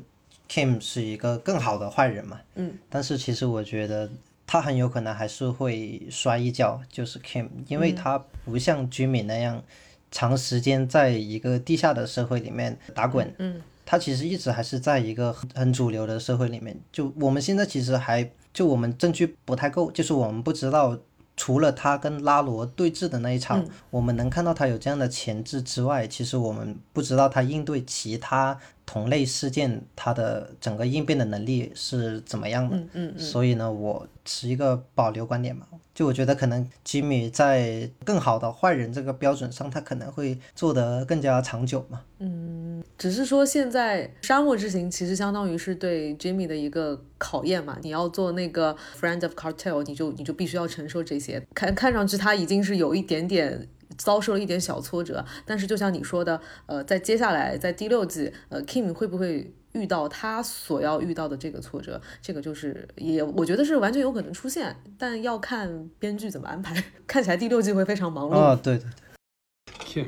[0.48, 2.40] ，Kim 是一个更好的坏人嘛？
[2.54, 2.78] 嗯。
[2.88, 4.10] 但是其实我觉得
[4.46, 9.62] 他很有可能还是会摔一跤，就是 Kim，因为他不像居民那样
[10.10, 13.32] 长时间在一个地下的社会里面打滚。
[13.38, 13.60] 嗯。
[13.90, 20.96] 他其实一直还是在一个很很主流的社会里面，就我们现在其实还就我们证据不太够，就是我们不知道
[21.36, 28.56] 除了他跟拉罗对峙的那一场，我们能看到他有这样的潜质之外，其实我们不知道他应对其他。
[28.92, 32.76] 同类事件，它的整个应变的能力是怎么样的？
[32.76, 33.18] 嗯嗯嗯。
[33.20, 35.64] 所以呢，我持一个保留观点嘛，
[35.94, 42.00] 就我觉得可能吉米在更好的坏人这个标准上，他可能会做得更加长久嘛。
[42.18, 51.40] 嗯，只是说现在沙漠之行其实相当于是对 Jimmy 的一个考验嘛，你要做那个 Friend of Cartel，你就你就必须要承受这些。
[51.54, 53.68] 看看上去他已经是有一点点。
[54.00, 66.82] 遭受了一点小挫折，但是就像你说的，呃，在接下来在第六季，呃，Kim 会不会遇到他所要遇到的这个挫折，这个就是也我觉得是完全有可能出现，但要看编剧怎么安排。
[67.06, 68.32] 看起来第六季会非常忙碌。
[68.32, 70.02] 啊，对对对。
[70.02, 70.06] Kim,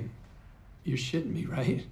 [0.85, 1.83] you're shitting me, right?“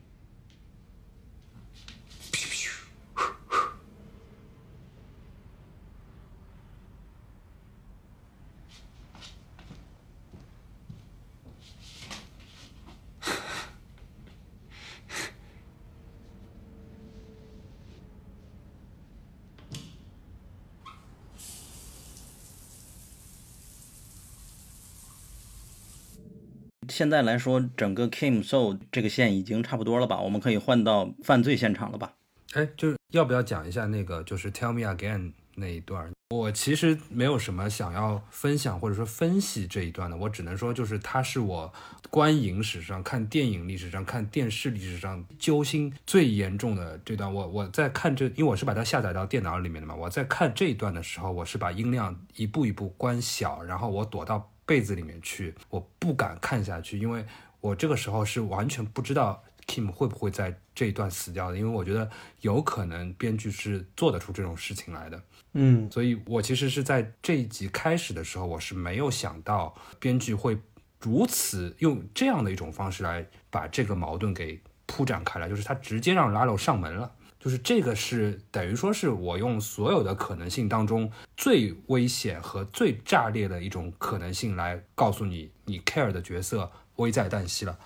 [26.91, 30.21] 现在来说，整个 Kim So 这个线已经差不多了吧？
[30.21, 32.13] 我们可以换到犯罪现场了吧？
[32.53, 36.11] 哎，就是要不要讲一下那个就是 Tell Me Again 那一段？
[36.31, 41.73] 我其实没有什么想要分享或者说分析这一段的，我只能说就是它是我
[42.09, 47.33] 观影史上、看电影历史上、看电视历史上揪心最严重的这段。
[47.33, 57.27] 我我在看这，因为我是把它下载到电脑里面的嘛，我在看这一段的时候，我是把音量一步一步关小，然后我躲到被子里面去，我不敢看下去，因为
[57.61, 62.09] 我这个时候是完全不知道 Kim 会不会在这一段死掉的，因为我觉得
[62.43, 65.21] 有可能编剧是做得出这种事情来的。
[65.55, 70.57] 嗯，所以我其实是在这一集开始的时候，我是没有想到编剧会
[71.01, 77.13] 如此用这样的一种方式来把这个矛盾给铺展开来，就是他直接让拉鲁上门了。
[77.41, 87.79] 就是这个是等于说是我用所有的可能性当中最危险和最炸裂的一种可能性来告诉你，你 care 的角色危在旦夕了。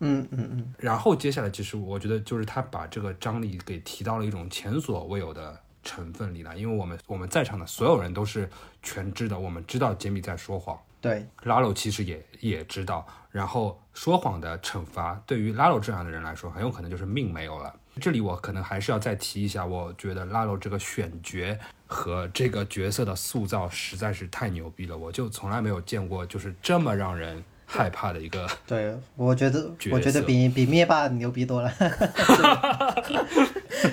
[0.00, 8.50] 嗯嗯嗯，然后接下来其实我觉得就是他把这个张力给提到了一种前所未有的成分里来，因为我们我们在场的所有人都是
[8.82, 17.72] 全知的，我们知道杰米在说谎，对，拉鲁其实也也知道，然后说谎的惩罚对于拉鲁这样的人来说，很有可能就是命没有了。
[18.00, 28.48] 这里我可能还是要再提一下，我觉得拉罗这个选角和这个角色的塑造实在是太牛逼了，我就从来没有见过就是这么让人害怕的一个。
[28.66, 31.70] 对，我觉得我觉得比比灭霸牛逼多了。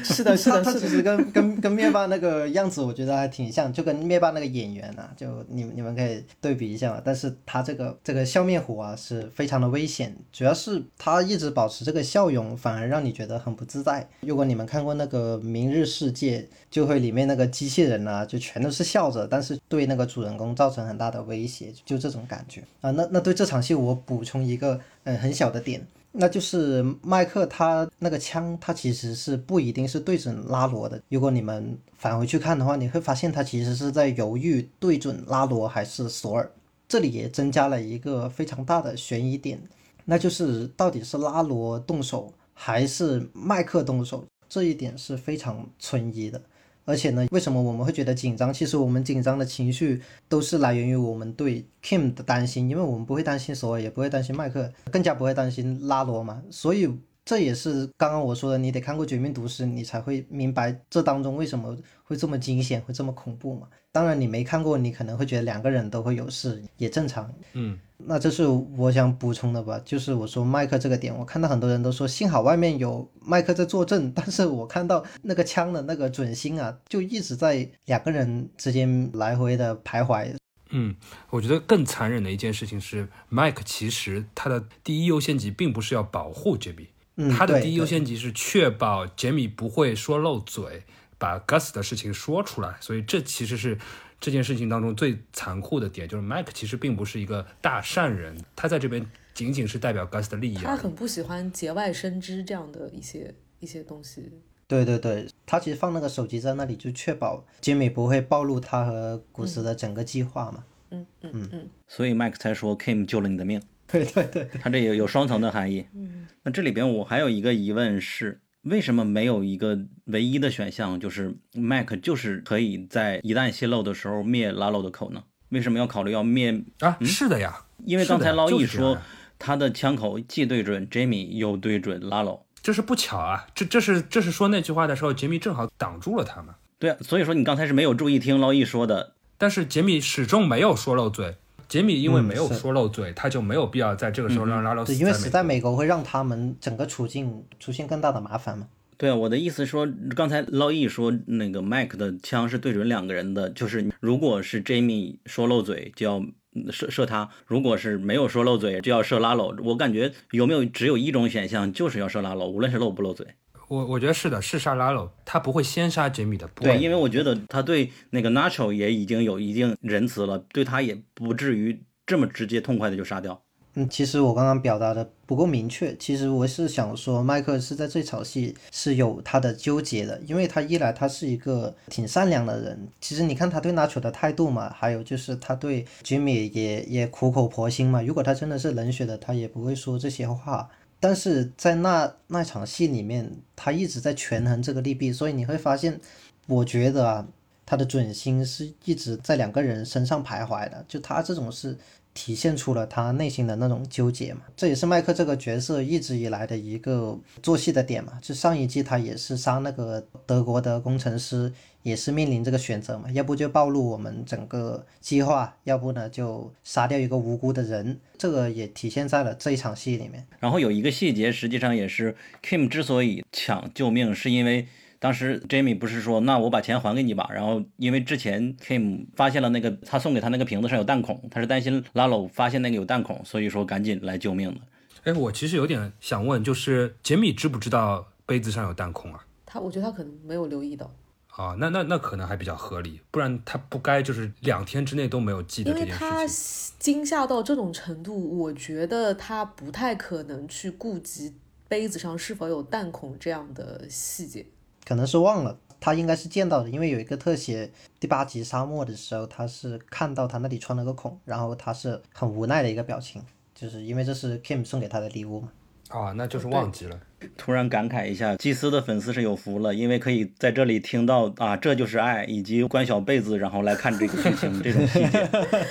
[0.04, 0.64] 是的，是的，是的。
[0.64, 7.02] 他他其实跟跟跟灭霸那个样子，我觉得还挺像，就跟灭霸那个演员啊，就你你们可以对比一下嘛。
[7.04, 14.08] 但是他这个这个笑面虎啊是非常的危险，主要是他一直保持这个笑容，反而让你觉得很不自在。
[14.22, 16.40] 如果你们看过那个《明日世界》，
[16.72, 22.92] 就会里面那个机器人啊，就全都是笑着，但是对那个主人公造成很大的威胁，就这种感觉啊。
[22.92, 25.82] 那那对这场戏我补充一个嗯很小的点。
[26.12, 31.02] 那就是麦克他那个枪，他其实是不一定是对准拉罗的。
[31.10, 36.52] 如果你们返回去看的话，你会发现他其实是在犹豫对准拉罗还是索尔。
[36.88, 39.60] 这里也增加了一个非常大的悬疑点，
[40.06, 46.40] 那就是到底是拉罗动手还是麦克动手，这一点是非常存疑的。
[46.86, 48.54] 而且呢，为什么我们会觉得紧张？
[48.54, 56.42] 其实我们紧张的情绪都是来源于我们对 Kim 的担心，因为我们不会担心索尔，也不会担心麦克，更加不会担心拉罗嘛。
[56.50, 56.90] 所以
[57.26, 63.68] 这也是刚刚我说的，你得看过《绝命毒师》，你才会明白这当中为什么会这么惊险，会这么恐怖嘛。
[63.94, 67.32] 当然你没看过，你可能会觉得两个人都会有事，也正常。
[67.54, 68.46] 嗯，那这是
[68.78, 80.34] 我想补充的吧，就是我说麦克这个点，我看到很多人都说幸好外面有麦克在作证， 但是我看到那个枪的那个准星啊，就一直在两个人之间来回的徘徊。
[80.76, 80.96] 嗯，
[81.30, 90.84] 我觉得更残忍的一件事情是，Mike 其实他的第一优先级并不是要保护杰米，嗯，他的第一优先级是确保杰米不会说漏嘴，
[91.20, 92.76] 把 Gus 的事情说出来。
[92.82, 93.78] 所以这其实是
[94.24, 100.56] 这件事情当中最残酷的点，就是 Mike 其实并不是一个大善人，他在这边仅仅是代表 Gus 的利益。
[100.56, 104.32] 他很不喜欢节外生枝这样的一些一些东西。
[104.66, 110.64] 对对对，他其实放那个手机在那里，就确保杰米不会暴露他和古斯的整个计划嘛。
[110.92, 113.62] 嗯嗯嗯，所以麦克才说 Kim 救了你的命。
[113.88, 115.86] 对对对，他这有有双层的含义。
[115.94, 125.22] 嗯，那这里边我还有一个疑问是，为什么没有一个唯一的选项，就是麦克就是可以在一旦泄露的时候灭 llo 的口呢？
[125.50, 126.64] 为什么要考虑要灭？
[126.80, 128.98] 啊，是的呀，因为刚才劳毅毅说
[129.38, 136.56] 他的枪口既对准 Jamie 又对准 llo，这是不巧啊，这这是这是说那句话的时候，杰米正好挡住了他们。
[136.80, 141.36] 对啊，所以说你刚才是没有注意听劳毅说的，但是杰米始终没有说漏嘴。
[141.74, 148.68] 杰米因为没有说漏嘴，他就没有必要在这个时候让拉洛对，死因为死在美美国会让他们整个处境出现更大的麻烦嘛。
[148.96, 156.20] 对啊，我的意思说，刚才劳毅说那个麦克的枪是对准两个人的，就是如果是 Jamie 说漏嘴就要
[156.54, 159.56] 嗯射射他，如果是没有说漏嘴就要射拉搂。
[159.64, 163.26] 我感觉有没有只有一种选项，就是要射拉搂，无论是漏不漏嘴。
[163.68, 166.48] 我我觉得是的，是杀拉鲁，他不会先杀杰米的。
[166.50, 173.42] 不对，因为我觉得他对那个 Nacho 也已经有一定仁慈了，对他也不至于这么直接痛快的就杀掉。
[173.76, 175.96] 嗯，其实我刚刚表达的不够明确。
[175.98, 188.00] 其实我是想说，麦克是在这场戏是有他的纠结的，因为他一来他是一个挺善良的人，其实你看他对纳球的态度嘛，还有就是他对 Jimmy 也也苦口婆心嘛。
[188.04, 190.70] 如果他真的是冷血的，他也不会说这些话。
[191.04, 196.00] 但是在那那场戏里面，他一直在权衡这个利弊，所以你会发现，
[196.48, 197.28] 我觉得啊，
[197.66, 201.78] 他的准心是一直在两个人身上徘徊的，就他这种是。
[202.16, 208.20] 体现出了他内心的那种纠结嘛，这也是麦克这个角色一直以来的一个做戏的点嘛。
[208.22, 211.52] 就上一季他也是杀那个德国的工程师，
[211.84, 218.00] 也是面临这个选择嘛，要不就暴露我们整个计划，要不呢就杀掉一个无辜的人。
[218.18, 220.26] 这个也体现在了这一场戏里面。
[220.40, 224.68] 然后有一个细节，实际上也是 Kim 之所以抢救命，是因为。
[225.00, 227.30] 当时 Jamie 不是说，那我把钱还给你吧。
[227.34, 234.62] 然后因为之前 Kim 发现了那个他送给他那个瓶子上有弹孔，他是担心 Lalo 发现那个有弹孔，所以说赶紧来救命的。
[235.04, 239.26] 哎，我其实有点想问，就是杰米知不知道杯子上有弹孔啊？
[239.46, 240.90] 他，我觉得他可能没有留意到。
[241.36, 246.08] 啊，那那那可能还比较合理，不然他不该就是两天之内都没有记得这件事情。
[246.08, 246.34] 因为他
[246.78, 251.34] 惊吓到这种程度，我觉得他不太可能去顾及
[251.68, 254.46] 杯子上是否有弹孔这样的细节。
[254.86, 263.20] 可能是忘了，他应该是见到的，因为有一个特写，第八集沙漠的时候，他是看到他那里穿了个孔，然后他是很无奈的一个表情，
[263.56, 265.52] 就是因为这是 Kim 送给他的礼物嘛。
[265.90, 267.00] 啊，那就是忘记了。
[267.38, 275.24] 突然感慨一下，祭司的粉丝是有福了，因为可以在这里听到啊，这就是爱，以及关小被子，然后来看这个剧情，这种细节，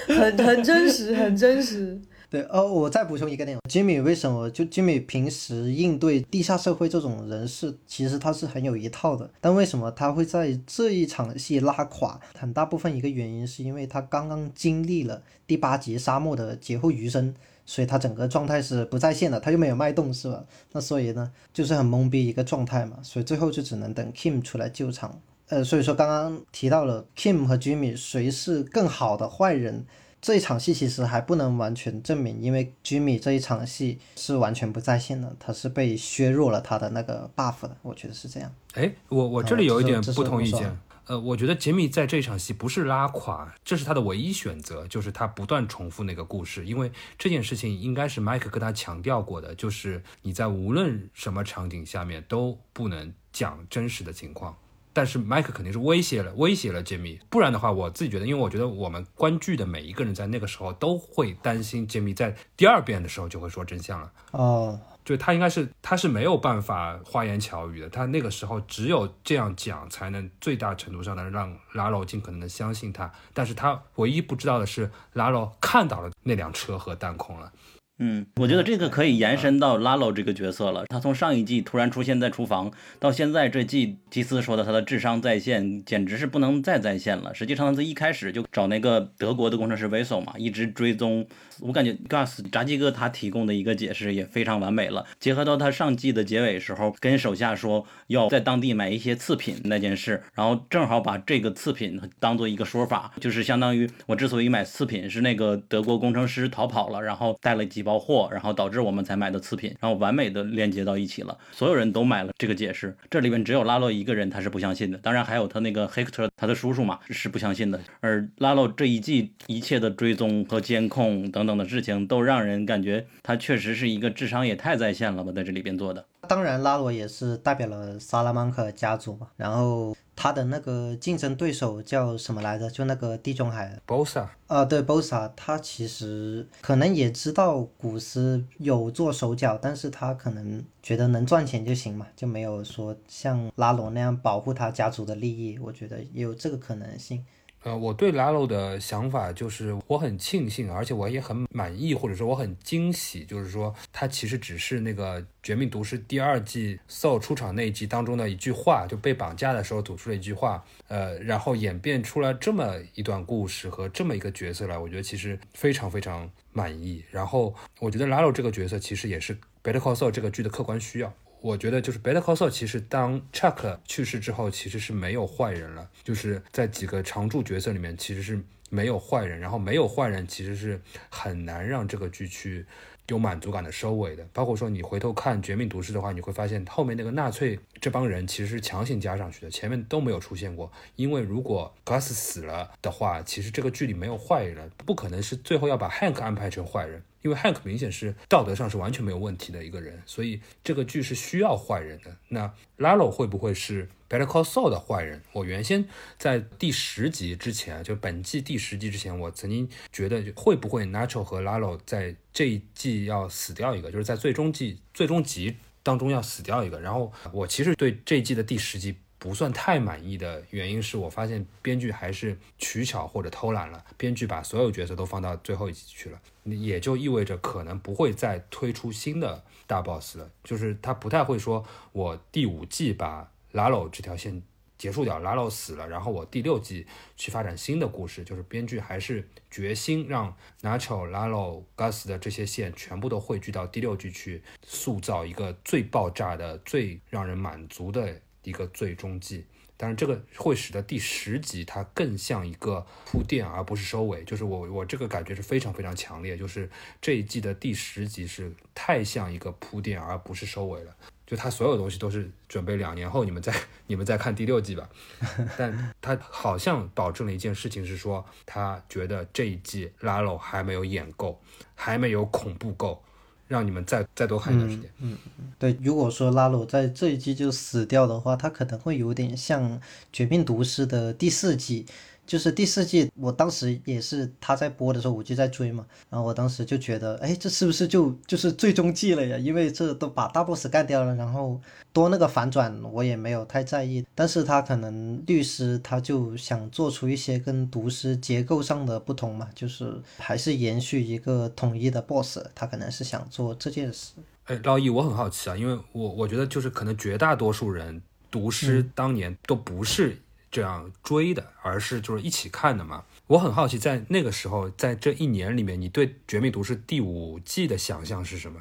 [0.14, 2.00] 很很真实，很真实。
[2.30, 12.18] 对哦，我再补充一个点，Jimmy 为什么就 Jimmy 平时应对地下社会这种人士，其实他是很有一套的，但为什么他会在这一场戏拉垮？
[12.38, 17.34] 很大部分一个原因是因为他刚刚经历了第八集沙漠的劫后余生，
[17.64, 20.44] 所以他整个状态是不在线的，他又没有脉动，是吧？
[20.72, 25.20] 那所以呢，就是很懵逼一个状态嘛，所以最后就只能等 Kim 出来救场。
[25.48, 29.84] 呃，所以说刚刚提到了 Kim 和 Jimmy 谁是更好的坏人？
[30.20, 38.54] 这一场戏其实还不能完全证明，因为 Jimmy 这一场戏是完全不在线的，他是被削弱了他的那个 buff 的，我觉得是这样。
[38.74, 40.74] 哎，我我这里有一点不同意见，
[41.06, 54.56] 呃，我觉得杰米在这场戏不是拉垮，这是他的唯一选择，就是他不断重复那个故事，因为这件事情应该是麦克跟他强调过的，就是你在无论什么场景下面都不能讲真实的情况。
[54.94, 64.12] 但是麦克肯定是威胁了，威胁了杰米，不然的话，我自己觉得，因为我觉得我们观剧的每一个人在那个时候都会担心杰米在第二遍的时候就会说真相了。
[64.32, 73.10] 哦，就他应该是他是没有办法花言巧语的，他那个时候只有这样讲才能最大程度上的让拉罗尽可能的相信他。
[73.34, 77.52] 但是他唯一不知道的是，拉罗看到了那辆车和弹孔了。
[77.98, 80.86] 嗯，我觉得这个可以延伸到拉 o 这个角色了。
[80.86, 87.32] 他从上一季突然出现在厨房，到现在这季，基斯说的他的智商在线，简直是不能再在线了。
[87.32, 91.28] 实际上，他一开始就找那个德国的工程师 Vessel 嘛，一直追踪。
[91.62, 95.06] 我感觉 Gus 炸鸡哥他提供的一个解释也非常完美了。
[95.18, 108.02] 结合到他上季的结尾时候跟手下说要在当地买一些次品那件事，然后正好把这个次品当做一个说法，就是相当于我之所以买次品是那个德国工程师逃跑了，然后带了几包。
[108.02, 111.38] 货，然后导致我们才买的次品，然后完美的连接到一起了。
[111.52, 114.98] 所有人都买了这个解释，这里面只有拉洛一个人他是不相信的。
[114.98, 117.78] 当然还有他那个 Hector，他的叔叔嘛是不相信的。
[118.00, 126.04] 而拉洛这一季一切的追踪和监控等等的事情，都让人感觉他确实是一个智商也太在线了吧，在这里边做的。
[126.28, 129.26] 当然，拉罗也是代表了萨拉曼克家族嘛。
[129.36, 132.70] 然后他的那个竞争对手叫什么来着？
[132.70, 134.26] 就那个地中海 Bosa。
[134.46, 145.58] 啊，对，Bosa，他其实可能也知道古斯有做手脚，但是他可能觉得能赚钱就行嘛，就没有说像拉罗那样保护他家族的利益。
[145.58, 147.24] 我觉得也有这个可能性。
[147.64, 167.04] 呃，我对 Lalo 的想法就是，我很庆幸，而且我也很满意，或者说我很惊喜，就是说他其实只是那个《绝命毒师》第二季 So 出场那一集当中的一句话，就被绑架的时候吐出了一句话，呃，然后演变出了这么一段故事和这么一个角色来，我觉得其实非常非常满意。
[167.10, 171.14] 然后我觉得 Lalo 这个角色其实也是《Better Call Saul》这个剧的客观需要。
[171.42, 175.90] 我觉得就是《Better Call Saul》，其实当 Chuck 去世之后，其实是没有坏人了。
[176.04, 178.40] 就是在几个常驻角色里面，其实是
[178.70, 179.40] 没有坏人。
[179.40, 182.64] 然后没有坏人，其实是很难让这个剧去
[183.08, 184.24] 有满足感的收尾的。
[184.32, 190.70] 包括说你回头看《绝命毒师》的话，你会发现后面那个纳粹这帮人其实是强行加上去的，前面都没有出现过。
[190.94, 197.02] 因为如果 Gus 死了的话，其实这个剧里没有坏人，不可能是最后要把 Hank 安排成坏人。
[197.22, 202.16] 因为 Hank 明显是道德上是完全没有问题的一个人，所以这个剧是需要坏人的。
[202.28, 205.20] 那 Lalo 会不会是 Better Call Saul 的坏人？
[205.32, 205.84] 我原先
[206.18, 216.80] 在第十集之前，就本季第十集之前，我曾经觉得会不会 Nacho 和 Lalo 在这一季要死掉一个，就是在最终季最终集当中要死掉一个。
[216.80, 218.96] 然后我其实对这季的第十集。
[219.22, 234.42] 不算太满意的原因是我发现编剧还是取巧或者偷懒了，编剧把所有角色都放到最后一集去了，也就意味着可能不会再推出新的大 boss 了，就是他不太会说，我第五季把 Lalo 这条线
[234.82, 236.84] 结束掉，Lalo 死了，然后我第六季
[237.16, 248.20] 去发展新的故事，就是编剧还是决心让 Nacho、Lalo、Gus 的这些线全部都汇聚到第六季去，塑造一个最爆炸的、最让人满足的。
[248.44, 249.46] 一个最终季，
[249.76, 254.24] 但是这个会使得第十集它更像一个铺垫，而不是收尾。
[254.24, 256.68] 就是我我这个感觉是非常非常强烈，就是
[257.00, 260.96] 这一季的第十集是太像一个铺垫，而不是收尾了。
[261.26, 263.54] 就他所有东西都是准备两年后你们再
[263.86, 264.88] 你们再看第六季吧。
[265.56, 271.40] 但他好像保证了一件事情是说，他觉得这一季拉拢还没有演够，
[271.74, 273.02] 还没有恐怖够。
[273.48, 274.90] 让你们再再多看一段时间。
[275.00, 279.78] 嗯嗯，对，如果说拉鲁在这一季就死掉的话，他可能会有点像
[280.10, 281.84] 《绝命毒师》的第四季。
[282.26, 285.84] 就是第四季，我当时也是他在播的时候，我就在追嘛。
[286.08, 289.36] 然后我当时就觉得，哎，这是不是就就是最终季了呀？
[289.36, 291.60] 因为这都把大 boss 干掉了，然后
[291.92, 294.06] 多那个反转，我也没有太在意。
[294.14, 304.12] 但是他可能律师他就想做出一些跟毒师结构上的不同嘛，就是还是延续一个统一的 boss，他可能是想做这件事。
[304.44, 308.00] 哎，老易，我很好奇啊，因为我我觉得就是可能绝大多数人
[308.30, 310.16] 毒师当年都不是。
[310.52, 313.02] 这样追的，而是就是一起看的嘛。
[313.26, 318.60] 我很好奇，在那个时候，在这一年里面，你对《绝命毒师》第五季的想象是什么？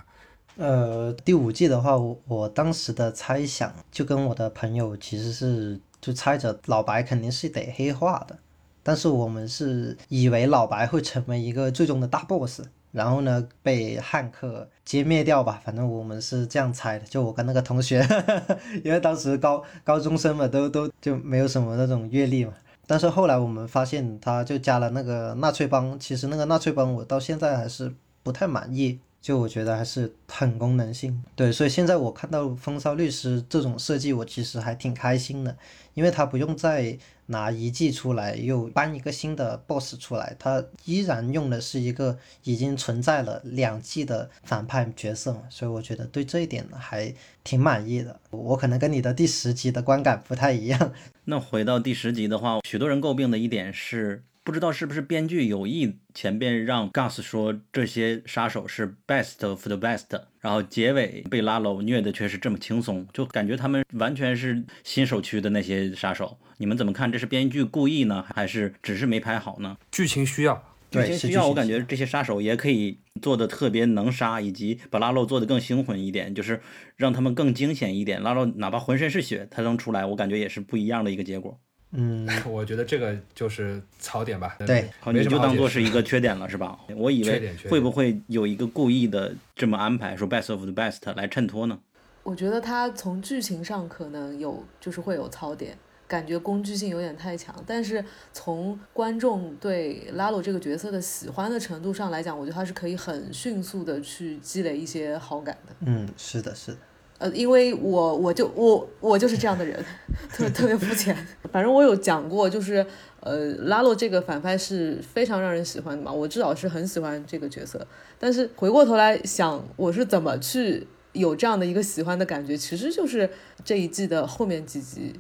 [0.56, 8.40] 呃，第五季的话，我我当时的猜想就跟我的朋友其实是就猜着老白肯定是得黑化的，
[8.82, 12.62] 但是我们是以为老白会成为一个最终的大 boss。
[12.92, 17.06] 然后呢，被汉克歼灭掉吧，反正我们是这样猜的。
[17.06, 18.06] 就我跟那个同学，
[18.84, 22.54] 因为当时高高中生嘛，都都就没有什么那种阅历嘛。
[22.86, 25.98] 但是后来我们发现，他就加了那个纳粹帮。
[25.98, 27.94] 其实那个纳粹帮，我到现在还是
[28.24, 29.00] 不太满意。
[29.22, 31.24] 就我觉得还是很功能性。
[31.36, 35.56] 对，所以现在我看到风骚律师这种设计，我其实还挺开心的，
[35.94, 36.98] 因为他不用再。
[37.28, 47.16] 拿一季出来，又搬一个新的 boss 出来，他依然用的是一个已经存在了两季的反派角色嘛，所以我觉得对这一点还
[47.46, 48.20] 挺满意的。
[48.32, 50.92] 我可能跟你的第十集的观感不太一样。
[51.24, 54.24] 那回到第十集的话，许多人诟病的一点是。
[54.44, 60.08] 不知道是不是编剧有意前边让 Gus 说这些杀手是 best of the best，
[60.40, 66.40] 然后结尾被拉楼虐的却是这么轻松，就感觉他们完全是新手区的那些杀手。
[66.58, 67.12] 你们怎么看？
[67.12, 69.78] 这是编剧故意呢，还是只是没拍好呢？
[69.92, 71.48] 剧情需要，剧情需要。
[71.48, 76.62] 我感觉这些杀手也可以做的特别能杀，以及把拉洛做的更凶狠一点，就是
[76.98, 78.22] 让他们更惊险一点。
[78.22, 81.60] 拉洛哪怕浑身是血，他能出来，我感觉也是不一样的一个结果。
[81.92, 84.56] 嗯， 我觉得这个就是槽点吧。
[84.66, 86.80] 对，你就当做是一个缺点了，是吧？
[86.96, 91.78] 我以为会不会有一个故意的这么安排，说 best of the best 来衬托呢？
[92.24, 95.76] 我觉得他从剧情上可能有，就是会有槽点，
[96.08, 97.54] 感觉工具性有点太强。
[97.66, 105.76] 但是从观众对拉鲁这个角色的喜欢的程度上来讲，我觉得他是可以很迅速的去积累一些好感的。
[105.88, 106.78] 嗯，是的，是的。
[107.22, 109.78] 呃，因为我我就我我就是这样的人，
[110.34, 111.16] 特特别肤浅。
[111.54, 112.84] 反正我有讲过，就是
[113.20, 117.86] 呃，拉洛这个反派是非常让人喜欢的嘛，我至少是很喜欢这个角色。
[118.18, 123.30] 但是回过头来想，我是怎么去有这样的一个喜欢的感觉，其实就是
[123.64, 125.14] 这一季的后面几集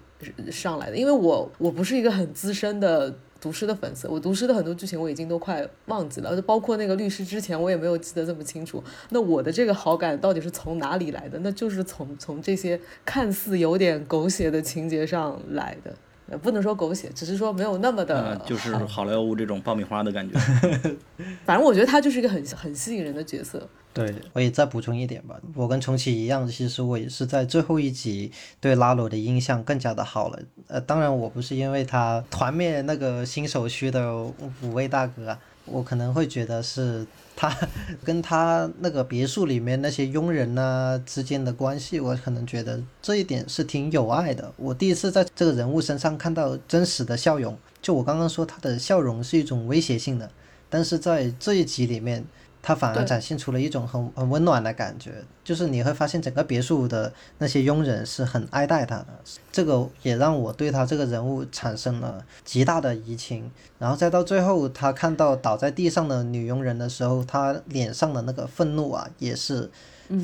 [0.49, 0.97] 上来的。
[0.97, 3.13] 因为我我不是一个很资深的。
[3.41, 8.81] 读诗的粉丝，我读诗的很多剧情我已经都快忘记了，就包括那个律师之前我也没有记得这么清楚。
[9.09, 11.39] 那我的这个好感到底是从哪里来的？
[11.39, 15.91] 那就是从从这些看似有点狗血的情节上来的，
[16.31, 20.39] 呃，不能说狗血，只是说没有那么的，就是好莱坞这种爆米花的感觉。
[21.45, 23.67] 反正我觉得他就是一个很很吸引人的角色。
[23.93, 25.35] 对，我也再补充一点吧。
[25.53, 28.31] 我跟重启一样，其实我也是在最后一集
[28.61, 30.39] 对拉罗的印象更加的好了。
[30.67, 34.15] 呃，当然我不是因为他团灭那个新手区的
[34.61, 37.05] 五位大哥，我可能会觉得是
[37.41, 37.67] 他
[38.03, 44.53] 跟他那个别墅里面那些佣人呐、之间的关系，我可能觉得这一点是挺有爱的。
[44.57, 50.29] 我第一次在这个人物身上看到真实的笑容，就我刚刚说他的笑容是一种威胁性的，
[50.69, 52.23] 但是在这一集里面。
[52.61, 59.07] 他反而展现出了一种很很温暖的感觉，就是你会发现整个别墅的那些佣人是很爱戴他的，
[59.51, 63.49] 这个也让我对他这个人物产生了极大的移情。
[63.79, 69.69] 然后再到最后，他看到倒在地上的女佣人的时候，他脸上的那个愤怒啊，也是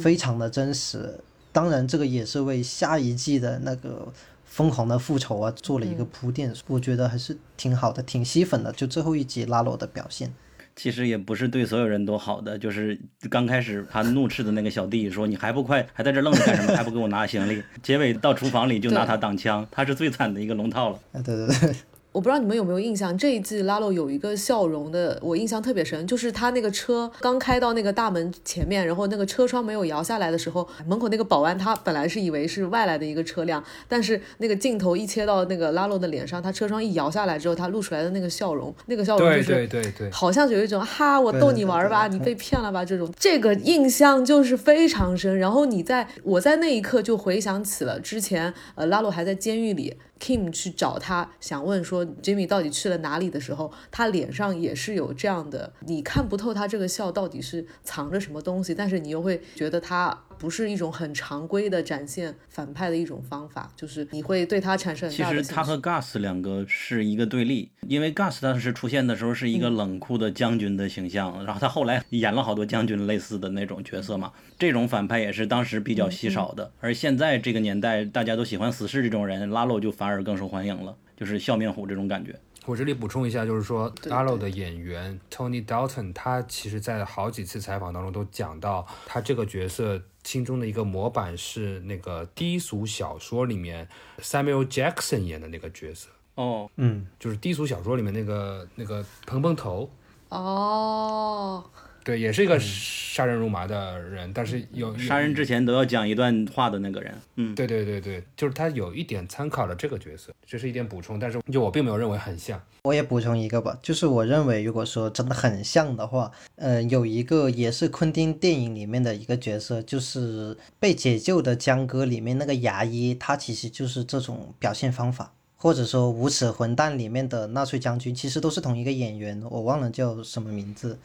[0.01, 1.19] 非常的真实。
[1.51, 4.07] 当然，这个也是为下一季的那个
[4.45, 8.71] 疯狂的复仇啊做了一个铺垫，我觉得还是挺好的，挺吸粉的。
[8.73, 10.31] 就最后一集拉罗的表现。
[10.77, 12.97] 其实也不是对所有人都好的，就是
[13.29, 16.77] 刚开始他怒斥的那个小弟说：“你还不快，还在这愣着干什么？
[16.77, 20.99] 还不给我拿行李？”结尾到厨房里就拿他挡枪，他是最惨的一个龙套了。
[21.13, 21.75] 啊，对对对。
[22.17, 45.37] 我不知道你们有没有印象，这一季拉洛有一个笑容的，我印象特别深，就是他那个车刚开到那个大门前面，然后那个车窗没有摇下来的时候，门口那个保安他本来是以为是外来的一个车辆，但是那个镜头一切到那个拉洛的脸上，他车窗一摇下来之后，他露出来的那个笑容，那个笑容就是对对对，好像有一种哈，我逗你玩儿吧，你被骗了吧这种，这个印象就是非常深。
[45.37, 65.49] 然后你在我在那一刻就回想起了之前，呃，拉洛还在监狱里，Kim 去找他，想问说 Jimmy 到底去了哪里的时候，他脸上也是有这样的，你看不透他这个笑到底是藏着什么东西，但是你又会觉得他不是一种很常规的展现反派的一种方法，就是你会对他产生很其大的其。
[65.49, 76.71] 实他和 Gus 两个是一个对立，因为 Gus 当时出现的时候是一个冷酷的将军的形象，然后他后来演了好多将军类似的那种角色嘛，这种反派也是当时比较稀少的。
[76.79, 82.35] 而现在这个年代，大家都喜欢死侍这种人，拉洛就反而更受欢迎了，就是笑面虎这种感觉。
[82.67, 93.87] 我这里补充一下，就是说阿洛的演员 Tony Dalton，他其实在好几次采访当中都讲到，他这个角色心中的一个模板是那个低俗小说里面
[94.19, 99.89] Samuel Jackson 演的那个角色，哦，嗯，就是低俗小说里面那个那个蓬蓬头，
[100.27, 101.63] 哦，
[102.07, 112.57] 对，也是一个杀人如麻的人，但是有有杀人之前都要讲一段话的那个人，嗯，对对对对，就是他有一点参考了这个角色，这是一点补充，但是就我并没有认为很像。
[112.83, 130.97] 我也补充一个吧，就是我认为，如果说真的很像的话，呃，有一个也是昆汀电影里面的一个角色，就是被解救的江哥里面那个牙医，他其实就是这种表现方法，或者说无耻混蛋里面的纳粹将军，其实都是同一个演员，我忘了叫什么名字。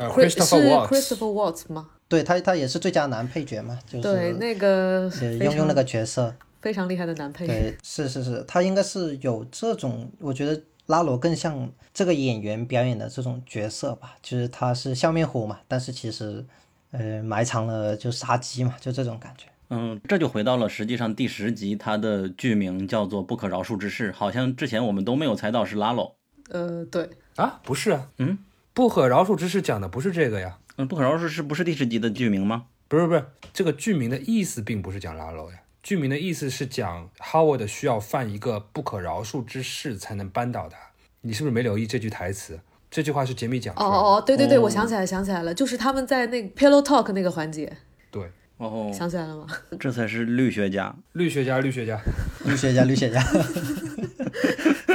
[0.00, 1.90] 呃 Chris- 是，Christopher Waltz，Christopher Watts 吗？
[2.08, 5.10] 对他，他也是最佳男配角嘛，就是对，那个
[5.40, 6.34] 用用那个角色。
[6.60, 7.52] 非常厉害的男配角。
[7.52, 16.44] 对，是是是，他应该是有这种，我觉得拉罗更像这个演员表演的这种角色吧，就是他是笑面虎嘛，但是其实，
[16.90, 19.46] 呃，埋藏了就杀机嘛，就这种感觉。
[19.70, 26.16] 嗯，这就回到了实际上第十集，它的剧名叫做《不可饶恕之事》，好像之前我们都没有猜到是拉罗。
[26.50, 28.36] 呃，对，啊，不是啊，嗯，
[28.72, 32.66] 不可饶恕之事讲的不是这个呀，嗯，不可饶恕是不是第十集的剧名吗？
[32.88, 40.76] 不是不是，这个剧名的意思并不是讲拉洛呀，剧名的意思是讲 Howard 需要犯一个不可饶恕之事才能扳倒他。
[41.22, 42.60] 你是不是没留意这句台词？
[42.90, 43.80] 这句话是杰米讲的。
[43.80, 47.72] 哦哦哦，对对对，哦我想起来想起来了，就是他们在那个 Pillow Talk 那个环节，
[48.10, 49.46] 对，哦，想起来了吗？
[49.78, 50.92] 这才是绿学家。
[51.12, 52.00] 绿学家，绿学家，
[52.44, 53.22] 绿学家，绿学家，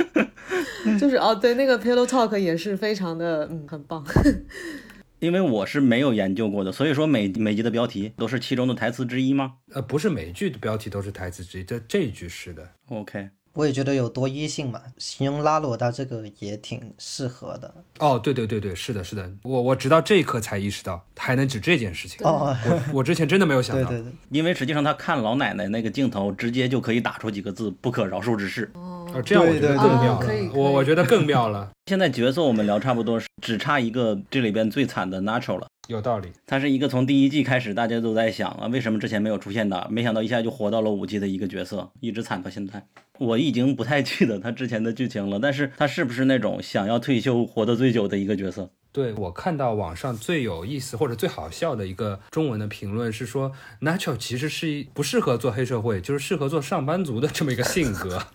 [0.99, 4.03] 就是哦，对，那个 Pillow Talk 也是非常的，嗯，很棒。
[5.19, 12.69] 因为我是没有研究过的，所以说每每集的标题都是其中的台词之一吗呃，不是每一句的标题都是台词之一，这这一句是的。
[12.89, 17.73] ？OK，我也觉得有多义性嘛，形容拉罗他这个也挺适合的。
[17.99, 22.19] 哦，对对对对，是的，是的，我我直到这一刻才意识到还能指这件事情。
[22.27, 23.89] 哦，我我之前真的没有 想到。
[23.89, 28.69] 对对对，因为实际上他看老奶奶那个镜头，直接就可以打出几个字“不可饶恕之事”。
[28.75, 30.51] 哦，这样我觉得更妙了。
[30.53, 35.67] 我我觉得更妙了， 现在角色我们聊差不多，只差一个这里边最惨的 Nacho 了。
[35.87, 36.29] 有道理。
[36.45, 39.87] 他是一个从第一季开始大家都在想啊，为什么之前没有出现的？
[39.89, 42.85] 没想到一下就活到了五季的一个角色，一直惨到现在。
[43.17, 48.69] 我已经不太记得他之前的剧情了，但是他是不是那种想要退休活得最久的一个角色？
[48.95, 53.51] 对我看到网上最有意思或者最好笑的一个中文的评论是说
[53.81, 58.25] ，Nacho 其实是一不适合做黑社会，就是适合做上班族的这么一个性格。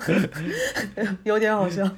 [1.24, 1.90] 有点好笑。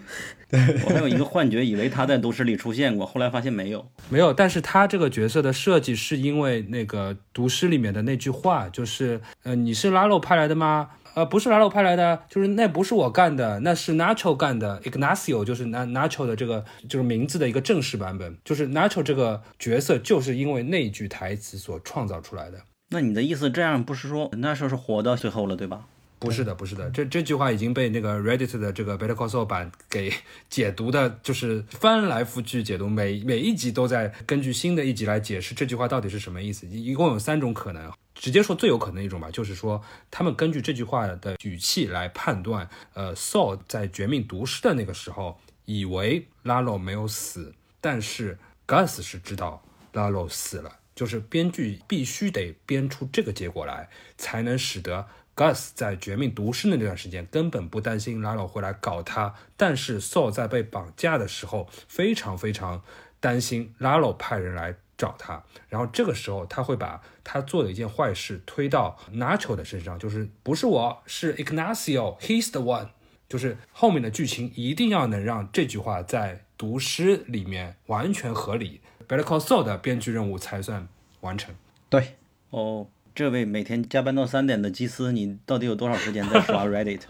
[0.86, 3.90] 我还有一个幻觉，以为他在都市里出现过，后来发现没有。
[4.08, 10.90] 没有，但是他这个角色的设计是因为那个读诗里面的那句话，就是呃，你是拉洛派来的吗？
[11.18, 22.60] 呃，不是拉洛派来的，就是那不是我干的，那是 Nacho 干的，Ignacio 就是 Na Nacho 的这个就是名字的一个正式版本，就是 Nacho 这个角色就是因为那句台词所创造出来的。
[22.90, 25.86] 那你的意思这样不是说那时候是活到最后了，对吧？
[26.20, 30.12] 不是的，不是的，这这句话已经被那个 Reddit 的这个 Better Call Saul 版给
[30.48, 36.64] 解读的，就是翻来覆去解读，每每一集都在根据新的一集来解释这句话到底是什么意思。
[36.66, 39.80] 一一共有三种可能，直接说最有可能的一种吧，就是说
[40.10, 48.36] 他们根据这句话的语气来判断，呃，Saul 在绝命毒师的那个时候以为 Lalo 没有死，但是
[48.66, 49.62] Gus 是知道
[49.92, 55.06] Lalo 死了，就是编剧必须得编出这个结果来，才能使得。
[55.36, 62.82] Gus 在绝命毒师的那段时间根本不担心 Lalo 会来搞他，但是 Saul 在被绑架的时候非常非常
[63.20, 72.88] 担心 Lalo 派人来找他，然后这个时候他会把他做的一件坏事推到 Nacho 的身上，就是不是我是 Ignacio，He's the one，
[73.28, 80.88] 就是后面的剧情一定要能让这句话在读诗里面完全合理，Better Call Saul 的编剧任务才算
[81.20, 81.54] 完成。
[81.88, 82.16] 对，
[82.50, 82.88] 哦。
[83.14, 87.00] 这位每天加班到三点的基斯，你到底有多少时间在刷 Reddit？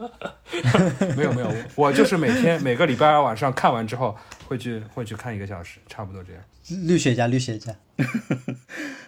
[1.14, 4.16] 没有没有，我就是每天每个礼拜二晚上看完之后，
[4.48, 6.42] 会去会去看一个小时，差不多这样。
[6.86, 7.76] 绿学家，绿学家。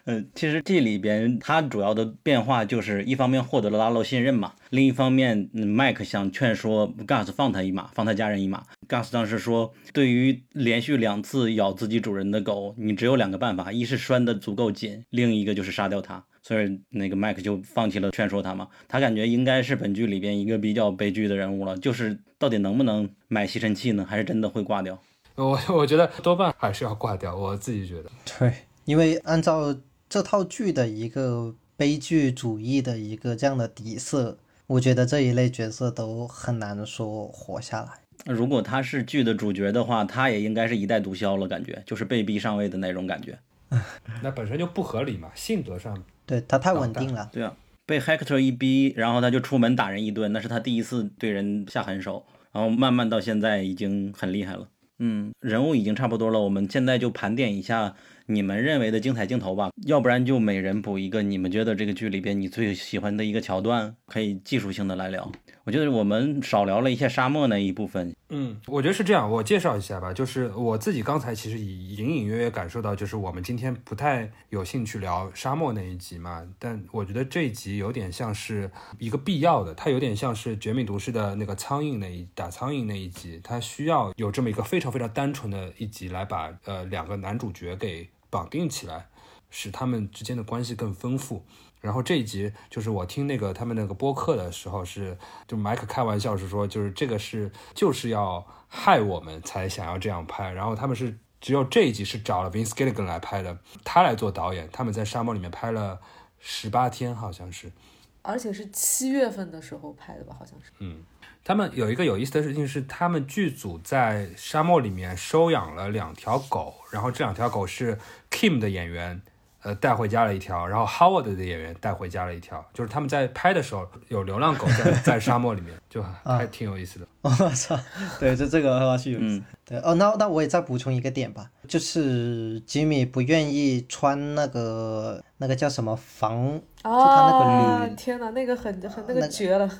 [0.04, 8.62] 嗯， 其实这里边它主要的变化就是一方面获得了拉洛信任嘛，另一方面嗯麦克想劝说 Gus 放他一马，放他家人一马。
[8.86, 16.22] Gus 当时说，对于连续两次咬自己主人的狗，你只有两个办法，一是拴得足够紧，另一个就是杀掉它。
[16.42, 24.06] 所以那个麦克就放弃了劝说他嘛，他感觉应该是本剧里边一个比较悲剧的人物了，就是到底能不能买吸尘器呢？
[24.08, 25.00] 还是真的会挂掉？
[25.40, 28.10] 我我觉得多半还是要挂掉，我自己觉得。
[28.38, 28.52] 对，
[28.84, 29.74] 因为按照
[30.08, 34.36] 这套剧的一个悲剧主义的一个这样的底色，
[34.66, 37.90] 我觉得这一类角色都很难说活下来。
[38.26, 43.38] 如果他是剧的主角的话，他也应该是一代毒枭了，感觉就是被逼上位的那种感觉。
[44.22, 45.96] 那本身就不合理嘛，性格上。
[46.26, 47.30] 对他太稳定了。
[47.32, 47.56] 对啊，
[47.86, 54.68] 被 Hector 一逼，然后他就出门打人一顿，那是他第一次对人下狠手，然后慢慢到现在已经很厉害了。
[55.02, 57.94] 嗯，人物已经差不多了，我们现在就盘点一下
[58.26, 65.32] 你们认为的精彩镜头吧，要不然就每人补一个你们觉得这个剧里边你最喜欢的一个桥段，可以技术性的来聊。
[65.70, 68.12] 我觉得我们少聊了一些沙漠那一部分。
[68.30, 70.12] 嗯，我觉得是这样，我介绍一下吧。
[70.12, 76.44] 就是我自己刚才其实隐隐约约感受到，就是我们今天不太有兴趣聊沙漠那一集嘛。
[76.58, 78.68] 但我觉得这一集有点像是
[78.98, 89.06] 一个必要的，它有点像是《绝命毒师》的那个苍蝇那一打苍蝇那一集，它需要有这么一个非常非常单纯的一集来把呃两个男主角给绑定起来，
[89.50, 91.44] 使他们之间的关系更丰富。
[91.80, 95.16] 然后这一集就是我听那个他们那个播客的时候，是
[95.48, 100.52] 就麦克开玩笑是说，就是这个是就是要害我们才想要这样拍。
[100.52, 104.68] 然后他们是只有这一集是找了 Vince Gilligan 来拍的，他来做导演。
[104.70, 105.98] 他们在沙漠里面拍了
[106.38, 107.72] 十八天，好像是，
[108.20, 110.70] 而且是七月份的时候拍的吧，好像是。
[110.80, 111.02] 嗯，
[111.42, 117.98] 他们有一个有意思的事情是，他们剧组在沙漠里面收养了两条狗，然后这两条狗是
[118.30, 119.22] Kim 的演员。
[119.62, 127.06] 呃，带回家了一条，然后 Howard 的演员带回家了一条，就是他们在拍的时候有流浪狗在 在沙漠里面，就还挺有意思的。
[127.20, 127.78] 我操，
[128.18, 129.44] 对，就这个是有意思。
[129.66, 137.94] 对，哦，那那我也再补充一个点吧，就是吉米不愿意穿那个那个叫什么防，就他那个铝。
[137.94, 139.70] 天哪，那个很很那个绝了。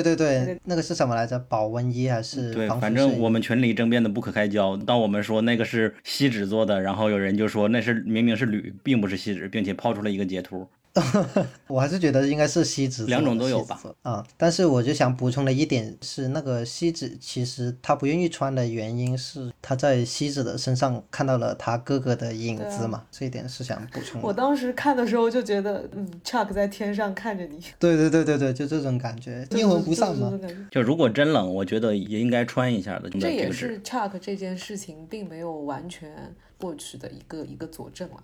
[0.00, 1.38] 对对对，那个是什么来着？
[1.38, 2.54] 保温衣还是？
[2.54, 4.74] 对，反正我们群里争辩的不可开交。
[4.76, 10.66] 当我们说那个是锡纸做的，然后有人就说那是明明是铝，并不是锡纸，并且抛出了一个截图。
[11.68, 13.80] 我还是觉得应该是锡纸，两种都有吧。
[14.02, 24.20] 啊，但是我就想补充的一点是，那个锡纸其实他不愿意穿的原因是他在锡纸的身上看到了他哥哥的影子嘛，这一点是想补充。
[24.20, 27.58] 我当时看的时候就觉得，嗯，Chuck 在天上看着你。
[27.78, 30.38] 对对对对对，就这种感觉，阴魂不散嘛。
[30.70, 33.08] 就如果真冷，我觉得也应该穿一下的。
[33.08, 38.16] 这也是 Chuck 这件事情并没有完全过去的一个一个佐证了。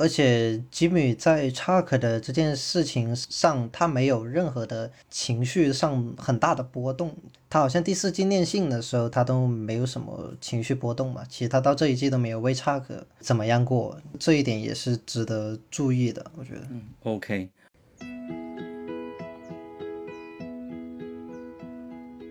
[0.00, 7.14] 而且吉米在查克的这件事情上，他没有任何的情绪上很大的波动。
[7.50, 11.22] 他好像第四季念信的时候，他都没有什么情绪波动嘛。
[11.28, 16.24] 其实他到这一季都没有为查克怎么样过，这一点也是值得注意的。
[16.34, 16.62] 我觉得。
[16.70, 17.50] 嗯，OK。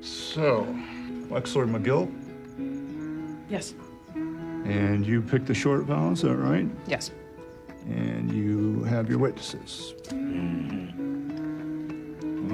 [0.02, 0.66] So,
[1.30, 2.08] Wexler McGill.
[3.48, 3.74] Yes.
[4.66, 6.68] And you picked the short vowel, is that right?
[6.88, 7.12] Yes.
[7.88, 9.94] And you have your witnesses.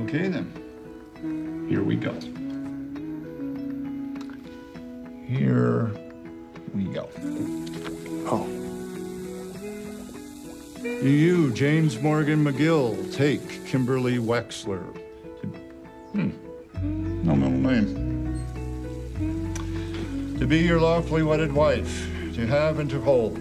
[0.03, 0.51] Okay then.
[1.69, 2.13] Here we go.
[5.25, 5.91] Here
[6.73, 7.09] we go.
[8.27, 8.47] Oh.
[10.81, 14.93] Do you, James Morgan McGill, take Kimberly Wexler?
[15.41, 15.47] To,
[16.13, 16.29] hmm.
[17.25, 18.05] No middle name.
[20.39, 23.39] To be your lawfully wedded wife, to have and to hold,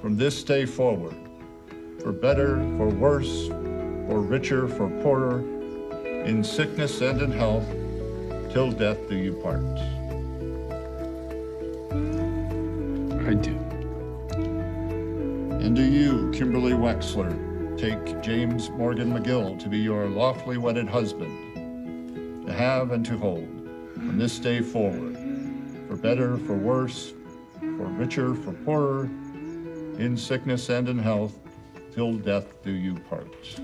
[0.00, 1.14] from this day forward,
[2.02, 5.40] for better, for worse, for richer, for poorer,
[6.24, 7.68] in sickness and in health,
[8.50, 9.60] till death do you part.
[13.26, 13.56] I do.
[15.60, 22.46] And do you, Kimberly Wexler, take James Morgan McGill to be your lawfully wedded husband,
[22.46, 23.48] to have and to hold,
[23.94, 25.18] from this day forward,
[25.86, 27.12] for better, for worse,
[27.60, 29.10] for richer, for poorer,
[30.00, 31.38] in sickness and in health,
[31.94, 33.60] till death do you part.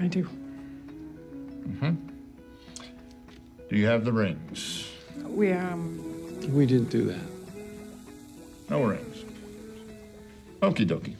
[0.00, 0.26] I do.
[1.66, 1.96] Mm -hmm.
[3.68, 4.90] Do you have the rings?
[5.28, 6.00] We, um,
[6.52, 7.28] We didn't do that.
[8.68, 9.24] No rings.
[10.60, 11.16] Okie dokie.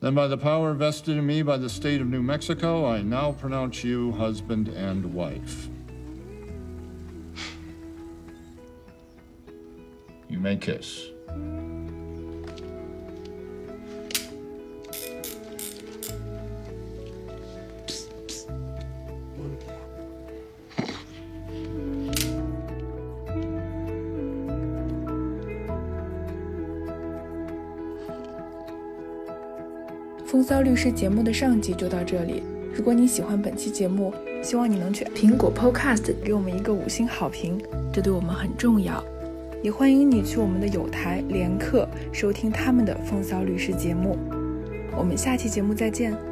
[0.00, 3.32] Then, by the power vested in me by the state of New Mexico, I now
[3.32, 5.71] pronounce you husband and wife.
[10.32, 11.10] You may kiss.
[30.24, 32.42] 风骚律师节目的上集就到这里。
[32.74, 37.60] 如果你喜欢本期节目，希望你能去苹果 Podcast 给我们一个五星好评，
[37.92, 39.04] 这对我们很重要。
[39.62, 44.18] 也欢迎你去我们的有台连客收听他们的风骚律师节目。
[44.96, 46.31] 我们下期节目再见。